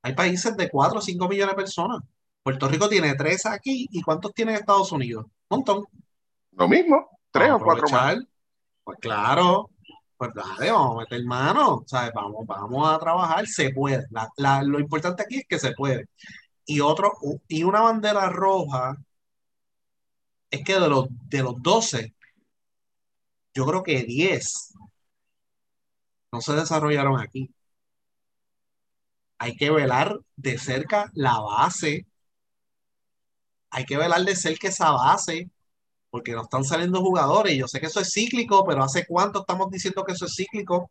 [0.02, 2.00] Hay países de 4 o 5 millones de personas.
[2.42, 5.26] Puerto Rico tiene 3 aquí y ¿cuántos tiene Estados Unidos?
[5.50, 5.84] Montón.
[6.52, 8.16] Lo mismo, tres Vamos o cuatro más.
[8.84, 9.70] Pues claro,
[10.16, 12.12] pues dale, vamos a meter mano, ¿sabes?
[12.14, 14.06] Vamos, vamos a trabajar, se puede.
[14.10, 16.06] La- la- lo importante aquí es que se puede.
[16.66, 17.12] Y otro,
[17.48, 18.96] y una bandera roja
[20.50, 22.14] es que de los, de los 12,
[23.54, 24.72] yo creo que 10
[26.32, 27.54] no se desarrollaron aquí.
[29.38, 32.06] Hay que velar de cerca la base.
[33.70, 35.48] Hay que velar de cerca esa base
[36.10, 37.56] porque no están saliendo jugadores.
[37.56, 40.90] Yo sé que eso es cíclico, pero ¿hace cuánto estamos diciendo que eso es cíclico?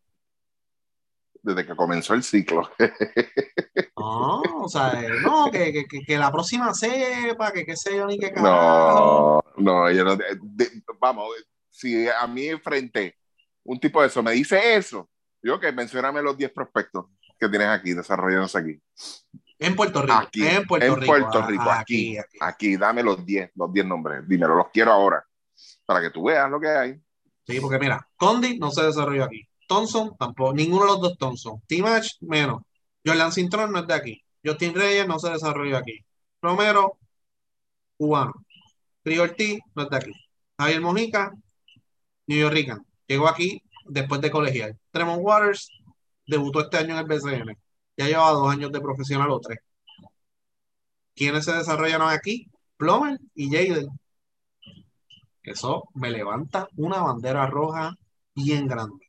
[1.41, 2.69] Desde que comenzó el ciclo.
[3.97, 7.97] No, o sea, eh, no, que, que, que- que la próxima sepa, que qué sé
[7.97, 9.43] yo, ni qué carajo.
[9.57, 10.15] No, no, yo no.
[10.15, 11.27] de- de- vamos,
[11.69, 13.17] si a mí enfrente
[13.63, 15.09] un tipo de eso me dice eso,
[15.43, 17.07] yo que mencioname los 10 prospectos
[17.37, 18.81] que tienes aquí, desarrollándose aquí.
[19.59, 22.37] En Puerto Rico, Aquí, en Puerto en Rico, Puerto Rico, aquí, aquí, aquí.
[22.39, 25.23] aquí, dame los 10, los 10 nombres, dímelo, los quiero ahora,
[25.85, 27.01] para que tú veas lo que hay.
[27.45, 29.45] Sí, porque mira, Condi no se desarrolló aquí.
[29.67, 31.61] Thompson tampoco, ninguno de los dos Thompson.
[31.67, 32.61] T-Match, menos.
[33.05, 34.23] Jordan Cintrón no es de aquí.
[34.43, 36.05] Justin Reyes no se desarrolló aquí.
[36.41, 36.97] Romero,
[37.97, 38.33] cubano.
[39.03, 40.11] Trio Ortiz no es de aquí.
[40.57, 41.33] Javier Mojica,
[42.27, 44.77] New York Llegó aquí después de colegial.
[44.91, 45.69] Tremont Waters
[46.25, 47.57] debutó este año en el BCN.
[47.99, 49.59] Ya lleva dos años de profesional o tres.
[51.15, 52.47] ¿Quiénes se desarrollaron aquí?
[52.77, 53.89] Plomer y Jaden.
[55.43, 57.93] Eso me levanta una bandera roja
[58.33, 59.05] bien grande.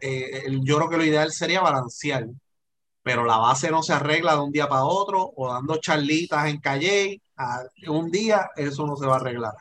[0.00, 2.26] Eh, yo creo que lo ideal sería balancear,
[3.02, 6.60] pero la base no se arregla de un día para otro o dando charlitas en
[6.60, 7.22] calle.
[7.88, 9.54] un día eso no se va a arreglar.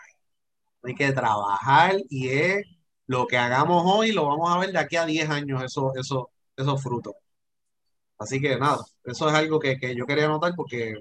[0.83, 2.65] Hay que trabajar y es
[3.07, 6.31] lo que hagamos hoy, lo vamos a ver de aquí a 10 años, eso, eso,
[6.57, 7.13] esos frutos.
[8.17, 10.95] Así que nada, eso es algo que, que yo quería anotar porque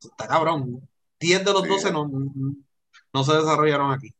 [0.00, 0.88] está cabrón.
[1.20, 1.68] 10 de los Sí.
[1.68, 2.08] 12 no,
[3.12, 4.10] no se desarrollaron aquí.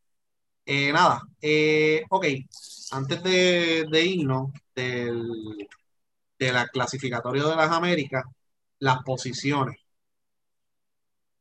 [0.66, 2.26] Eh, nada, eh, ok,
[2.92, 5.68] antes de, de irnos del,
[6.38, 8.24] de la clasificatoria de las Américas,
[8.78, 9.76] las posiciones.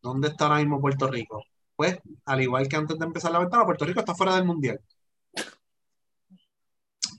[0.01, 1.43] ¿Dónde está ahora mismo Puerto Rico?
[1.75, 4.79] Pues, al igual que antes de empezar la ventana, Puerto Rico está fuera del Mundial.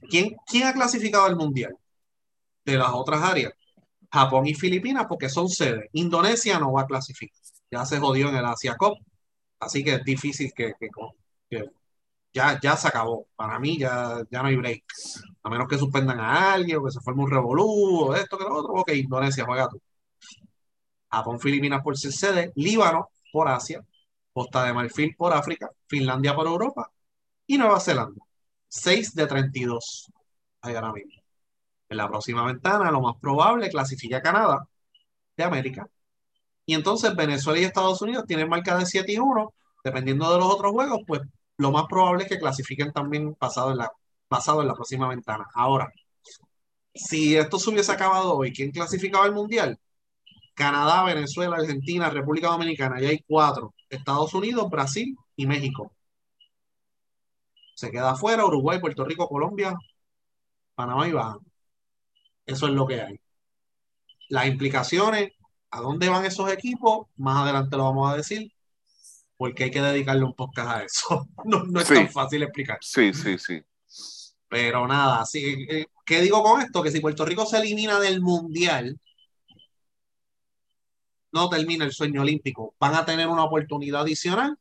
[0.08, 1.76] ¿Quién, ha clasificado al Mundial?
[2.64, 3.52] De las otras áreas.
[4.10, 5.88] Japón y Filipinas, porque son sedes.
[5.92, 7.40] Indonesia no va a clasificar.
[7.70, 8.98] Ya se jodió en el Asia Cup.
[9.60, 10.74] Así que es difícil que,
[12.32, 13.26] ya, ya se acabó.
[13.36, 14.84] Para mí ya, ya no hay break.
[15.42, 18.56] A menos que suspendan a alguien o que se forme un revolú esto que lo
[18.56, 18.74] otro.
[18.74, 19.80] Ok, Indonesia, juega tú.
[21.10, 22.52] Japón, Filipinas por ser sede.
[22.56, 23.84] Líbano por Asia.
[24.32, 25.70] Costa de Marfil por África.
[25.86, 26.90] Finlandia por Europa.
[27.46, 28.25] Y Nueva Zelanda.
[28.80, 30.12] 6 de 32.
[30.62, 31.12] Ahí ahora mismo.
[31.88, 34.68] En la próxima ventana, lo más probable, clasifica a Canadá
[35.36, 35.88] de América.
[36.66, 39.54] Y entonces Venezuela y Estados Unidos tienen marca de 7 y 1.
[39.84, 41.22] Dependiendo de los otros juegos, pues
[41.58, 43.92] lo más probable es que clasifiquen también pasado en la,
[44.28, 45.46] basado en la próxima ventana.
[45.54, 45.92] Ahora,
[46.94, 49.78] si esto se hubiese acabado hoy, ¿quién clasificaba el Mundial?
[50.54, 53.00] Canadá, Venezuela, Argentina, República Dominicana.
[53.00, 53.74] Y hay cuatro.
[53.90, 55.92] Estados Unidos, Brasil y México.
[57.76, 59.76] Se queda afuera Uruguay, Puerto Rico, Colombia,
[60.74, 61.38] Panamá y Baja.
[62.46, 63.20] Eso es lo que hay.
[64.30, 65.32] Las implicaciones,
[65.70, 68.50] a dónde van esos equipos, más adelante lo vamos a decir,
[69.36, 71.28] porque hay que dedicarle un podcast a eso.
[71.44, 72.78] No, es tan fácil explicar.
[72.80, 73.62] Sí, sí, sí.
[74.48, 76.82] Pero nada, eh, ¿qué digo con esto?
[76.82, 78.98] Que si Puerto Rico se elimina del Mundial,
[81.30, 82.74] no termina el sueño olímpico.
[82.80, 84.58] Van a tener una oportunidad adicional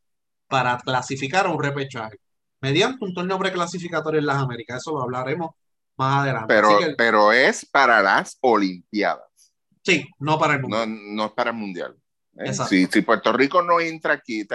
[0.47, 2.19] para clasificar a un repechaje
[2.61, 4.77] mediante un torneo preclasificatorio en las Américas.
[4.77, 5.51] Eso lo hablaremos
[5.97, 6.47] más adelante.
[6.47, 9.53] Pero, pero es para las Olimpiadas.
[9.83, 10.89] Sí, no para el Mundial.
[10.89, 11.95] No, no es para el Mundial.
[12.37, 12.53] ¿eh?
[12.53, 14.47] Si, si, Puerto Rico no entra aquí,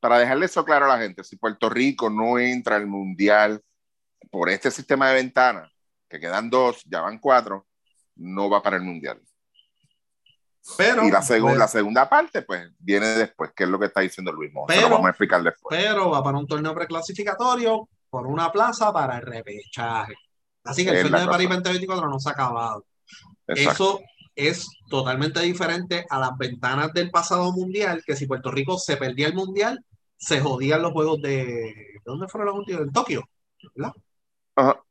[0.00, 3.62] para dejarle eso claro a la gente, si Puerto Rico no entra al Mundial
[4.30, 5.70] por este sistema de ventanas,
[6.08, 7.66] que quedan dos, ya van cuatro,
[8.16, 9.20] no va para el Mundial.
[10.76, 14.00] Pero, y la, pues, la segunda parte, pues, viene después, que es lo que está
[14.00, 14.68] diciendo Luis Montt.
[14.68, 15.76] Pero, lo vamos a explicar después.
[15.76, 20.14] Pero va para un torneo preclasificatorio por una plaza para el repechaje.
[20.64, 22.86] Así que el sueño de París 2024 no se ha acabado.
[23.46, 24.00] Eso
[24.36, 29.26] es totalmente diferente a las ventanas del pasado mundial, que si Puerto Rico se perdía
[29.26, 29.84] el mundial,
[30.16, 31.44] se jodían los juegos de.
[31.44, 32.82] ¿De dónde fueron los últimos?
[32.82, 33.28] En Tokio,
[33.74, 33.92] ¿verdad?
[34.56, 34.82] Ajá.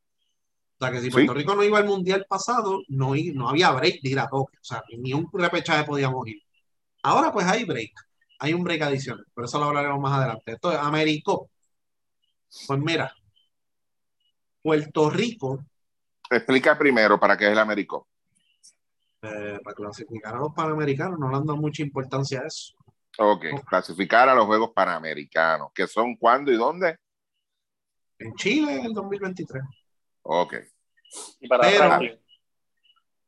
[0.81, 4.01] O sea, que si Puerto Rico no iba al mundial pasado, no, no había break
[4.01, 4.59] de ir a Tokio.
[4.59, 6.41] O sea, ni un repechaje podíamos ir.
[7.03, 7.91] Ahora, pues hay break.
[8.39, 9.23] Hay un break adicional.
[9.31, 10.53] Pero eso lo hablaremos más adelante.
[10.53, 11.51] Esto es Américo.
[12.65, 13.13] Pues mira,
[14.63, 15.63] Puerto Rico.
[16.27, 18.07] Explica primero para qué es el Américo.
[19.21, 22.73] Eh, para clasificar a los panamericanos, no le han dado mucha importancia a eso.
[23.19, 26.97] Ok, clasificar a los Juegos Panamericanos, que son cuándo y dónde?
[28.17, 29.61] En Chile en el 2023.
[30.23, 30.55] Ok.
[31.39, 32.17] Y para ranking.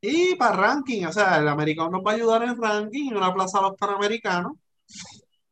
[0.05, 3.33] Y para ranking, o sea, el americano nos va a ayudar en ranking y una
[3.33, 4.53] plaza a los panamericanos.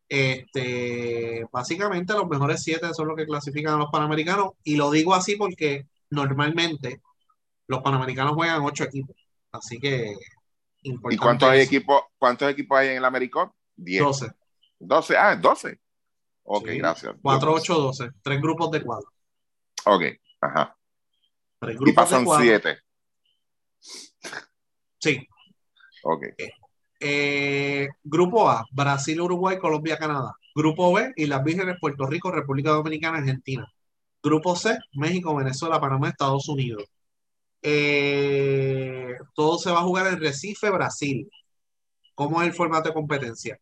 [0.10, 4.52] Este, básicamente los mejores siete son los que clasifican a los panamericanos.
[4.64, 7.02] Y lo digo así porque normalmente
[7.68, 9.16] los panamericanos juegan ocho equipos.
[9.54, 10.16] Así que.
[10.84, 13.56] ¿Y cuántos hay equipos, cuántos equipos hay en el americano?
[13.76, 14.04] Diez.
[14.04, 14.32] Doce.
[14.80, 15.80] Doce, ah, doce.
[16.44, 17.16] Ok, gracias.
[17.22, 18.10] Cuatro, ocho, doce.
[18.22, 19.10] Tres grupos de cuatro.
[19.86, 20.04] Ok,
[20.42, 20.76] ajá
[21.86, 22.80] y pasan siete.
[25.00, 25.28] Sí.
[26.04, 26.24] Ok.
[27.00, 30.36] Eh, grupo A, Brasil, Uruguay, Colombia, Canadá.
[30.54, 33.68] Grupo B, y las Vírgenes, Puerto Rico, República Dominicana, Argentina.
[34.22, 36.84] Grupo C, México, Venezuela, Panamá, Estados Unidos.
[37.62, 41.30] Eh, todo se va a jugar en Recife, Brasil.
[42.16, 43.60] ¿Cómo es el formato de competencia?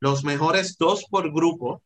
[0.00, 1.82] Los mejores dos por grupo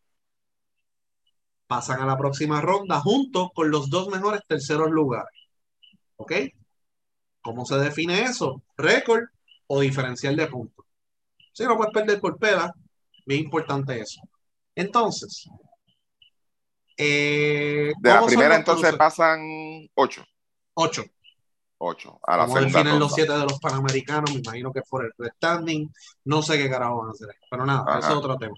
[1.66, 5.39] pasan a la próxima ronda junto con los dos mejores terceros lugares.
[6.20, 6.32] ¿Ok?
[7.40, 8.62] ¿Cómo se define eso?
[8.76, 9.24] ¿Récord
[9.68, 10.84] o diferencial de puntos?
[11.52, 12.74] Si no puedes perder por peda,
[13.24, 14.20] bien importante eso.
[14.74, 15.48] Entonces,
[16.98, 19.40] eh, de la primera entonces pasan
[19.94, 20.22] ocho.
[20.74, 21.05] Ocho.
[21.78, 22.20] Ocho.
[22.24, 24.30] A la ¿Cómo definen los siete de los panamericanos?
[24.34, 25.90] Me imagino que por el standing.
[26.24, 27.28] No sé qué carajo van a hacer.
[27.51, 28.55] Pero nada, eso es otro tema.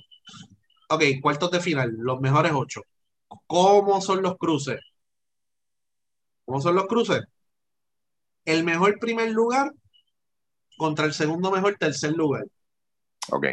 [0.89, 2.83] Ok, cuartos de final, los mejores ocho.
[3.47, 4.81] ¿Cómo son los cruces?
[6.45, 7.23] ¿Cómo son los cruces?
[8.45, 9.73] El mejor primer lugar
[10.77, 12.45] contra el segundo mejor tercer lugar.
[13.31, 13.47] Ok.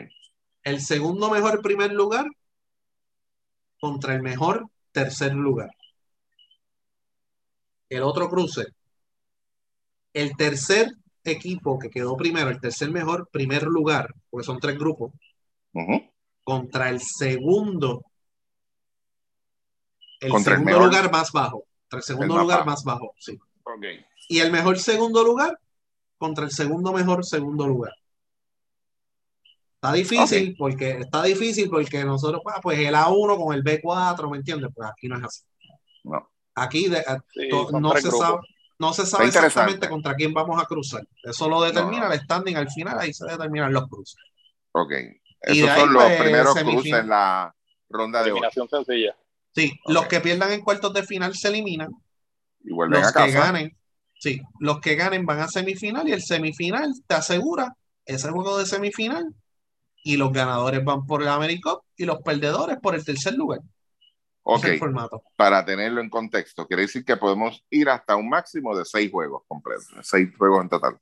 [0.64, 2.26] El segundo mejor primer lugar
[3.80, 5.70] contra el mejor tercer lugar.
[7.90, 8.66] El otro cruce.
[10.14, 10.91] El tercer
[11.24, 15.14] equipo que quedó primero, el tercer mejor primer lugar, porque son tres grupos,
[16.44, 18.03] contra el segundo,
[20.20, 23.40] el segundo lugar más bajo, contra el segundo lugar más bajo, sí.
[23.78, 25.60] Okay y el mejor segundo lugar
[26.18, 27.94] contra el segundo mejor segundo lugar.
[29.76, 34.38] Está difícil porque está difícil porque nosotros, ah, pues el A1 con el B4, ¿me
[34.38, 34.70] entiendes?
[34.74, 35.44] Pues aquí no es así.
[36.04, 36.30] No.
[36.56, 36.91] Aquí
[37.72, 38.38] no, se sabe,
[38.78, 41.08] no se sabe exactamente contra quién vamos a cruzar.
[41.24, 44.22] Eso lo determina el standing al final, ahí se determinan los cruces.
[44.74, 44.91] Ok.
[45.41, 47.56] Esos son los pues, primeros cruces en la
[47.90, 49.16] ronda de eliminación sencilla.
[49.56, 51.90] Sí, los que pierdan en cuartos de final se eliminan.
[52.64, 53.26] Y vuelven los a casa.
[53.26, 53.80] que ganen
[54.19, 57.73] Sí, los que ganen van a semifinal y el semifinal te asegura
[58.06, 59.34] ese juego de semifinal
[60.03, 63.61] y los ganadores van por el AmeriCup y los perdedores por el tercer lugar.
[64.44, 65.23] Ok, el formato.
[65.38, 69.44] para tenerlo en contexto, quiere decir que podemos ir hasta un máximo de seis juegos
[69.48, 70.99] completos, seis juegos en total.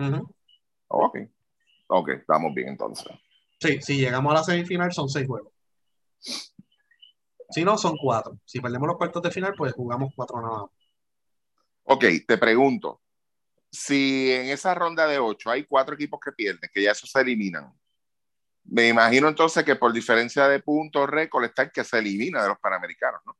[0.00, 0.34] Ujú.
[0.88, 1.18] Ok,
[1.88, 3.06] ok, estamos bien entonces.
[3.60, 5.52] Sí, si llegamos a la semifinal son seis juegos.
[7.50, 8.38] Si no, son cuatro.
[8.44, 10.70] Si perdemos los cuartos de final, pues jugamos cuatro nada más.
[11.88, 13.00] Ok, te pregunto,
[13.70, 17.20] si en esa ronda de ocho hay cuatro equipos que pierden, que ya esos se
[17.20, 17.72] eliminan,
[18.64, 22.48] me imagino entonces que por diferencia de puntos récord está el que se elimina de
[22.48, 23.36] los Panamericanos, ¿no?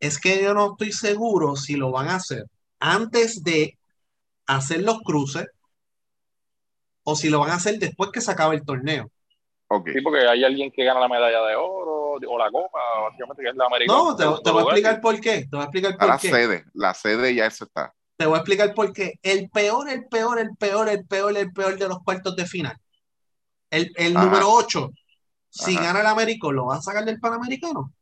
[0.00, 2.44] Es que yo no estoy seguro si lo van a hacer
[2.78, 3.76] antes de
[4.46, 5.46] hacer los cruces
[7.02, 9.10] o si lo van a hacer después que se acabe el torneo.
[9.68, 13.42] Ok, Sí, porque hay alguien que gana la medalla de oro o la copa, básicamente,
[13.42, 13.98] que es la americana.
[13.98, 15.40] No, te, te voy a explicar por qué.
[15.42, 16.30] Te voy a explicar a por la qué.
[16.30, 17.94] sede, la sede ya eso está.
[18.16, 19.14] Te voy a explicar por qué.
[19.22, 22.76] El peor, el peor, el peor, el peor, el peor de los cuartos de final.
[23.70, 24.90] El, el número 8.
[25.50, 25.84] Si Ajá.
[25.84, 27.92] gana el Américo, ¿lo van a sacar del Panamericano?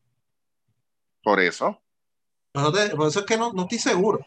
[1.22, 1.82] Por eso,
[2.52, 4.20] Por eso, te- por eso es que no, no estoy seguro.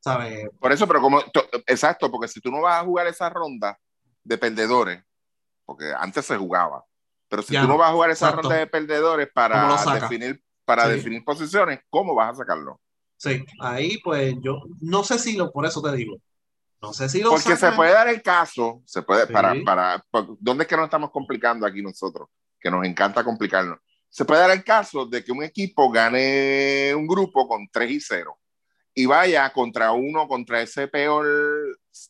[0.00, 0.48] ¿Sabes?
[0.58, 3.78] por eso, pero como, to- exacto, porque si tú no vas a jugar esa ronda
[4.24, 5.02] de perdedores,
[5.64, 6.84] porque antes se jugaba,
[7.32, 8.42] pero si Ya, tú no vas a jugar esa exacto.
[8.42, 10.90] ronda de perdedores ¿Cómo lo para definir, para Sí.
[10.90, 12.78] definir posiciones, ¿cómo vas a sacarlo?
[13.16, 16.18] Sí, ahí pues yo no sé si lo, por eso te digo.
[16.82, 17.76] No sé si lo Porque se sacan.
[17.76, 19.32] puede dar el caso, se puede, Sí.
[19.32, 22.28] para, para, por- ¿dónde es que nos estamos complicando aquí nosotros?
[22.60, 23.78] Que nos encanta complicarnos.
[24.10, 27.98] Se puede dar el caso de que un equipo gane un grupo con 3 y
[28.00, 28.36] 0
[28.92, 31.26] y vaya contra uno, contra ese peor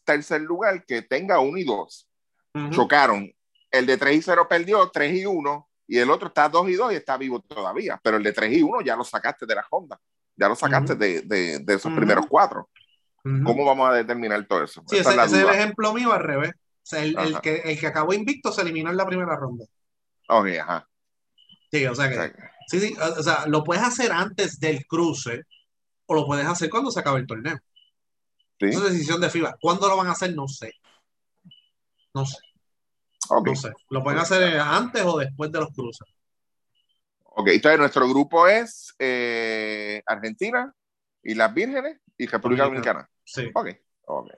[0.04, 2.08] tercer lugar que tenga 1 y 2.
[2.54, 2.70] Ujú.
[2.70, 3.30] Chocaron.
[3.72, 6.74] El de 3 y 0 perdió 3 y 1 y el otro está 2 y
[6.74, 7.98] 2 y está vivo todavía.
[8.02, 9.98] Pero el de 3 y 1 ya lo sacaste de la Honda.
[10.36, 11.00] Ya lo sacaste Ujú.
[11.00, 11.96] de, de- de esos Ujú.
[11.96, 12.70] primeros cuatro.
[13.24, 13.42] Ujú.
[13.44, 14.82] ¿Cómo vamos a determinar todo eso?
[14.88, 16.52] Sí, Esa ese, es ese es el ejemplo mío al revés.
[16.54, 19.64] O sea, el, el que, el que acabó invicto se eliminó en la primera ronda.
[20.28, 20.88] Ok, ajá.
[21.70, 22.32] Sí, o sea que, O sea,
[22.66, 25.42] sí, sí, o, sea, lo puedes hacer antes del cruce
[26.06, 27.58] o lo puedes hacer cuando se acabe el torneo.
[28.58, 28.66] sí.
[28.66, 29.56] Esa es decisión de FIBA.
[29.60, 30.34] ¿Cuándo lo van a hacer?
[30.34, 30.72] No sé.
[32.14, 32.36] No sé,
[33.28, 33.46] Ok.
[33.48, 33.72] no sé.
[33.90, 36.08] Lo pueden hacer antes o después de los cruces.
[37.34, 40.72] Ok, entonces nuestro grupo es eh, Argentina,
[41.22, 43.08] Islas Vírgenes y República Dominicana.
[43.08, 43.10] Dominicana.
[43.24, 43.50] Sí.
[43.54, 43.68] Ok,
[44.06, 44.30] ok.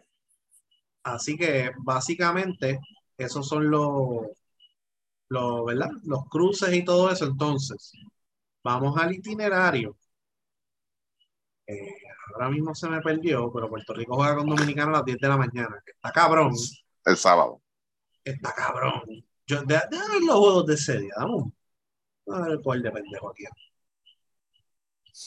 [1.02, 2.78] Así que básicamente
[3.18, 4.26] esos son los,
[5.28, 5.90] los, ¿verdad?
[6.04, 7.26] Los cruces y todo eso.
[7.26, 7.92] Entonces,
[8.62, 9.96] vamos al itinerario.
[11.66, 11.94] Eh,
[12.34, 15.28] ahora mismo se me perdió, pero Puerto Rico juega con Dominicana a las 10 de
[15.28, 15.82] la mañana.
[15.84, 16.52] que Está cabrón,
[17.04, 17.60] El sábado.
[18.24, 19.02] Está cabrón.
[19.46, 19.88] Yo, ver
[20.26, 21.52] los juegos de ese día, vamos.
[22.28, 23.44] A ver cuál de pendejo aquí.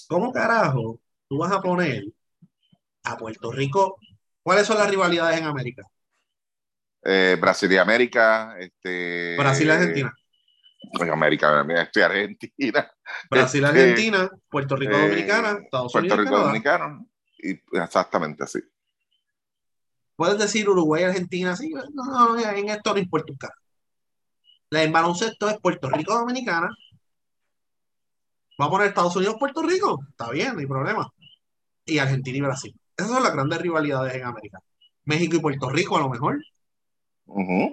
[0.07, 0.99] ¿Cómo carajo
[1.29, 2.03] tú vas a poner
[3.03, 3.99] a Puerto Rico?
[4.41, 5.83] ¿Cuáles son las rivalidades en América?
[7.03, 8.55] Eh, Brasil y América.
[8.59, 10.13] Este, Brasil y Argentina.
[10.99, 12.91] En América, estoy Argentina.
[13.29, 16.47] Brasil, Este, Argentina, Puerto Rico, eh, Dominicana, Estados Puerto Unidos, Rico Canadá.
[16.47, 17.09] Dominicano.
[17.39, 18.59] Y exactamente así.
[20.17, 21.69] Puedes decir Uruguay, Argentina, sí.
[21.69, 23.61] No, no, no, en esto no importa un carajo.
[24.69, 26.69] La en baloncesto es Puerto Rico, Dominicana.
[28.59, 29.99] Va a poner Estados Unidos, Puerto Rico.
[30.09, 31.07] Está bien, no hay problema.
[31.85, 32.79] Y Argentina y Brasil.
[32.97, 34.59] Esas son las grandes rivalidades en América.
[35.05, 36.39] México y Puerto Rico, a lo mejor.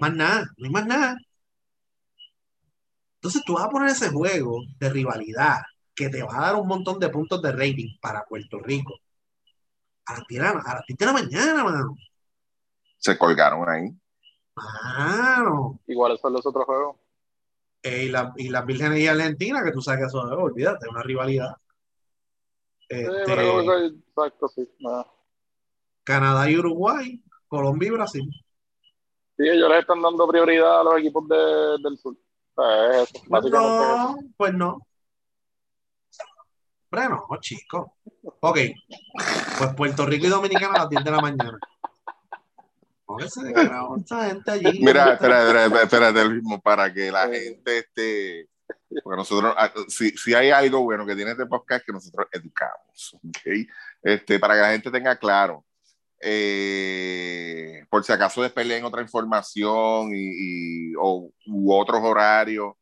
[0.00, 1.16] Más nada, no hay más nada.
[3.16, 5.62] Entonces tú vas a poner ese juego de rivalidad
[5.94, 8.94] que te va a dar un montón de puntos de rating para Puerto Rico.
[10.06, 11.96] A las 10 de la, a las 10 de la mañana, mano.
[13.04, 13.90] Se colgaron ahí.
[14.56, 15.78] Mano.
[15.86, 16.96] Iguales son los otros juegos.
[17.82, 20.90] Eh, y, la- y las Vírgenes y Argentina, que tú sabes que eso, olvídate, es
[20.90, 21.54] una rivalidad.
[22.88, 24.66] Sí, Este, pero eso es- exacto, sí.
[24.78, 25.06] Nada.
[26.02, 28.30] Canadá y Uruguay, Colombia y Brasil.
[29.36, 32.16] Sí, ellos les están dando prioridad a los equipos de- del sur.
[32.54, 34.78] O sea, es eso, Pues no, pues no.
[36.90, 37.96] Bueno, chico.
[38.40, 38.58] Ok.
[39.58, 41.58] Pues Puerto Rico y Dominicana a las 10 de la mañana.
[41.58, 41.82] Póngase
[42.28, 42.92] de carajo, esta
[44.28, 44.80] gente allí.
[44.82, 48.48] Mira, espera, espera, espérate, el mismo, para que la gente esté.
[49.02, 52.26] Porque nosotros, ah, si, si hay algo bueno que tiene este podcast, es que nosotros
[52.32, 53.66] educamos, ¿ok?
[54.02, 55.64] Este, para que la gente tenga claro.
[56.26, 62.72] Eh, por si acaso después leen otra información y, y- o, u otros horarios.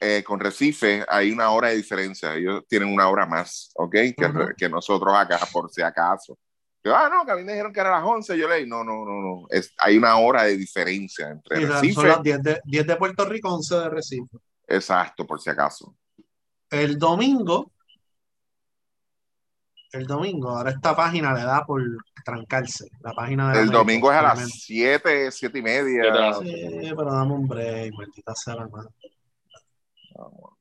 [0.00, 2.34] eh, con Recife hay una hora de diferencia.
[2.34, 3.92] Ellos tienen una hora más, ¿ok?
[3.92, 4.14] Que,
[4.56, 6.36] que nosotros acá, por si acaso.
[6.84, 8.36] Yo, ah, no, que a mí me dijeron que era las 11.
[8.36, 9.46] Yo leí, no, no, no, no.
[9.48, 11.94] Es, hay una hora de diferencia entre Recife.
[11.94, 14.36] son las 10 de, 10 de Puerto Rico, 11 de Recife.
[14.68, 15.96] Exacto, por si acaso.
[16.68, 17.72] El domingo,
[19.92, 21.82] el domingo, ahora esta página le da por
[22.22, 22.90] trancarse.
[23.00, 25.08] La página de la El América, domingo es a las experimenta.
[25.08, 26.34] 7, 7 y media.
[26.34, 28.90] Sí, pero dame un break, maldita sea la madre.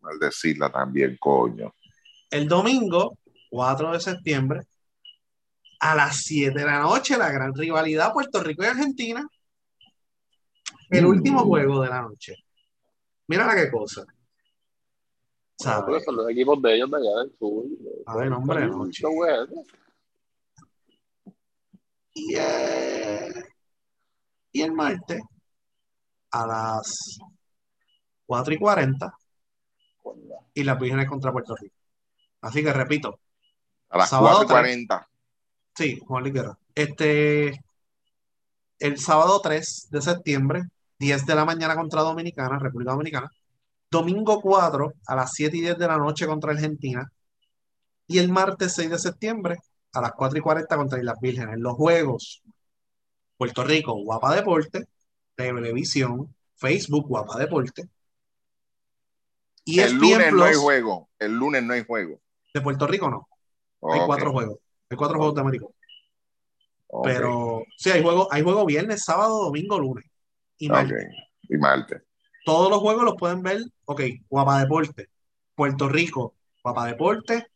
[0.03, 1.73] Al decirla también, coño.
[2.29, 3.17] El domingo,
[3.49, 4.61] 4 de septiembre,
[5.85, 9.27] a las 7 de la noche, la gran rivalidad Puerto Rico y Argentina.
[10.89, 11.09] El Mm.
[11.09, 12.35] último juego de la noche.
[13.27, 14.01] Mira la qué cosa.
[14.05, 14.19] Bueno,
[15.57, 16.03] ¿Sabes?
[16.05, 17.65] son los equipos de ellos de allá del sur.
[18.05, 19.47] A ver, hombre, no, Qué bueno.
[22.13, 23.33] Y, eh,
[24.53, 25.21] y el martes,
[26.31, 27.17] a las
[28.25, 29.17] 4 y 40,
[30.53, 31.75] y las Vírgenes contra Puerto Rico.
[32.41, 33.19] Así que repito,
[33.89, 34.47] A las Sábado 4 y
[34.87, 35.09] 40.
[35.75, 36.57] Sí, Juan Luis Guerra.
[36.75, 37.59] Este,
[38.79, 40.63] el sábado 3 de septiembre,
[40.99, 43.31] 10 de la mañana contra Dominicana, República Dominicana.
[43.91, 47.09] Domingo 4 a las 7 y 10 de la noche contra Argentina.
[48.07, 49.57] Y el martes 6 de septiembre
[49.93, 51.59] a las 4 y 40 contra Islas Vírgenes.
[51.59, 52.41] Los juegos,
[53.37, 54.85] Puerto Rico, Guapa Deporte,
[55.35, 57.89] Televisión, Facebook, Guapa Deporte.
[59.65, 61.09] Y El lunes no hay Plus, juego.
[61.19, 62.19] El lunes no hay juego.
[62.53, 63.27] de Puerto Rico no.
[63.87, 64.59] Hay Ok, cuatro juegos.
[64.93, 65.65] Hay cuatro juegos de América.
[67.03, 70.05] Pero sí, hay juegos, hay juego viernes, sábado, domingo, lunes.
[70.59, 71.07] Y martes.
[71.49, 72.03] Y martes.
[72.45, 75.09] Todos los juegos los pueden ver, ok, Guapa Deporte,
[75.55, 77.47] Puerto Rico, Guapa Deporte,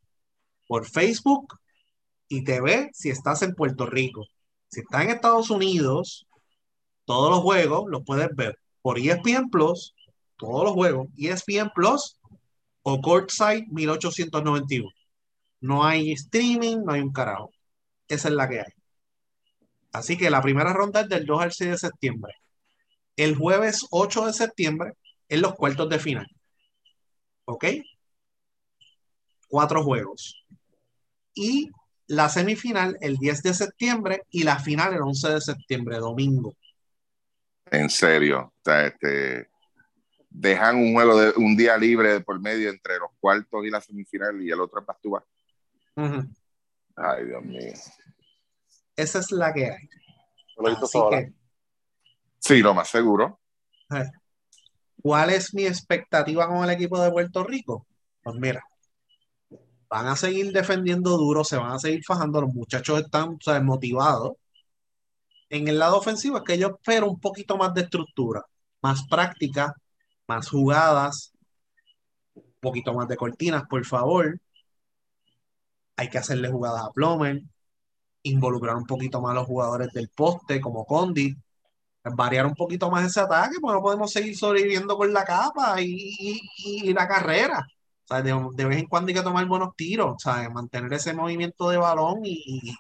[0.66, 1.60] por Facebook
[2.28, 4.26] y TV si estás en Puerto Rico.
[4.70, 6.28] Si estás en Estados Unidos,
[7.06, 9.94] todos los juegos los puedes ver por ESPN Plus,
[10.38, 12.20] todos los juegos, ESPN Plus
[12.82, 14.90] o Courtside 1891.
[15.62, 17.52] No hay streaming, no hay un carajo.
[18.08, 18.74] Esa es la que hay.
[19.92, 22.34] Así que la primera ronda es del 2 al 6 de septiembre.
[23.16, 24.94] El jueves 8 de septiembre
[25.28, 26.28] en los cuartos de final.
[27.46, 27.66] ¿Ok?
[29.48, 30.46] Cuatro juegos.
[31.34, 31.72] Y
[32.08, 36.56] la semifinal el 10 de septiembre y la final el 11 de septiembre, domingo.
[37.72, 38.54] En serio.
[38.56, 39.50] O sea, este,
[40.30, 44.42] dejan un juego de un día libre por medio entre los cuartos y la semifinal
[44.42, 45.24] y el otro es.
[45.98, 47.74] Ay, Dios mío.
[48.96, 49.90] Esa es la que hay.
[50.58, 51.26] Lo Así sola.
[51.26, 51.34] que,
[52.40, 53.40] Sí, lo más seguro.
[55.02, 57.88] ¿cuál es mi expectativa con el equipo de Puerto Rico?
[58.22, 58.64] Pues mira,
[59.90, 63.60] van a seguir defendiendo duro, se van a seguir fajando, los muchachos están o sea,
[63.62, 64.34] motivados.
[65.50, 68.44] En el lado ofensivo es que yo espero un poquito más de estructura,
[68.82, 69.74] más práctica,
[70.28, 71.32] más jugadas,
[72.34, 74.40] un poquito más de cortinas, por favor.
[75.98, 77.42] Hay que hacerle jugadas a Plomer,
[78.24, 81.36] involucrar un poquito más a los jugadores del poste, como Condi,
[82.16, 85.88] variar un poquito más ese ataque, porque no podemos seguir sobreviviendo con la capa y,
[86.20, 87.68] y- y la carrera.
[88.06, 91.14] O sea, de, de vez en cuando hay que tomar buenos tiros, sea, mantener ese
[91.14, 92.74] movimiento de balón y,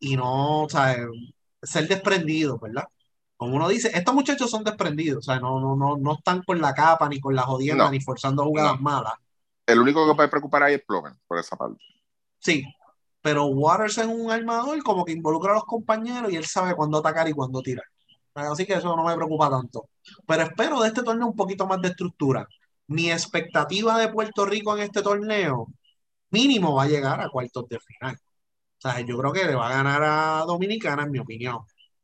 [0.00, 0.96] y- no, sea,
[1.62, 2.84] ser desprendido, ¿verdad?
[3.36, 6.74] Como uno dice, estos muchachos son desprendidos, sea, no, no, no, no están con la
[6.74, 7.90] capa, ni con la jodienda, No.
[7.90, 8.82] ni forzando jugadas No.
[8.82, 9.14] malas.
[9.66, 11.82] El único que puede preocupar ahí es Plomer, por esa parte.
[12.42, 12.64] Sí,
[13.22, 16.98] pero Waters es un armador como que involucra a los compañeros y él sabe cuándo
[16.98, 17.84] atacar y cuándo tirar.
[18.34, 19.88] Así que eso no me preocupa tanto.
[20.26, 22.46] Pero espero de este torneo un poquito más de estructura.
[22.88, 25.68] Mi expectativa de Puerto Rico en este torneo,
[26.30, 28.16] mínimo va a llegar a cuartos de final.
[28.16, 31.58] O sea, yo creo que le va a ganar a Dominicana, en mi opinión.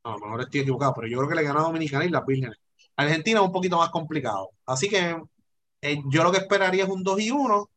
[0.05, 2.25] A lo mejor estoy equivocado, pero yo creo que le gana a Dominicana y las
[2.27, 2.59] Vírgenes.
[2.97, 4.51] Argentina es un poquito más complicado.
[4.67, 5.17] Así que
[5.83, 7.71] eh, yo lo que esperaría es un 2 y 1.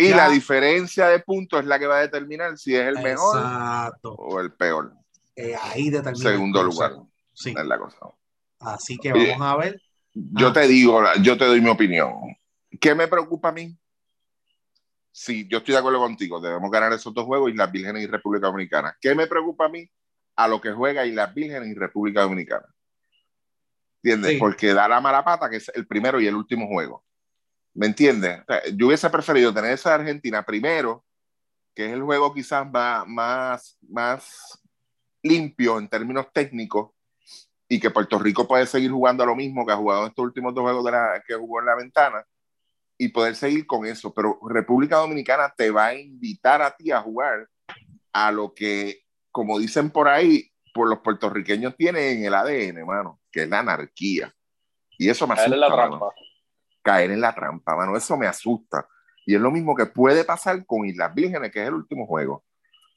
[0.00, 0.16] Y Ya.
[0.16, 4.12] la diferencia de puntos es la que va a determinar si es el mejor Exacto.
[4.14, 4.94] o el peor.
[5.34, 6.30] Eh, ahí determina.
[6.30, 6.92] Segundo lugar.
[7.34, 7.52] Sí.
[7.56, 7.98] Es la cosa.
[8.60, 9.32] Así que Oye.
[9.32, 9.82] vamos a ver.
[10.14, 10.52] Yo Ah.
[10.52, 12.12] te digo, yo te doy mi opinión.
[12.80, 13.76] ¿Qué me preocupa a mí?
[15.10, 16.40] Sí, yo estoy de acuerdo contigo.
[16.40, 18.96] Debemos ganar esos dos juegos, Islas Vírgenes y República Dominicana.
[19.00, 19.90] ¿Qué me preocupa a mí?
[20.36, 22.66] A lo que juega Islas Vírgenes y República Dominicana.
[24.02, 24.32] ¿Entiendes?
[24.32, 24.36] Sí.
[24.38, 27.04] Porque da la mala pata que es el primero y el último juego.
[27.74, 28.40] ¿Me entiendes?
[28.40, 31.04] O sea, yo hubiese preferido tener esa Argentina primero,
[31.74, 34.60] que es el juego quizás más, más, más
[35.22, 36.90] limpio en términos técnicos,
[37.68, 40.24] y que Puerto Rico puede seguir jugando a lo mismo que ha jugado en estos
[40.24, 42.26] últimos dos juegos de la, que jugó en la ventana
[42.96, 44.12] y poder seguir con eso.
[44.14, 47.46] Pero República Dominicana te va a invitar a ti a jugar
[48.12, 53.20] a lo que, como dicen por ahí, por los puertorriqueños tienen en el ADN, hermano,
[53.30, 54.34] que es la anarquía.
[54.96, 55.56] Y eso me asusta.
[55.56, 56.12] la trampa.
[56.88, 57.94] Caer en la trampa, mano.
[57.94, 58.88] Eso me asusta.
[59.26, 62.44] Y es lo mismo que puede pasar con Islas Vírgenes, que es el último juego.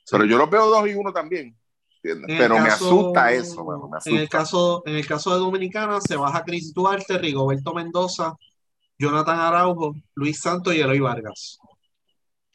[0.10, 1.58] Pero yo los veo dos y uno también.
[2.02, 3.90] Pero me asusta eso, mano.
[3.90, 8.34] Me En el, caso, en el caso de Dominicana, se baja Chris Duarte, Rigoberto Mendoza,
[8.98, 11.60] Jonathan Araujo, Luis Santos y Eloy Vargas.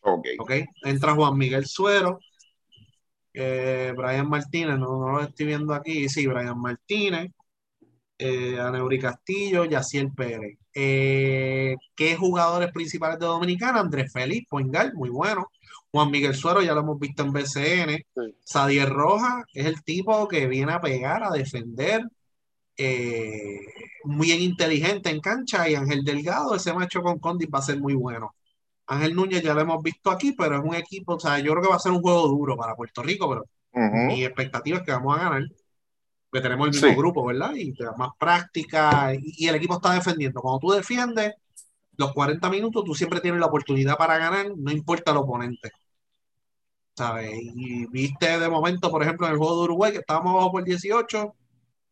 [0.01, 0.27] Ok.
[0.39, 0.53] ¿ok?
[0.85, 2.19] Entra Juan Miguel Suero,
[3.35, 6.09] eh, Brian Martínez, no, no lo estoy viendo aquí.
[6.09, 7.31] Sí, Brian Martínez,
[8.19, 10.59] eh, Aneuri Castillo, Yaciel Pérez.
[10.75, 13.81] Eh, ¿Qué jugadores principales de Dominicana?
[13.81, 15.49] Andrés Félix, Poingal, muy bueno.
[15.91, 17.97] Juan Miguel Suero, ya lo hemos visto en BCN.
[18.15, 18.37] Sí.
[18.45, 22.03] Sadier Roja es el tipo que viene a pegar, a defender.
[22.77, 23.61] eh,
[24.05, 25.69] muy bien inteligente en cancha.
[25.69, 28.35] Y Ángel Delgado, ese macho con Condi va a ser muy bueno.
[28.87, 31.63] Ángel Núñez ya lo hemos visto aquí, pero es un equipo, o sea, yo creo
[31.65, 33.97] que va a ser un juego duro para Puerto Rico, pero Ujú.
[34.07, 35.43] mi expectativa es que vamos a ganar,
[36.37, 36.97] que tenemos el mismo Sí.
[36.97, 37.53] grupo, ¿verdad?
[37.57, 40.41] Y te da más práctica y, y el equipo está defendiendo.
[40.41, 41.35] Cuando tú defiendes
[41.97, 45.71] los 40 minutos, tú siempre tienes la oportunidad para ganar, no importa el oponente.
[46.97, 47.31] ¿Sabes?
[47.55, 50.65] Y viste de momento, por ejemplo, en el juego de Uruguay, que estábamos abajo por
[50.65, 51.35] 18,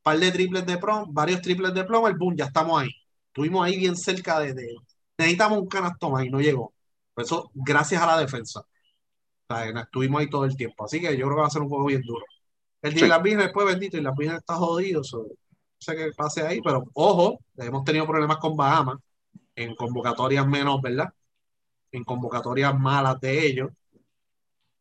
[0.03, 2.91] par de triples de prom, varios triples de plomo, el boom, ya estamos ahí.
[3.29, 4.77] Estuvimos ahí bien cerca de, de-
[5.19, 6.73] necesitamos un canasto más y no llegó.
[7.15, 8.61] Por eso, gracias a la defensa.
[8.61, 10.85] O sea, estuvimos ahí todo el tiempo.
[10.85, 12.25] Así que yo creo que va a ser un juego bien duro.
[12.85, 13.05] El día Sí.
[13.07, 15.03] de las Virgen después, bendito, y las Virgen está jodido.
[15.05, 15.35] so, no
[15.79, 18.99] sé qué pase ahí, pero ojo, hemos tenido problemas con Bahamas
[19.57, 21.13] en convocatorias menos, ¿verdad?
[21.93, 23.71] En convocatorias malas de ellos,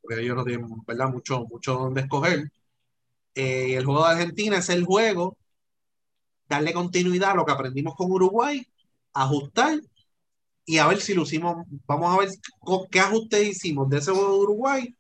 [0.02, 1.10] porque ellos no tienen, ¿verdad?
[1.10, 2.52] Mucho, mucho donde escoger.
[3.36, 5.38] Eh, el juego de Argentina es el juego,
[6.48, 8.66] darle continuidad a lo que aprendimos con Uruguay,
[9.14, 9.80] ajustar
[10.66, 11.58] y a ver si lo hicimos.
[11.88, 14.96] Vamos a ver co- qué ajustes hicimos de ese juego de Uruguay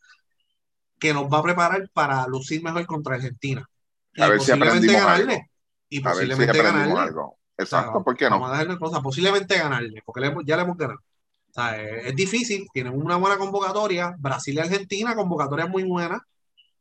[1.03, 3.69] que nos va a preparar para lucir mejor contra Argentina.
[4.15, 5.33] Y A ver si posiblemente aprendimos ganarle.
[5.33, 5.47] algo.
[5.89, 6.99] Y A ver si posiblemente aprendimos ganarle.
[6.99, 7.39] algo.
[7.57, 8.49] O sea, Exacto, ¿por qué Vamos no?
[8.49, 10.99] a dejarle cosas, posiblemente ganarle, porque le hemos- ya le hemos ganado.
[11.49, 14.15] O sea, es, es difícil, tienen una buena convocatoria.
[14.19, 16.21] Brasil y Argentina, convocatoria muy buena.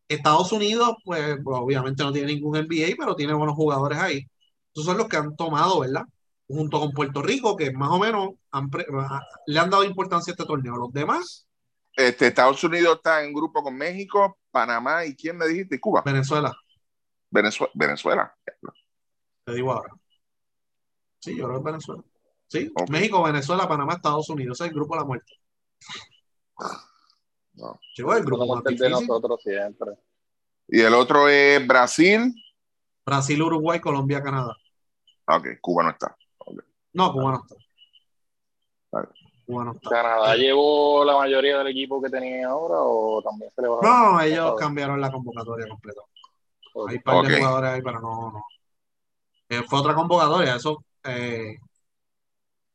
[0.08, 4.26] Estados Unidos, pues, pues, obviamente no tiene ningún NBA, pero tiene buenos jugadores ahí.
[4.74, 6.04] Esos son los que han tomado, ¿verdad?
[6.48, 8.70] Junto con Puerto Rico, que más o menos han
[9.46, 10.76] le han dado importancia a este torneo.
[10.76, 11.46] Los demás,
[11.96, 15.78] Este, Estados Unidos está en grupo con México, Panamá y ¿quién me dijiste?
[15.80, 16.02] Cuba.
[16.04, 16.54] Venezuela,
[17.30, 17.70] Venezuela.
[17.74, 18.34] Venezuela.
[19.44, 19.94] te digo ahora.
[21.20, 22.02] Sí, yo creo que es Venezuela.
[22.48, 22.72] Sí.
[22.90, 24.56] México, Venezuela, Panamá, Estados Unidos.
[24.58, 25.32] Ese es el grupo de la muerte.
[27.54, 27.78] No.
[27.94, 29.06] Chico, el grupo más el de difícil.
[29.08, 29.92] nosotros siempre.
[30.68, 32.34] Y el otro es Brasil.
[33.04, 34.56] Brasil, Uruguay, Colombia, Canadá.
[35.26, 36.16] Ah, Ok, Cuba no está.
[36.92, 37.54] No, Cuba no está.
[39.46, 39.46] Vale.
[39.46, 39.90] Cuba no está.
[39.90, 44.20] ¿Canadá llevó la mayoría del equipo que tenía ahora o también se le va No,
[44.20, 46.00] ellos cambiaron la convocatoria completa.
[46.88, 48.44] Hay un par de jugadores ahí, pero no, no.
[49.48, 50.84] Eh, fue otra convocatoria, eso.
[51.04, 51.56] eh,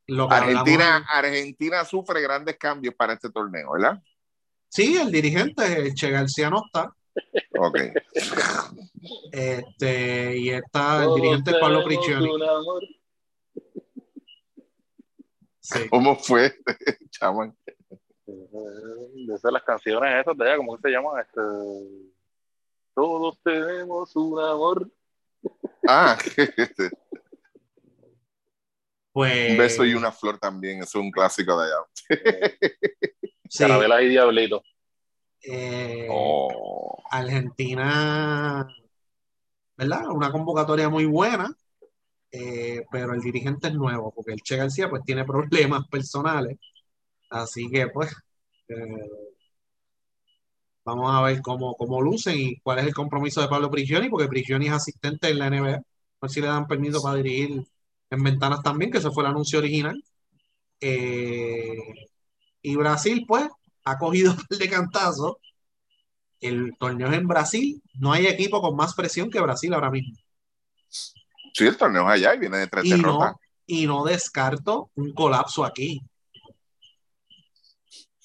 [0.08, 4.02] lo que Argentina, hablamos- Argentina sufre grandes cambios para este torneo, ¿verdad?
[4.70, 6.94] Sí, el dirigente, el Che García no está.
[7.58, 7.80] Ok.
[9.32, 12.30] Este, y está el dirigente Pablo Priccioni.
[15.70, 15.90] Sí.
[15.90, 16.56] ¿Cómo fue,
[17.12, 17.54] chaman?
[18.26, 21.20] De esas las canciones esas de allá, ¿cómo se llaman?
[21.22, 21.42] Este...
[22.94, 24.90] Todos tenemos un amor.
[25.88, 26.18] Ah,
[29.12, 31.76] Pues, un beso y una flor también, es un clásico de allá.
[33.50, 34.64] sí, Carabelas y Diablito.
[35.42, 37.02] eh, Oh.
[37.10, 38.68] Argentina,
[39.76, 40.08] ¿verdad?
[40.10, 41.50] Una convocatoria muy buena,
[42.32, 46.58] eh, pero el dirigente es nuevo, porque el Che García pues tiene problemas personales,
[47.30, 48.14] así que pues
[48.70, 48.76] eh,
[50.86, 54.28] vamos a ver cómo, cómo lucen y cuál es el compromiso de Pablo Prigioni, porque
[54.28, 55.82] Prigioni es asistente en la NBA, a
[56.22, 57.64] ver si le dan permiso para dirigir
[58.10, 60.02] en ventanas también, que ese fue el anuncio original.
[60.82, 61.76] Eh,
[62.62, 63.50] y Brasil pues
[63.86, 65.38] ha cogido par de cantazos.
[66.42, 70.18] El torneo es en Brasil, no hay equipo con más presión que Brasil ahora mismo.
[71.58, 73.32] Sí, el torneo es allá y viene de tres Y derrotas.
[73.32, 76.00] no, y no descarto un colapso aquí.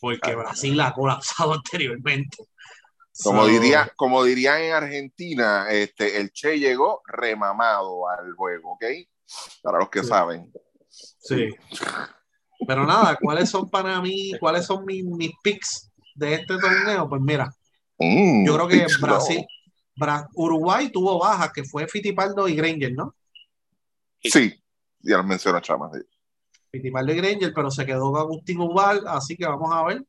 [0.01, 2.37] Porque Brasil ha colapsado anteriormente.
[3.25, 8.85] Como So, diría, como dirían en Argentina, este, el Che llegó remamado al juego, ¿ok?
[9.63, 10.09] Para los que Sí.
[10.09, 10.53] saben.
[10.91, 11.49] Sí.
[12.67, 17.09] Pero nada, ¿cuáles son para mí, cuáles son mis, mis picks de este torneo?
[17.09, 17.51] Pues mira,
[17.99, 19.47] Mm, yo creo que Brasil,
[19.97, 23.15] Bra- Uruguay tuvo bajas, que fue Fittipaldo y Granger, ¿no?
[24.23, 24.62] Sí,
[25.01, 25.93] ya lo mencionó Chamas.
[25.94, 26.01] sí.
[26.70, 30.05] Fittipaldo y Granger, pero se quedó Agustín Ubal, así que vamos a ver.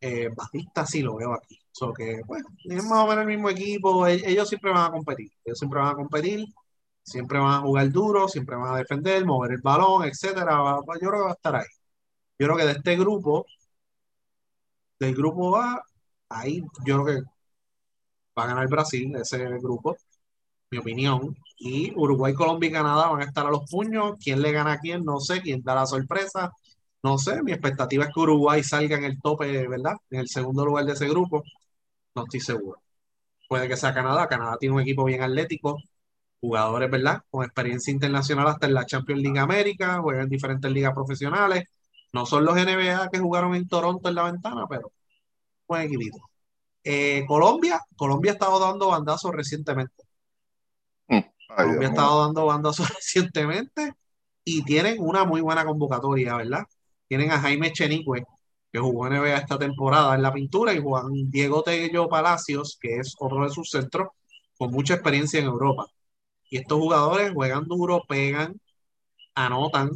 [0.00, 1.58] Eh, Batista sí lo veo aquí.
[1.70, 4.06] So que, bueno, es más o menos el mismo equipo.
[4.06, 5.30] E- Ellos siempre van a competir.
[5.44, 6.44] Ellos siempre van a competir.
[7.04, 10.52] Siempre van a jugar duro, siempre van a defender, mover el balón, etcétera.
[11.00, 11.66] Yo creo que va a estar ahí.
[12.38, 13.46] Yo creo que de este grupo,
[14.98, 15.82] del grupo A,
[16.28, 17.30] ahí yo creo que
[18.38, 19.96] va a ganar Brasil, ese grupo,
[20.72, 21.36] mi opinión.
[21.58, 24.16] Y Uruguay, Colombia y Canadá van a estar a los puños.
[24.22, 25.04] ¿Quién le gana a quién?
[25.04, 25.42] No sé.
[25.42, 26.52] ¿Quién da la sorpresa?
[27.02, 27.42] No sé.
[27.42, 29.96] Mi expectativa es que Uruguay salga en el tope, ¿verdad?
[30.10, 31.44] En el segundo lugar de ese grupo.
[32.14, 32.80] No estoy seguro.
[33.48, 34.28] Puede que sea Canadá.
[34.28, 35.78] Canadá tiene un equipo bien atlético.
[36.40, 37.22] jugadores, ¿verdad?
[37.30, 41.64] Con experiencia internacional hasta en la Champions League América, juegan en diferentes ligas profesionales.
[42.12, 44.92] No son los NBA que jugaron en Toronto en la ventana, pero
[45.68, 46.18] buen equipito.
[46.84, 50.01] Eh, Colombia, Colombia ha estado dando bandazos recientemente.
[51.52, 51.56] Mm.
[51.56, 53.94] Colombia ha estado dando bandazos recientemente
[54.44, 56.64] y tienen una muy buena convocatoria, ¿verdad?
[57.08, 58.24] Tienen a Jaime Chenique,
[58.72, 62.98] que jugó en NBA esta temporada en la pintura, y Juan Diego Tello Palacios, que
[62.98, 64.08] es otro de sus centros,
[64.58, 65.86] con mucha experiencia en Europa.
[66.50, 68.60] Y estos jugadores juegan duro, pegan,
[69.34, 69.90] anotan,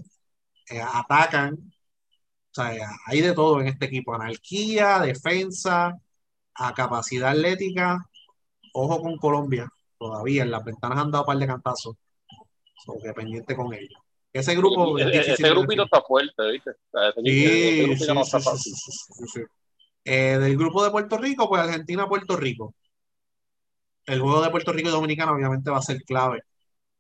[0.70, 1.55] eh, atacan.
[1.55, 5.95] O sea, hay de todo en este equipo: anarquía, defensa,
[6.55, 7.99] a capacidad atlética.
[8.74, 11.97] Ojo con Colombia, todavía en las ventanas han dado un par de cantazos.
[12.85, 14.01] So, que pendiente con ellos.
[14.32, 14.98] Ese grupo.
[14.98, 16.70] Ese, ese grupito está fuerte, ¿viste?
[16.70, 19.43] O sea, ese, grupito sí, no sí, está sí.
[20.05, 22.74] Eh, del grupo de Puerto Rico, pues Argentina-Puerto Rico.
[24.06, 26.43] El juego de Puerto Rico y Dominicana obviamente va a ser clave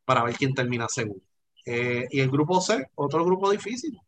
[0.04, 1.22] para ver quién termina segundo.
[1.66, 3.98] Eh, y el grupo C, otro grupo difícil.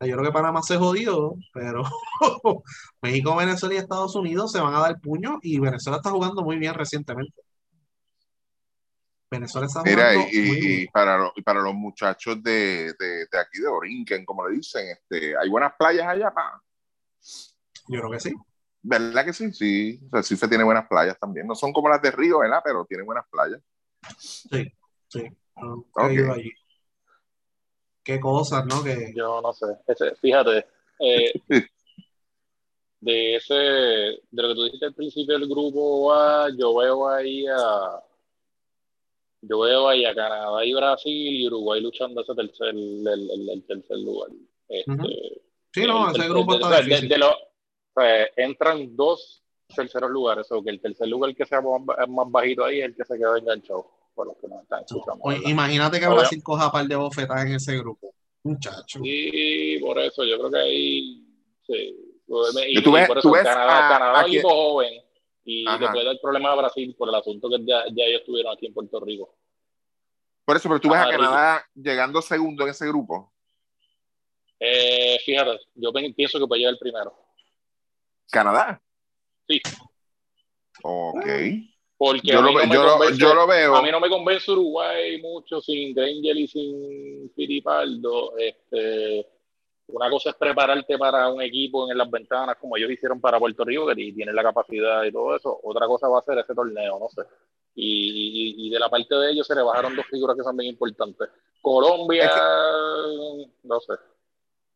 [0.00, 1.82] Yo creo que Panamá se jodió, pero
[3.02, 6.56] México, Venezuela y Estados Unidos se van a dar puño y Venezuela está jugando muy
[6.58, 7.42] bien recientemente.
[9.30, 10.88] Venezuela está Mira, y, muy y bien.
[10.92, 14.88] para, los, y para los muchachos de, de, de aquí de Orinquen, como le dicen,
[14.88, 16.62] este, hay buenas playas allá, pa.
[17.88, 18.34] Yo creo que sí.
[18.82, 19.52] ¿Verdad que sí?
[19.52, 21.46] Sí, Recife tiene buenas playas también.
[21.46, 22.60] No son como las de Río, ¿verdad?
[22.64, 23.60] Pero tiene buenas playas.
[24.18, 24.72] Sí,
[25.08, 25.24] sí.
[25.56, 26.10] No, Ok.
[26.10, 26.52] he ido allí.
[28.02, 28.82] Qué cosas, ¿no?
[28.82, 29.66] Que, Yo no sé.
[29.86, 30.66] Ese, fíjate,
[31.00, 31.32] eh,
[33.00, 37.46] de ese, de lo que tú dijiste al principio del grupo A, yo veo ahí
[37.46, 38.02] a,
[39.42, 43.62] yo veo ahí a Canadá y Brasil y Uruguay luchando ese tercer, el, el- el
[43.64, 44.30] tercer lugar.
[44.68, 45.08] Este, Ujú.
[45.72, 47.08] sí, no, ese grupo está sea, de- difícil.
[47.08, 49.42] de los- o sea, entran dos
[49.74, 52.96] terceros lugares, o que el tercer lugar que sea más, más bajito ahí es el
[52.96, 55.22] que se queda enganchado, por los que nos están escuchando.
[55.48, 56.16] Imagínate que Obvio.
[56.16, 58.14] Brasil coja par de bofetadas en ese grupo.
[58.44, 59.00] Muchacho.
[59.02, 61.24] Y por eso yo creo que ahí
[61.66, 62.04] sí.
[62.66, 64.30] Y, Y tú y ves- por tú eso ves Canadá, a- Canadá a es un
[64.30, 65.02] quién- equipo joven
[65.50, 65.78] y Ajá.
[65.78, 68.66] le puede dar problema a Brasil por el asunto que ya, ya ellos tuvieron aquí
[68.66, 69.34] en Puerto Rico.
[70.44, 73.32] Por eso, pero tú ves a Canadá llegando segundo en ese grupo.
[74.60, 77.14] Eh, fíjate, yo pi- pienso que puede llegar primero.
[78.30, 78.78] ¿Canadá?
[79.48, 79.60] Sí.
[80.82, 81.26] Ok.
[81.96, 83.74] Porque Yo lo, mí no ve- me yo, lo, convence, yo lo veo.
[83.76, 88.36] a mí no me convence Uruguay mucho sin Granger y sin Firipaldo.
[88.36, 89.26] Este,
[89.88, 93.64] una cosa es prepararte para un equipo en las ventanas como ellos hicieron para Puerto
[93.64, 95.58] Rico, que ti- tienen la capacidad y todo eso.
[95.62, 97.22] Otra cosa va a ser ese torneo, no sé.
[97.74, 100.56] Y, y- y de la parte de ellos se le bajaron dos figuras que son
[100.56, 101.28] bien importantes.
[101.62, 103.92] Colombia, Es no sé.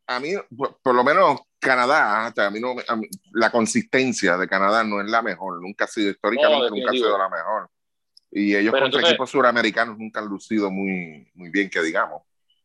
[0.06, 4.36] a mí, por, por lo menos Canadá, hasta a mí no, a mí- la consistencia
[4.36, 7.68] de Canadá no es la mejor, nunca ha sido, históricamente nunca ha sido la mejor.
[8.30, 12.22] Y ellos Pero contra entonces- equipos suramericanos nunca han lucido muy, muy bien, que digamos.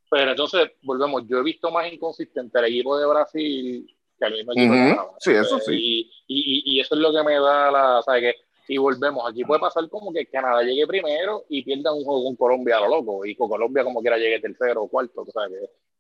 [0.10, 4.54] Pero entonces, volvemos, yo he visto más inconsistente al equipo de Brasil que al mismo
[4.54, 5.12] equipo de Ujú, Canadá.
[5.20, 5.74] sí, eso sí.
[5.76, 8.74] Y, y, y, eso es lo que me da la, ¿sabes qué?
[8.74, 12.36] Y volvemos, aquí puede pasar como que Canadá llegue primero y pierda un juego con
[12.36, 15.32] Colombia a lo loco, y con Colombia como quiera llegue tercero o cuarto, que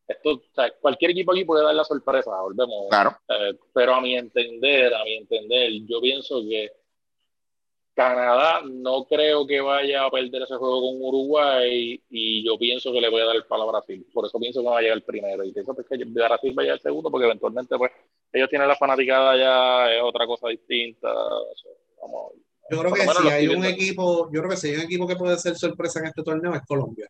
[0.07, 2.88] esto, o sea, cualquier equipo aquí puede dar la sorpresa, volvemos.
[2.89, 3.17] Claro.
[3.27, 6.71] Eh, pero a mi entender, a mi entender, yo pienso que
[7.98, 13.02] Canadá no creo que vaya a perder ese juego con Uruguay y yo pienso que
[13.02, 14.06] le voy a dar el palo a Brasil.
[14.14, 16.65] Por eso pienso que va a llegar primero y pienso pues, que Brasil va a
[16.65, 17.91] llegar segundo porque eventualmente pues
[18.32, 21.11] ellos tienen la fanaticada ya, es otra cosa distinta.
[21.11, 21.72] O sea,
[22.03, 22.34] vamos,
[22.69, 25.15] Yo creo que si hay un equipo, yo creo que si hay un equipo que
[25.15, 27.10] puede ser sorpresa en este torneo es Colombia.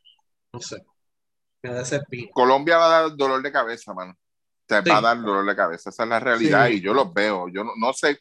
[0.54, 0.82] No sé.
[1.64, 2.30] Me da ese pino.
[2.32, 4.16] Colombia va a dar dolor de cabeza, mano.
[4.66, 4.90] Te Sí.
[4.90, 5.90] va a dar dolor de cabeza.
[5.90, 6.76] Esa es la realidad Sí.
[6.76, 7.50] y yo los veo.
[7.50, 8.20] Yo no, no sé.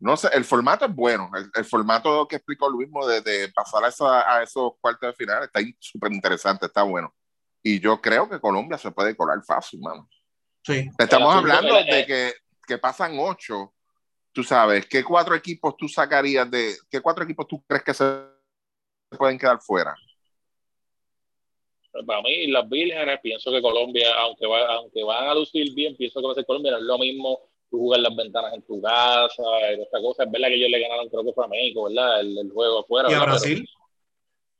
[0.00, 1.30] No sé, el formato es bueno.
[1.36, 5.14] El, el formato que explicó Luis de, de pasar a, esa- a esos cuartos de
[5.14, 7.12] final está súper interesante, está bueno.
[7.62, 10.08] Y yo creo que Colombia se puede colar fácil, mano.
[10.62, 10.88] Sí.
[10.98, 12.32] Estamos hablando de que,
[12.66, 13.74] que pasan ocho.
[14.32, 16.76] Tú sabes, ¿qué cuatro equipos tú sacarías de.
[16.88, 18.04] ¿Qué cuatro equipos tú crees que se
[19.18, 19.96] pueden quedar fuera?
[22.06, 26.20] Para mí, las vírgenes, pienso que Colombia, aunque, va, aunque van a lucir bien, pienso
[26.20, 26.70] que va a ser Colombia.
[26.72, 29.42] No es lo mismo tú jugar las ventanas en tu casa,
[29.76, 30.24] y esta cosa.
[30.24, 32.20] Es verdad que ellos le ganaron, creo que fue a México, ¿verdad?
[32.20, 33.10] El, el juego afuera.
[33.10, 33.32] Y a ¿verdad?
[33.34, 33.68] Brasil.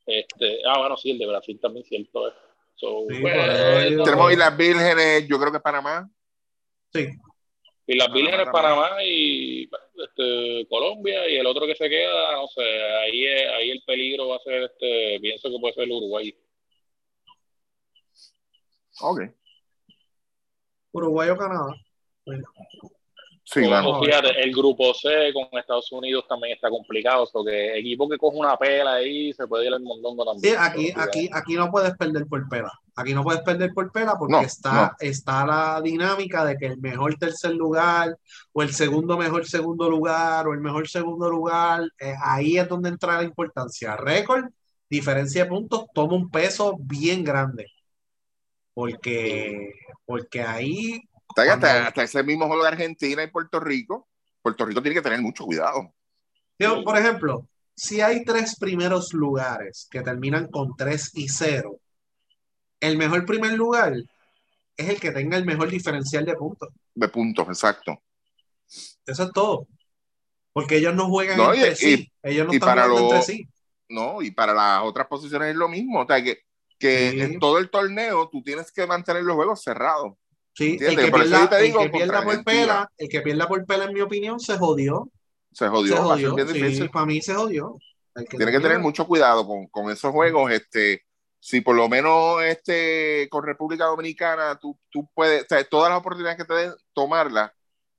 [0.05, 2.35] Pero, este, ah, bueno, sí, el de Brasil también, cierto es.
[2.77, 6.09] So, Sí, pues, no- Tenemos y las vírgenes, yo creo que Panamá.
[6.93, 7.09] Sí.
[7.87, 8.47] y las vírgenes.
[8.53, 13.71] Panamá y este, Colombia, y el otro que se queda, no sé, ahí, es- ahí
[13.71, 16.35] el peligro va a ser, este, pienso que puede ser el Uruguay.
[19.01, 19.21] Ok.
[20.93, 21.75] Uruguay o Canadá.
[22.27, 22.45] Bueno,
[23.51, 28.19] Sí, o, fíjate, el grupo C con Estados Unidos también está complicado, porque equipo que
[28.19, 30.55] coge una pela ahí se puede ir al mondongo también.
[30.55, 32.71] Sí, aquí, aquí, aquí no puedes perder por pela.
[32.95, 37.15] Aquí no puedes perder por pela porque está, está la dinámica de que el mejor
[37.15, 38.19] tercer lugar
[38.53, 42.91] o el segundo mejor segundo lugar o el mejor segundo lugar, eh, ahí es donde
[42.91, 43.97] entra la importancia.
[43.97, 44.45] Récord,
[44.91, 47.65] diferencia de puntos, toma un peso bien grande.
[48.75, 49.73] Porque,
[50.05, 51.01] porque ahí
[51.41, 54.09] hasta, ese mismo juego de Argentina y Puerto Rico,
[54.43, 55.95] Puerto Rico tiene que tener mucho cuidado.
[56.85, 61.79] por ejemplo, si hay tres primeros lugares que terminan con 3 y 0,
[62.81, 63.95] el mejor primer lugar
[64.77, 66.69] es el que tenga el mejor diferencial de puntos.
[66.95, 68.03] De puntos, exacto.
[69.07, 69.67] Eso es todo.
[70.53, 72.11] Porque ellos no juegan entre sí.
[72.23, 73.49] Ellos no están jugando entre sí.
[73.89, 76.03] No, y para las otras posiciones es lo mismo.
[76.03, 76.41] O sea, que,
[76.79, 80.15] que en todo el torneo tú tienes que mantener los juegos cerrados.
[80.59, 83.95] Sí, el que, pierda, el que pierda por pela, el que pierda por pela, en
[83.95, 85.09] mi opinión, se jodió.
[85.53, 86.49] Se jodió, se jodió.
[86.49, 87.79] Sí, para mí se jodió.
[88.29, 90.51] Tiene que tener mucho cuidado con, con, esos juegos.
[90.51, 91.05] Este,
[91.39, 96.01] si por lo menos este, con República Dominicana tú, tú puedes, o sea, todas las
[96.01, 97.53] oportunidades que te den, tomarlas.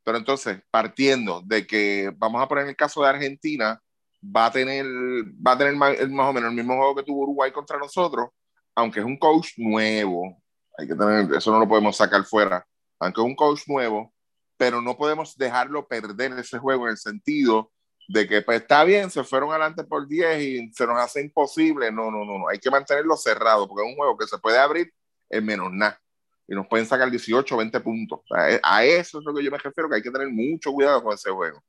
[0.04, 3.82] Pero entonces, partiendo de que, vamos a poner el caso de Argentina,
[4.22, 7.24] va a tener, va a tener más, más o menos el mismo juego que tuvo
[7.24, 8.28] Uruguay contra nosotros,
[8.76, 10.42] aunque es un coach nuevo,
[10.80, 12.66] hay que tener, eso no lo podemos sacar fuera,
[13.00, 14.14] aunque es un coach nuevo,
[14.58, 17.72] pero no podemos dejarlo perder ese juego en el sentido
[18.08, 21.92] de que pues, está bien, se fueron adelante por 10 y se nos hace imposible.
[21.92, 24.58] No, no, no, no, hay que mantenerlo cerrado porque es un juego que se puede
[24.58, 24.92] abrir
[25.30, 26.02] en menos nada
[26.48, 28.22] y nos pueden sacar 18 o 20 puntos.
[28.64, 31.14] A, eso es lo que yo me refiero, que hay que tener mucho cuidado con
[31.14, 31.64] ese juego.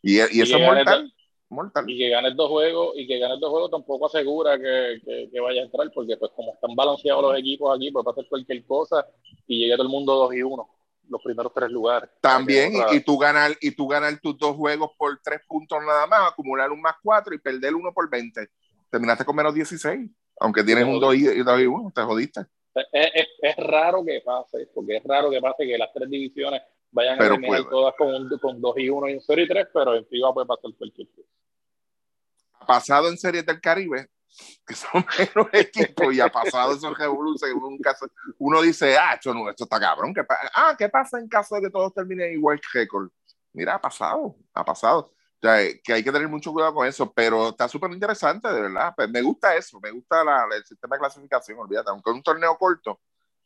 [0.00, 1.12] Y, y eso es mortal.
[1.86, 5.60] Y que gane dos juegos, y que gane dos juegos tampoco asegura que, que, vaya
[5.60, 9.06] a entrar, porque pues como están balanceados los equipos aquí, puede pasar cualquier cosa
[9.46, 10.68] y llegue todo el mundo dos y uno
[11.08, 12.08] los primeros tres lugares.
[12.20, 16.32] También, y, tú ganar, y tú ganar tus dos juegos por tres puntos nada más,
[16.32, 18.48] acumular un más cuatro y perder uno por 20.
[18.90, 20.10] Terminaste con menos 16,
[20.40, 22.40] aunque tienes un 2 y, dos y uno, te jodiste.
[22.74, 26.62] Es, es, es, raro que pase, porque es raro que pase que las tres divisiones
[26.92, 29.96] vayan a terminar todas con, con 2 y 1 y un 0 y 3, pero
[29.96, 31.28] en FIBA puede pasar cualquier cosa
[32.66, 34.08] pasado en Series del Caribe,
[34.66, 37.56] que son menos equipos, y ha pasado esos revoluciones,
[38.38, 40.14] uno dice, ah, esto, no, esto está cabrón.
[40.14, 40.22] ¿qué
[40.54, 43.10] ah, ¿qué pasa en caso de que todos terminen igual que récord?
[43.52, 44.98] Mira, ha pasado, ha pasado.
[45.00, 48.60] O sea, que hay que tener mucho cuidado con eso, pero está súper interesante, de
[48.62, 48.92] verdad.
[48.96, 52.22] Pues me gusta eso, me gusta la, el sistema de clasificación, olvídate, aunque es un
[52.22, 53.00] torneo corto,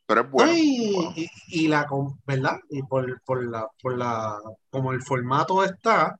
[0.06, 0.52] pero es bueno.
[0.54, 1.86] Y, y, la,
[2.26, 2.58] ¿verdad?
[2.70, 4.38] Y por, por, la, por la,
[4.70, 6.18] como el formato está,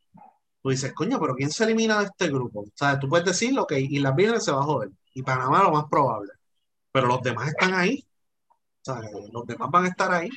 [0.61, 2.61] tú dices, coño, pero ¿quién se elimina de este grupo?
[2.61, 5.63] O sea, tú puedes decir, ok, y las Vírgenes se va a joder, y Panamá
[5.63, 6.33] lo más probable,
[6.91, 8.05] pero los demás están ahí.
[8.49, 9.01] O sea,
[9.33, 10.31] los demás van a estar ahí.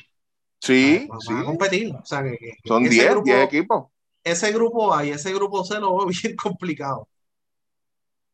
[0.60, 1.32] Sí, van, sí.
[1.32, 1.94] a competir.
[1.94, 3.88] O sea, que, Son 10 equipos.
[4.22, 7.08] Ese grupo A y ese grupo C lo veo bien complicado.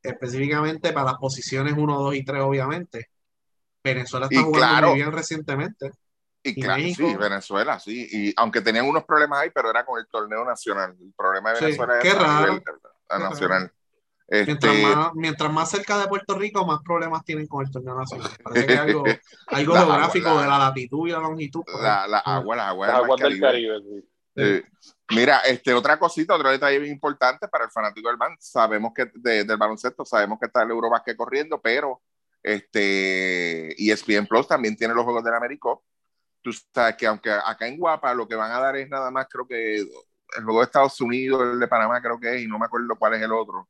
[0.03, 3.11] Específicamente para las posiciones 1, 2 y 3, obviamente.
[3.95, 5.91] Venezuela está jugando muy bien recientemente.
[6.43, 8.09] Y, claro, sí, Venezuela, sí.
[8.11, 10.97] Y aunque tenían unos problemas ahí, pero era con el torneo nacional.
[11.01, 12.63] El problema de Venezuela es raro.
[13.19, 13.73] nacional.
[14.29, 17.97] Mientras, este más, mientras, más, cerca de Puerto Rico, más problemas tienen con el torneo
[17.97, 18.31] nacional.
[18.45, 19.05] Parece que hay algo,
[19.47, 21.63] algo geográfico de la latitud y la longitud.
[21.81, 24.05] La, la, agua, la agua, del Caribe.
[25.11, 28.37] mira, este, otra cosita, otro detalle bien importante para el fanático del BAN.
[28.41, 32.03] Sabemos que del baloncesto, sabemos que está el Eurobasket corriendo, pero
[32.55, 35.85] este ESPN Plus también tiene los Juegos del Américo
[36.47, 39.27] tú sabes que aunque acá en Guapa lo que van a dar es nada más,
[39.29, 42.57] creo que el juego de Estados Unidos, el de Panamá creo que es, y no
[42.57, 43.69] me acuerdo cuál es el otro.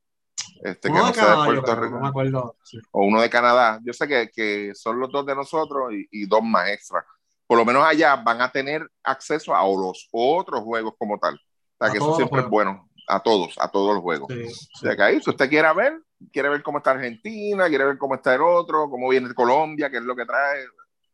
[0.63, 1.95] Este, uno que de Canadá, Puerto Rico.
[1.95, 2.57] No me acuerdo.
[2.91, 3.81] O uno de Canadá.
[3.83, 7.03] Yo sé que, que son los dos de nosotros y, y, dos más extra.
[7.47, 11.35] Por lo menos allá van a tener acceso a los otros juegos como tal.
[11.35, 12.91] O sea, que eso siempre es bueno.
[13.09, 14.31] A todos, a todos los juegos.
[14.31, 15.99] Sí, o sea, que ahí, si usted quiere ver,
[16.33, 19.99] quiere ver cómo está Argentina, quiere ver cómo está el otro, cómo viene Colombia, qué
[19.99, 20.65] es lo que trae,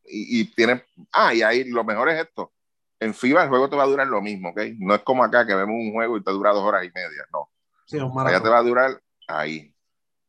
[0.05, 2.53] y, y tiene, ah, y ahí lo mejor es esto.
[3.01, 4.61] En FIBA el juego te va a durar lo mismo, ¿ok?
[4.79, 7.25] No es como acá que vemos un juego y te dura dos horas y media,
[7.33, 7.51] no.
[7.85, 9.75] Sí, Allá te va a durar ahí.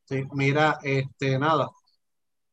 [0.06, 1.70] Sí, mira, este, nada.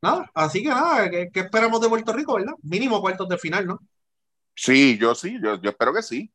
[0.03, 2.55] Nada, así que nada, ¿qué, esperamos de Puerto Rico, verdad?
[2.63, 3.81] Mínimo cuartos de final, ¿no?
[4.55, 6.33] Sí, yo sí, yo, yo espero que sí.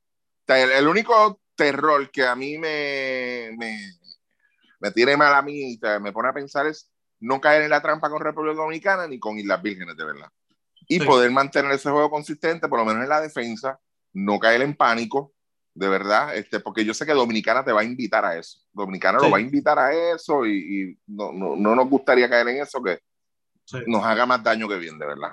[0.47, 3.77] el, el, único terror que a mí me, me,
[4.79, 8.09] me tiene mal a mí, me pone a pensar es no caer en la trampa
[8.09, 10.29] con República Dominicana ni con Islas Vírgenes, de verdad
[10.87, 13.79] y poder mantener ese juego consistente, por lo menos en la defensa,
[14.13, 15.33] no caer en pánico,
[15.73, 18.59] de verdad, este, porque yo sé que Dominicana te va a invitar a eso.
[18.71, 22.47] Dominicana lo va a invitar a eso y, y no, no, no, nos gustaría caer
[22.49, 22.99] en eso que
[23.87, 25.31] nos haga más daño que bien, de verdad.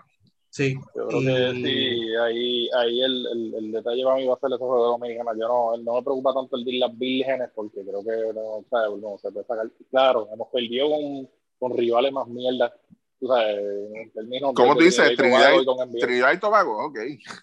[0.52, 0.74] Sí.
[0.94, 4.48] Yo creo que sí, ahí, ahí el, el, el, detalle para mí va a ser
[4.48, 5.34] esos juegos dominicanos.
[5.40, 9.00] Yo no, no me preocupa tanto el de las vírgenes porque creo que no, ¿sabes?
[9.00, 9.70] no se puede sacar.
[9.90, 12.70] Claro, hemos perdido con, con rivales más mierda.
[13.18, 13.56] Tú sabes,
[13.94, 15.16] en términos ¿Cómo de, dices?
[15.16, 15.98] Trinidad, y.
[15.98, 16.98] Trinidad Tobago, ok.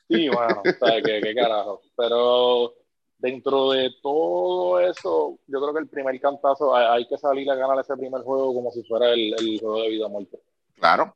[0.08, 1.82] Sí, bueno, ¿sabes qué, qué carajo.
[1.98, 2.76] Pero
[3.18, 7.56] dentro de todo eso, yo creo que el primer cantazo hay, hay que salir a
[7.56, 10.40] ganar ese primer juego como si fuera el, el juego de vida o muerte.
[10.76, 11.16] Claro.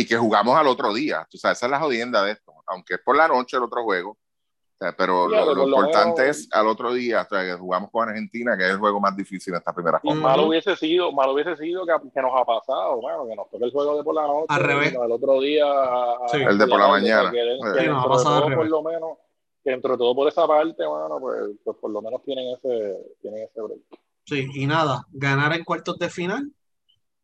[0.00, 1.26] Y que jugamos al otro día.
[1.32, 2.52] O sea, esa es la jodienda de esto.
[2.66, 4.10] Aunque es por la noche el otro juego.
[4.10, 7.22] O sea, pero Claro, lo, lo por lo importante menos- es al otro día.
[7.22, 9.98] O sea, que jugamos con Argentina, que es el juego más difícil en esta primera
[10.04, 10.22] Y ronda.
[10.28, 13.64] malo hubiese sido, malo hubiese sido que, que nos ha pasado, bueno, que nos toque
[13.64, 14.92] el juego de por la noche, Al revés.
[14.94, 16.36] el otro día a- a- Sí.
[16.42, 17.30] El de por la mañana.
[17.32, 17.38] Que,
[17.74, 19.18] que Sí, nos ha pasado todo, por lo menos,
[19.64, 22.96] que dentro de todo por esa parte, bueno, pues, pues por lo menos tienen ese,
[23.20, 23.80] tienen ese break.
[24.26, 26.52] Sí, y nada, ganar en cuartos de final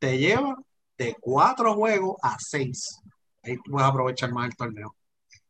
[0.01, 0.56] te lleva
[0.99, 2.99] de cuatro juegos a seis.
[3.43, 4.95] Ahí puedes aprovechar más el torneo.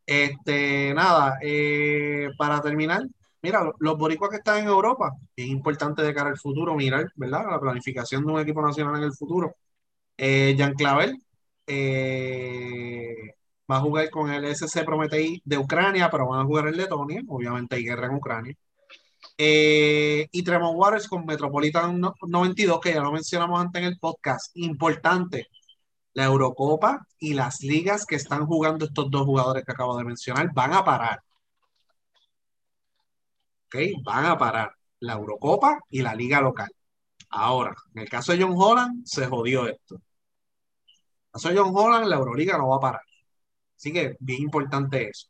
[0.05, 3.03] Este, nada, eh, para terminar,
[3.41, 7.07] mira, lo- los boricuas que están en Europa, es importante de cara al futuro mirar,
[7.15, 7.45] ¿verdad?
[7.49, 9.55] La planificación de un equipo nacional en el futuro.
[10.17, 11.17] Eh, Jan Clavel
[11.67, 13.15] eh,
[13.71, 17.21] va a jugar con el SC Prometei de Ucrania, pero van a jugar en Letonia,
[17.27, 18.55] obviamente hay guerra en Ucrania.
[19.37, 23.99] Eh, y Tremont Waters con Metropolitan no- 92, que ya lo mencionamos antes en el
[23.99, 24.51] podcast.
[24.57, 25.47] Importante,
[26.13, 30.51] la Eurocopa y las ligas que están jugando estos dos jugadores que acabo de mencionar
[30.53, 31.19] van a parar.
[33.67, 33.75] ¿Ok?
[34.03, 36.69] Van a parar la Eurocopa y la liga local.
[37.29, 39.95] Ahora, en el caso de John Holland, se jodió esto.
[39.95, 43.01] En el caso de John Holland, la Euroliga no va a parar.
[43.77, 45.27] Así que bien importante eso.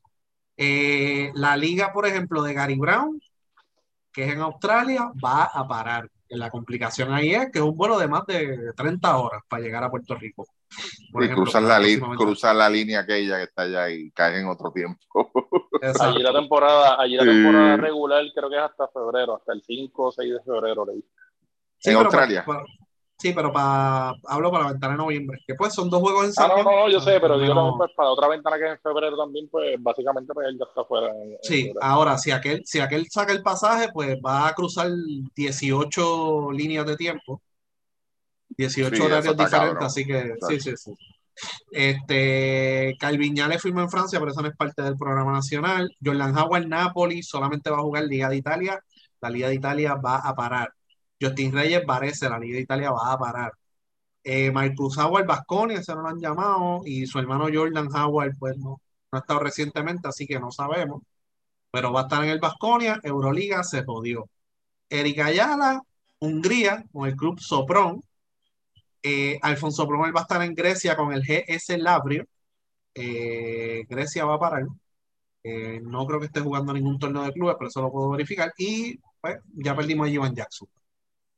[0.58, 3.20] Eh, la liga, por ejemplo, de Gary Brown,
[4.16, 6.10] que es en Australia, va a parar.
[6.30, 9.84] La complicación ahí es que es un vuelo de más de 30 horas para llegar
[9.84, 10.48] a Puerto Rico.
[11.12, 11.80] Por Y ejemplo, cruzas la,
[12.18, 15.00] cruzas la línea aquella que está allá y caes en otro tiempo.
[15.82, 16.04] Exacto.
[16.16, 17.30] Allí la temporada, allí la Sí.
[17.30, 20.86] temporada regular creo que es hasta febrero, hasta el 5 o 6 de febrero.
[20.86, 21.06] leí.
[21.78, 22.46] Sí, en Australia.
[23.18, 26.30] Sí, pero para hablo para la ventana de noviembre, que pues son dos juegos en
[26.32, 27.78] Ah, San no, no, no, yo sé, pero digo No.
[27.78, 30.84] pues, para otra ventana que es en febrero también, pues básicamente pues él ya está
[30.86, 31.08] fuera.
[31.10, 34.90] en- Sí, ahora si aquel, si aquel saca el pasaje, pues va a cruzar
[35.36, 37.42] 18 líneas de tiempo,
[38.58, 39.84] 18 Sí, horarios diferentes, cabrón.
[39.84, 40.48] así que Exacto.
[40.50, 40.94] sí, sí, sí.
[41.72, 45.92] Este, Calviñales firmó en Francia, pero eso no es parte del programa nacional.
[46.04, 48.80] Jordan Howard, Napoli, solamente va a jugar Liga de Italia.
[49.22, 50.74] La Liga de Italia va a parar.
[51.22, 53.54] Justin Reyes, Varese, la Liga de Italia va a parar.
[54.24, 56.82] Eh, Marcus Howard, Vasconia, se no lo han llamado.
[56.86, 58.82] Y su hermano Jordan Howard, pues no,
[59.12, 61.04] no ha estado recientemente, así que no sabemos.
[61.72, 63.00] Pero va a estar en el Vasconia.
[63.04, 64.30] Euroliga se jodió.
[64.90, 65.82] Eric Ayala,
[66.20, 68.04] Hungría, con el club Sopron.
[69.04, 72.26] Eh, Alfonso Bromel va a estar en Grecia con el GS Labrio.
[72.96, 74.66] Eh, Grecia va a parar.
[75.44, 78.54] Eh, no creo que esté jugando ningún torneo de clubes, pero eso lo puedo verificar.
[78.58, 80.68] Y pues, ya perdimos a Ivan Jackson.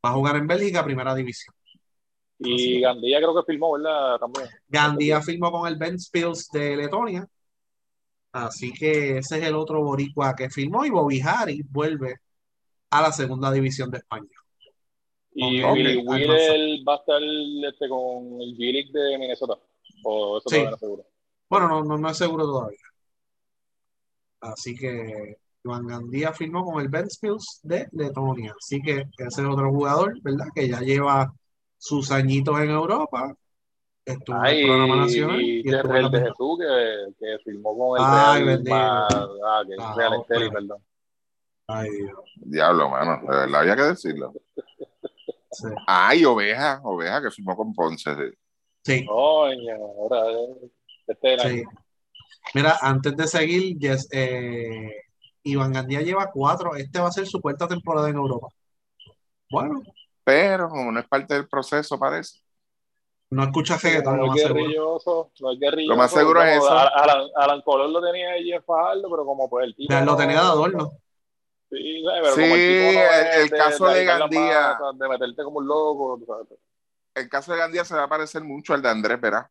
[0.08, 1.54] Va a jugar en Bélgica, primera división.
[2.40, 4.18] Y Gandía creo que filmó, ¿verdad?
[4.20, 4.48] También.
[4.70, 7.28] Gandía firmó con el Ben Spills de Letonia.
[8.32, 10.86] Así que ese es el otro boricua que firmó.
[10.86, 12.16] Y Bobby Harris vuelve
[12.90, 14.30] a la segunda división de España.
[15.34, 16.10] Y alcanza.
[16.10, 19.58] Whittle va a estar este, con el G-League de Minnesota.
[20.06, 20.56] O eso Sí.
[20.56, 21.06] todavía no es seguro.
[21.50, 22.80] Bueno, no, no, no es seguro todavía.
[24.40, 25.38] Así que
[25.68, 28.54] Iván Gandía firmó con el Ventspils de Letonia.
[28.58, 30.48] Así que ese es otro jugador, ¿verdad?
[30.56, 31.32] Que ya lleva
[31.78, 33.36] sus añitos en Europa.
[34.06, 35.42] Estuvo en el programa nacional.
[35.42, 36.20] y, y el la de.
[36.22, 40.32] Jesús que, que filmó con el Ay, Real ah, que Ah, Real ok.
[40.32, 40.84] Estelí, perdón.
[41.68, 42.20] Ay, Dios.
[42.38, 43.20] Diablo, mano.
[43.30, 44.34] De verdad había que decirlo.
[45.52, 45.68] Sí.
[45.86, 48.16] Ay, oveja, oveja que firmó con Ponce.
[48.16, 48.38] sí.
[48.84, 50.72] Sí, Coño, ahora eh,
[51.08, 51.64] este era sí.
[52.54, 54.90] Mira, antes de seguir, Yes- eh,
[55.44, 56.76] Iván Gandía lleva cuatro.
[56.76, 58.48] Este va a ser su cuarta temporada en Europa.
[59.50, 59.82] Bueno,
[60.24, 62.40] Pero como no es parte del proceso, parece.
[63.30, 64.62] no escucha reggaetón, lo no más es seguro.
[64.64, 65.94] guerrilloso, no es guerrilloso.
[65.94, 66.70] Lo más seguro es eso.
[66.70, 69.94] Alan, Alan Colón lo tenía allí en Fajardo, pero como pues el tipo.
[69.94, 70.92] Lo no- tenía de adorno.
[71.70, 74.78] Sí, pero Sí, como el tipo no es el- el caso de las Gandía.
[74.96, 76.48] De meterte como un loco, tú sabes.
[77.16, 79.50] El caso de Gandía se va a parecer mucho al de Andrés Verá.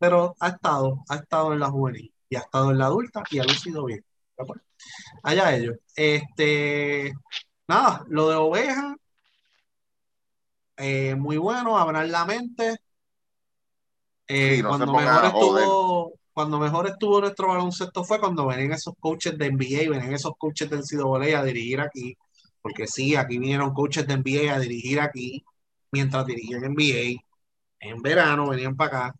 [0.00, 3.38] Pero ha estado, ha estado en la juvenil y ha estado en la adulta y
[3.40, 4.04] ha lucido bien.
[5.22, 5.76] Allá ellos.
[5.94, 7.12] Este,
[7.68, 8.96] nada, lo de oveja,
[10.78, 12.78] eh, muy bueno, abrir la mente.
[14.28, 18.72] Eh, Sí, no se cuando mejor estuvo, cuando mejor estuvo nuestro baloncesto fue cuando venían
[18.72, 22.16] esos coaches de NBA y venían esos coaches del NCAA a dirigir aquí,
[22.62, 25.44] porque sí, aquí vinieron coaches de NBA a dirigir aquí
[25.92, 27.22] mientras dirigían NBA,
[27.80, 29.19] en verano venían para acá,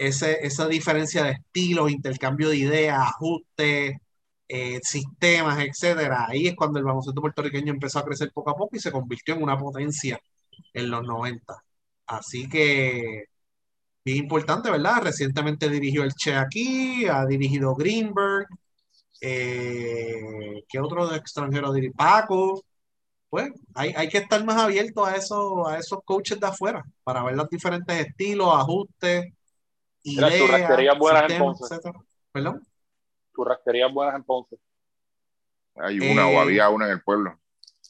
[0.00, 3.96] ese, esa diferencia de estilos, intercambio de ideas, ajustes,
[4.48, 8.76] eh, sistemas, etcétera, ahí es cuando el baloncesto puertorriqueño empezó a crecer poco a poco
[8.76, 10.18] y se convirtió en una potencia
[10.74, 11.54] en los 90.
[12.06, 13.24] Así que,
[14.04, 15.02] bien importante, ¿verdad?
[15.04, 18.46] Recientemente dirigió el Che aquí, ha dirigido Greenberg,
[19.20, 21.94] eh, ¿qué otro extranjero dirigió?
[21.96, 22.64] Paco.
[23.30, 27.22] Pues hay, hay que estar más abierto a, eso, a esos coaches de afuera para
[27.24, 29.26] ver los diferentes estilos, ajustes,
[30.04, 31.74] Mira, churrasquerías buenas en sistemas, Ponce.
[31.74, 32.04] etcétera.
[32.32, 32.66] ¿Perdón?
[33.34, 34.56] Churrasquerías buenas en Ponce.
[35.76, 37.38] Hay una Eh, o había una en el pueblo.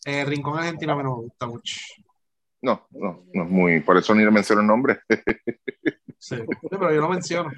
[0.04, 0.54] Eh, Rincón
[0.86, 1.76] no me gusta mucho.
[2.62, 3.80] No, no, no es muy.
[3.80, 5.00] Por eso ni le menciono el nombre.
[6.18, 6.36] Sí,
[6.68, 7.50] pero yo lo menciono.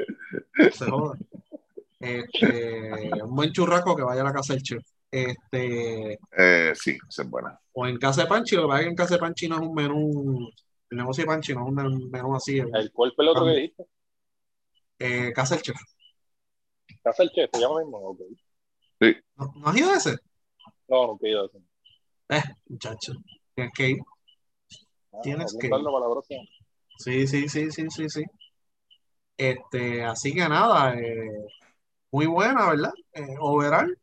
[0.72, 1.18] Se joda.
[1.98, 4.82] Este, un buen churrasco que vaya a la casa del chef.
[5.10, 7.58] Este, Eh, sí, esa es buena.
[7.72, 9.56] o en casa de Panchi, lo que pasa es que en casa de Panchi no
[9.56, 10.48] es un menú,
[10.90, 12.58] el negocio de Panchi no es un menú, así.
[12.58, 13.84] el- El cuerpo es el otro que dijiste.
[15.04, 15.76] Eh, casa del chef.
[17.02, 17.98] Casa el chef, se llama mismo.
[17.98, 18.20] Ok.
[19.36, 20.16] ¿No, no has ido a ese?
[20.88, 21.60] No, no quiero decir.
[22.28, 23.12] Eh, muchacho.
[23.54, 23.98] Tienes que ir.
[25.12, 26.42] Ah, Tienes que- apuntarlo para la próxima.
[26.98, 28.22] Sí, sí, sí, sí, sí, sí.
[29.36, 31.46] Este, así que nada, eh,
[32.12, 32.92] muy buena, ¿verdad?
[33.12, 33.98] Eh, overall.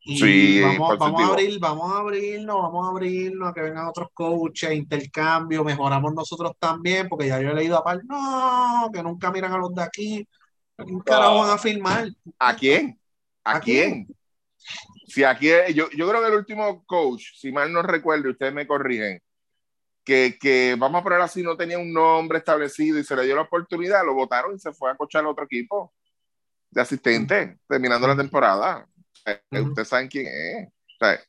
[0.00, 3.86] Y Sí, vamos, vamos a abrir, vamos a abrirnos, vamos a abrirnos a que vengan
[3.86, 9.02] otros coaches, intercambio, mejoramos nosotros también, porque ya yo he leído a par, no, que
[9.02, 10.28] nunca miran a los de aquí.
[10.76, 12.08] ¿A quién carajo van a filmar?
[12.38, 12.98] ¿A quién?
[13.44, 14.06] ¿A, ¿A quién?
[15.06, 18.52] Si aquí, yo, yo creo que el último coach, si mal no recuerdo, y ustedes
[18.52, 19.20] me corrigen,
[20.04, 23.34] que, que vamos a poner así, no tenía un nombre establecido y se le dio
[23.36, 25.92] la oportunidad, lo votaron y se fue a coachar a otro equipo
[26.70, 28.86] de asistente, terminando la temporada.
[29.68, 30.68] Ustedes saben quién es.
[30.68, 31.20] O sea,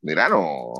[0.00, 0.72] mira, no.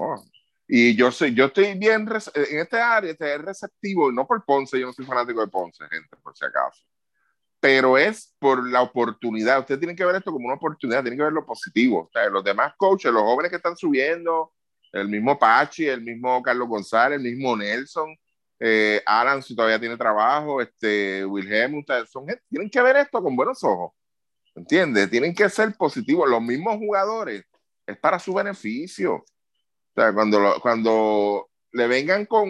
[0.67, 4.81] Y yo soy, yo estoy bien en este área, este es receptivo, no por Ponce,
[4.81, 6.83] yo no soy fanático de Ponce, gente, por si acaso.
[7.61, 9.61] Pero es por la oportunidad.
[9.61, 12.01] Ustedes tienen que ver esto como una oportunidad, tienen que ver lo positivo.
[12.01, 14.53] O sea, los demás coaches, los jóvenes que están subiendo,
[14.93, 18.17] el mismo Pachi, el mismo Carlos González, el mismo Nelson,
[18.59, 23.23] eh, Alan, si todavía tiene trabajo, este, Wilhelm, ustedes son gente- tienen que ver esto
[23.23, 23.93] con buenos ojos.
[24.55, 25.11] ¿Entiendes?
[25.11, 26.29] Tienen que ser positivos.
[26.29, 27.45] Los mismos jugadores
[27.87, 29.15] es para su beneficio.
[29.15, 29.25] O
[29.95, 32.49] sea, cuando, cuando le vengan con,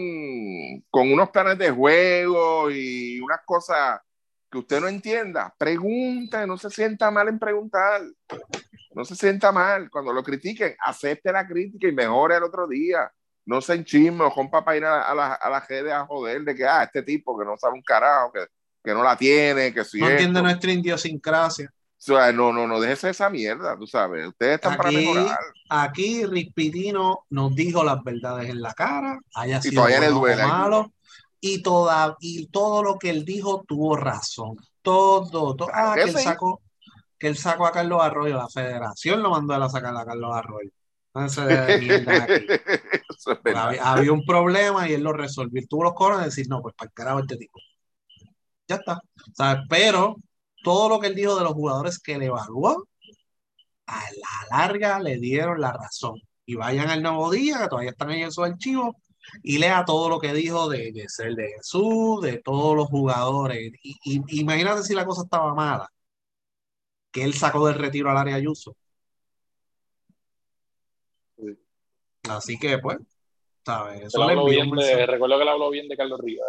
[0.91, 4.01] con unos planes de juego y unas cosas
[4.51, 8.03] que usted no entienda, pregunte, no se sienta mal en preguntar.
[8.95, 9.89] No se sienta mal.
[9.91, 13.11] Cuando lo critiquen, acepte la crítica y mejore el otro día.
[13.47, 16.55] No se enchisme compa para ir a, a la, a la gente a joder de
[16.55, 18.47] que, ah, este tipo que no sabe un carajo, que,
[18.85, 20.43] que no la tiene, que si No entiende esto.
[20.43, 21.73] nuestra idiosincrasia.
[22.03, 24.27] O sea, no, no, no, déjese esa mierda, tú sabes.
[24.27, 25.39] Ustedes están para Aquí, mejorar.
[25.69, 30.09] aquí Rick Pitino nos dijo las verdades en la cara, haya Y sido todavía le
[30.09, 30.45] o duele.
[30.45, 30.93] malo,
[31.41, 34.57] y, toda, y todo lo que él dijo tuvo razón.
[34.83, 35.69] Todo, todo.
[35.73, 36.61] Ah, que él sacó,
[37.19, 40.35] que él sacó a Carlos Arroyo, la federación lo mandó a la sacar a Carlos
[40.35, 40.71] Arroyo.
[41.15, 42.37] Mierda aquí.
[43.09, 43.27] Es.
[43.55, 45.63] Había, había un problema y él lo resolvió.
[45.69, 47.61] Tuvo los coros de decir, no, pues para el carajo este tipo.
[48.67, 49.01] Ya está.
[49.33, 49.63] ¿Sabes?
[49.69, 50.17] Pero
[50.63, 52.87] todo lo que él dijo de los jugadores que él evaluó,
[53.87, 56.21] a la larga le dieron la razón.
[56.47, 58.97] Y vayan al nuevo día, que todavía están ahí en su archivo,
[59.43, 63.73] y lea todo lo que dijo de, de ser de Jesús, de todos los jugadores.
[63.83, 65.89] Y, y- imagínate si la cosa estaba mala,
[67.11, 68.75] que él sacó del retiro al área Ayuso.
[71.37, 71.59] Sí.
[72.29, 72.99] Así que, pues,
[73.65, 74.03] ¿sabes?
[74.03, 76.47] Eso le bien de, recuerdo que él habló bien de Carlos Rivera.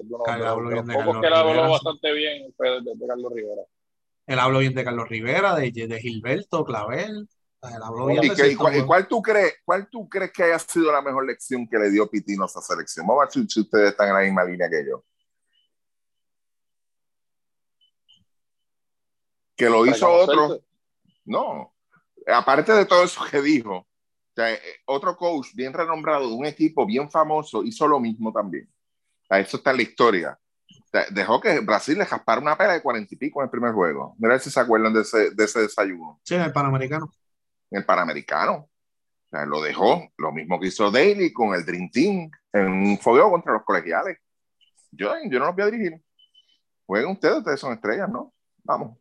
[0.00, 1.70] De uno- Carlos de los- habló de bien los de pocos Carlos que él habló
[1.70, 3.62] bastante bien fue de, de Carlos Rivera.
[4.26, 7.28] Él habló bien de Carlos Rivera, de, de Gilberto, Clavel.
[7.62, 8.84] Él habló bien ¿Y, cuál, y jugadores.
[8.84, 12.08] cuál tú crees, cuál tú crees que haya sido la mejor lección que le dio
[12.10, 13.06] Pitino a esa selección?
[13.06, 15.04] Vamos a ver si, ustedes están en la misma línea que yo.
[19.56, 20.60] Que lo hizo otro.
[21.24, 21.72] No.
[22.26, 23.86] Aparte de todo eso que dijo, o
[24.34, 28.68] sea, eh, otro coach bien renombrado de un equipo bien famoso hizo lo mismo también.
[29.32, 30.38] Sea, eso está en la historia.
[30.70, 33.50] O sea, dejó que Brasil le jaspara una pela de cuarenta y pico en el
[33.50, 34.14] primer juego.
[34.18, 37.10] Mira si se acuerdan de ese, de ese desayuno Sí, en el Panamericano.
[37.70, 38.52] en el Panamericano.
[38.54, 38.68] O
[39.30, 40.06] sea, lo dejó.
[40.18, 44.18] Lo mismo que hizo Daly con el Dream Team en un fogueo contra los colegiales.
[44.90, 46.02] Yo, yo no los voy a dirigir.
[46.84, 48.34] Jueguen ustedes, ustedes son estrellas, ¿no?
[48.64, 48.98] Vamos.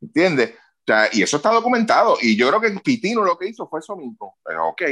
[0.00, 0.54] ¿Entiendes?
[0.56, 2.16] O sea, y eso está documentado.
[2.20, 4.36] Y yo creo que Pitino lo que hizo fue eso mismo.
[4.44, 4.82] Pero ok,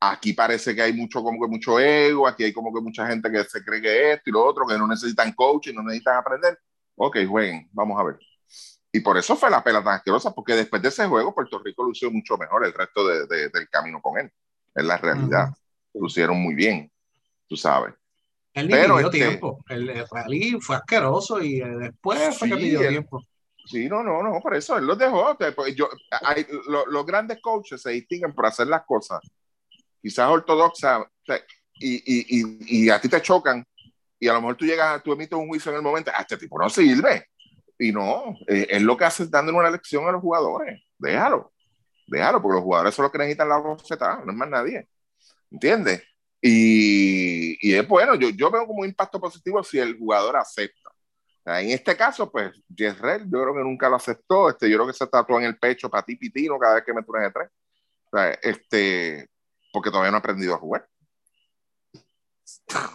[0.00, 3.30] aquí parece que hay mucho, como que mucho ego, aquí hay como que mucha gente
[3.30, 6.58] que se cree que esto y lo otro, que no necesitan coaching, no necesitan aprender.
[6.96, 8.18] Ok, jueguen, vamos a ver.
[8.92, 11.82] Y por eso fue la pela tan asquerosa, porque después de ese juego Puerto Rico
[11.84, 14.30] lució mucho mejor el resto de, de, del camino con él.
[14.74, 15.48] Es la realidad.
[15.94, 16.90] Lucieron muy bien,
[17.48, 17.94] tú sabes.
[18.54, 19.62] Él Pero este- tiempo.
[19.68, 23.22] El, el rally fue asqueroso y eh, después fue que pidió tiempo.
[23.66, 25.36] Sí, no, no, no, por eso él los dejó.
[25.54, 25.88] Pues, yo,
[26.22, 29.20] hay- lo- los grandes coaches se distinguen por hacer las cosas
[30.06, 31.40] quizás ortodoxas o sea,
[31.74, 33.64] y, y, y, y a ti te chocan
[34.18, 36.36] y a lo mejor tú llegas, tú emites un juicio en el momento, ah, este
[36.36, 37.26] tipo no sirve.
[37.78, 40.82] Y no, eh, es lo que hace es dándole una lección a los jugadores.
[40.96, 41.52] Déjalo,
[42.06, 44.88] déjalo, porque los jugadores son los que necesitan la bofetada, no es más nadie.
[45.50, 46.02] ¿Entiendes?
[46.40, 50.90] Y, y es bueno, yo, yo veo como un impacto positivo si el jugador acepta.
[51.44, 54.48] En este caso, pues, Jezreel, yo creo que nunca lo aceptó.
[54.48, 56.92] Este, yo creo que se tatuó en el pecho para ti, Pitino, cada vez que
[56.92, 57.50] me turne de tres.
[58.10, 59.28] O sea, este,
[59.76, 60.88] porque todavía no ha aprendido a jugar.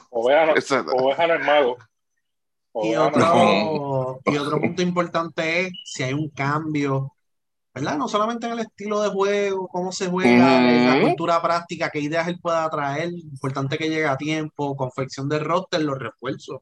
[0.09, 1.77] Oveja no, Eso es- oveja no es mago.
[2.81, 7.13] Y no otro, y otro punto importante es si hay un cambio,
[7.71, 7.97] ¿verdad?
[7.99, 11.99] No solamente en el estilo de juego, cómo se juega, en la cultura práctica, qué
[11.99, 16.61] ideas él pueda traer, importante que llegue a tiempo, confección de roster, los refuerzos.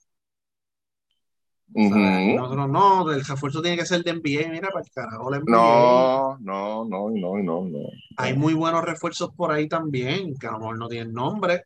[1.74, 1.96] Ujú.
[1.98, 5.52] Nosotros no, el refuerzo tiene que ser de NBA, mira, para el carajo, la NBA.
[5.52, 7.80] No, no, no, no, no, no.
[8.18, 11.64] Hay muy buenos refuerzos por ahí también, que a lo mejor no tienen nombre,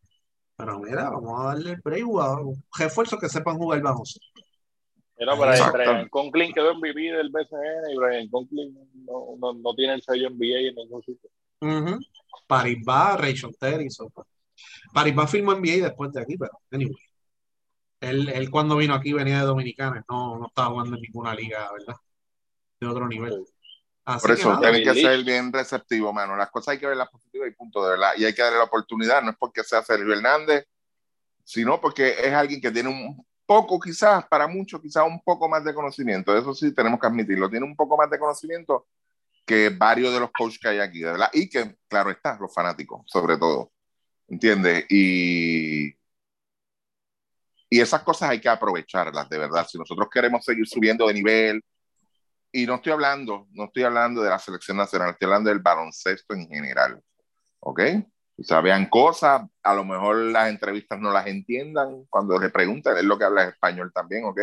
[0.57, 4.27] pero mira, vamos a darle el break, jugador- refuerzos que sepan jugar baloncesto.
[5.17, 5.77] Mira, Exacto.
[5.77, 10.27] Brian Conklin quedó MVP del BCN y Brian Conklin no, no, no tiene el sello
[10.29, 11.29] NBA en ningún sitio.
[11.61, 11.99] Ujú.
[12.45, 14.27] Paribas, Rayshon Terry, so, pues.
[14.93, 16.93] Paribas firmó NBA después de aquí, pero anyway.
[18.03, 21.71] Él, él cuando vino aquí venía de Dominicanas, no, no estaba jugando en ninguna liga,
[21.71, 21.95] ¿verdad?
[22.79, 23.45] De otro nivel.
[24.05, 26.35] Así Por eso nada, tienen que ser bien receptivo, mano.
[26.35, 28.11] Las cosas hay que verlas positivas y punto de verdad.
[28.17, 30.65] Y hay que darle la oportunidad, no es porque sea Sergio Hernández,
[31.45, 35.63] sino porque es alguien que tiene un poco, quizás, para muchos, quizás un poco más
[35.63, 36.37] de conocimiento.
[36.37, 37.49] Eso sí, tenemos que admitirlo.
[37.49, 38.87] Tiene un poco más de conocimiento
[39.45, 41.29] que varios de los coaches que hay aquí, de verdad.
[41.31, 43.71] Y que, claro está, los fanáticos, sobre todo.
[44.27, 44.85] ¿Entiendes?
[44.89, 45.95] Y,
[47.73, 49.65] y esas cosas hay que aprovecharlas, de verdad.
[49.67, 51.65] Si nosotros queremos seguir subiendo de nivel,
[52.51, 56.35] y no estoy hablando, no estoy hablando de la selección nacional, estoy hablando del baloncesto
[56.35, 57.01] en general.
[57.61, 57.81] ¿Ok?
[58.37, 62.95] O sea, vean cosas, a lo mejor las entrevistas no las entiendan cuando le preguntan,
[62.95, 64.39] es lo que habla español también, ¿ok?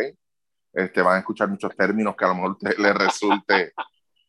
[0.73, 3.71] Este, van a escuchar muchos términos que a lo mejor les resulte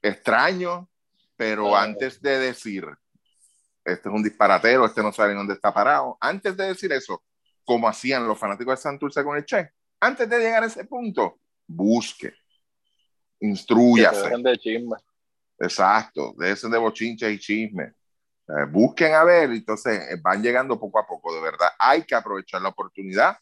[0.01, 0.89] extraño,
[1.35, 2.87] pero antes de decir,
[3.85, 7.21] este es un disparatero, este no sabe ni dónde está parado, antes de decir eso,
[7.65, 9.71] como hacían los fanáticos de Santurce con el Che,
[10.01, 12.31] antes de llegar a ese punto, busque,
[13.39, 14.17] Que instruyase.
[14.21, 14.97] se dejen de chisme.
[15.59, 17.93] Exacto, de ese de bochinches y chismes.
[18.49, 21.69] Eh, busquen a ver, entonces eh, van llegando poco a poco, de verdad.
[21.79, 23.37] Hay que aprovechar la oportunidad.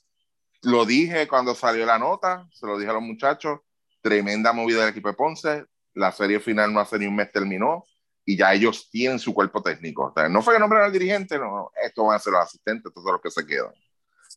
[0.62, 3.60] Lo dije cuando salió la nota, se lo dije a los muchachos,
[4.02, 5.64] tremenda movida del equipo de Ponce,
[5.94, 7.84] la serie final no hace ni un mes terminó
[8.24, 10.04] y ya ellos tienen su cuerpo técnico.
[10.04, 12.42] O sea, no fue que nombraron al dirigente, no, no, estos van a ser los
[12.42, 13.72] asistentes, estos son los que se quedan.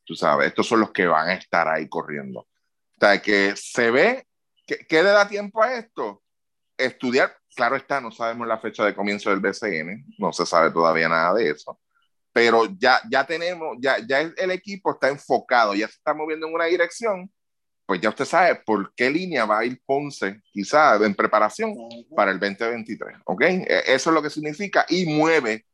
[0.06, 2.42] Tú sabes, estos son los que van a estar ahí corriendo.
[2.42, 2.48] O
[3.00, 4.28] sea, que se ve,
[4.66, 6.24] que, ¿qué le da tiempo a esto?
[6.78, 11.08] estudiar, claro está, no sabemos la fecha de comienzo del BCN, no se sabe todavía
[11.10, 11.80] nada de eso,
[12.32, 16.54] pero ya, ya tenemos, ya, ya el equipo está enfocado, ya se está moviendo en
[16.54, 17.32] una dirección,
[17.86, 21.76] pues ya usted sabe por qué línea va a ir Ponce, quizá en preparación
[22.16, 23.42] para el 2023, ¿ok?
[23.42, 25.66] Eh, Eso es lo que significa y mueve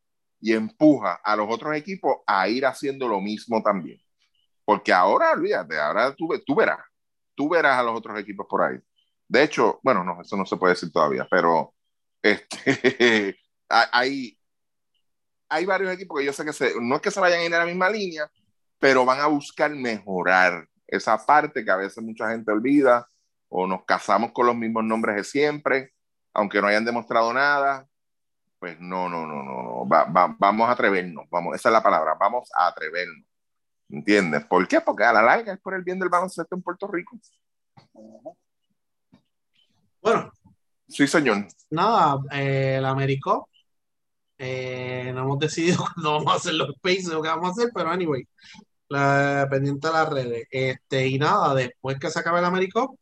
[0.42, 4.02] y empuja a los otros equipos a ir haciendo lo mismo también.
[4.70, 6.78] Porque ahora, olvídate, ahora tú, tú verás,
[7.34, 8.78] tú verás a los otros equipos por ahí.
[9.28, 11.74] De hecho, bueno, no, eso no se puede decir todavía, pero
[12.22, 13.36] este,
[13.68, 14.38] hay,
[15.50, 17.56] hay varios equipos que yo sé que se, no es que se vayan a ir
[17.56, 18.30] a la misma línea,
[18.78, 23.08] pero van a buscar mejorar esa parte que a veces mucha gente olvida
[23.48, 25.94] o nos casamos con los mismos nombres de siempre,
[26.32, 27.88] aunque no hayan demostrado nada.
[28.60, 29.90] Pues no, no, no, no, no.
[29.90, 33.29] Va, va, vamos a atrevernos, vamos, esa es la palabra, vamos a atrevernos.
[33.90, 34.46] ¿Entiendes?
[34.46, 34.82] ¿Por qué?
[34.82, 37.18] Porque a la larga es por el bien del baloncesto en Puerto Rico.
[40.02, 40.32] Bueno,
[40.88, 41.48] Sí, señor.
[41.70, 43.48] nada, eh, el Americop.
[44.38, 47.72] eh, no hemos decidido cuándo vamos a hacer los spaces o qué vamos a hacer,
[47.74, 48.28] pero anyway,
[48.90, 50.48] la, pendiente de las redes.
[50.52, 52.98] Este, y nada, después que se acabe el Americop,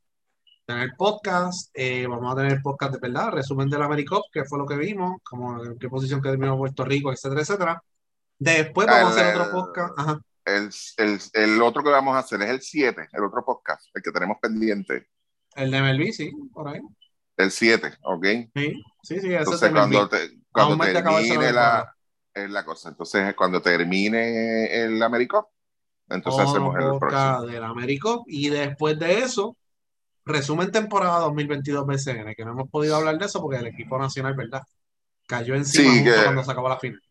[0.65, 4.65] tener podcast, eh, vamos a tener podcast de verdad, resumen del Americop, que fue lo
[4.65, 7.83] que vimos, como en qué posición que terminó Puerto Rico, etcétera, etcétera.
[8.39, 9.93] Después vamos a hacer otro podcast.
[9.99, 10.19] Ajá.
[10.47, 14.01] El, el, el otro que vamos a hacer es el 7, el otro podcast, el
[14.01, 15.09] que tenemos pendiente.
[15.55, 16.79] El de MLB, sí, por ahí.
[17.35, 18.25] El 7, ¿ok?
[18.25, 19.73] Sí, sí, sí, ese es Entonces, MLB.
[19.77, 21.93] cuando, te- cuando termine la,
[22.33, 22.89] es la cosa.
[22.89, 25.49] Entonces, cuando termine el Americop,
[26.09, 26.99] entonces hacemos el podcast
[27.39, 27.45] próximo.
[27.53, 28.23] del Americop.
[28.27, 29.57] Y después de eso,
[30.23, 34.33] resumen temporada 2022 BCN, que no hemos podido hablar de eso porque el equipo nacional,
[34.35, 34.61] ¿verdad?
[35.27, 37.01] Cayó encima Sí, que- cuando se acabó la final.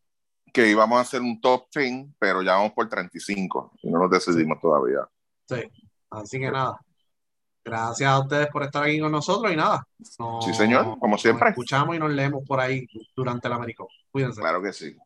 [0.57, 4.11] Que íbamos a hacer un top 10, pero ya vamos por 35 y no nos
[4.11, 5.07] decidimos todavía.
[5.47, 5.63] Sí,
[6.09, 6.81] así que nada.
[7.63, 9.87] Gracias a ustedes por estar aquí con nosotros y nada.
[9.99, 11.51] sí, señor, como siempre.
[11.51, 13.87] escuchamos y nos leemos por ahí durante el Américo.
[14.11, 14.41] Cuídense.
[14.41, 14.97] Claro que sí.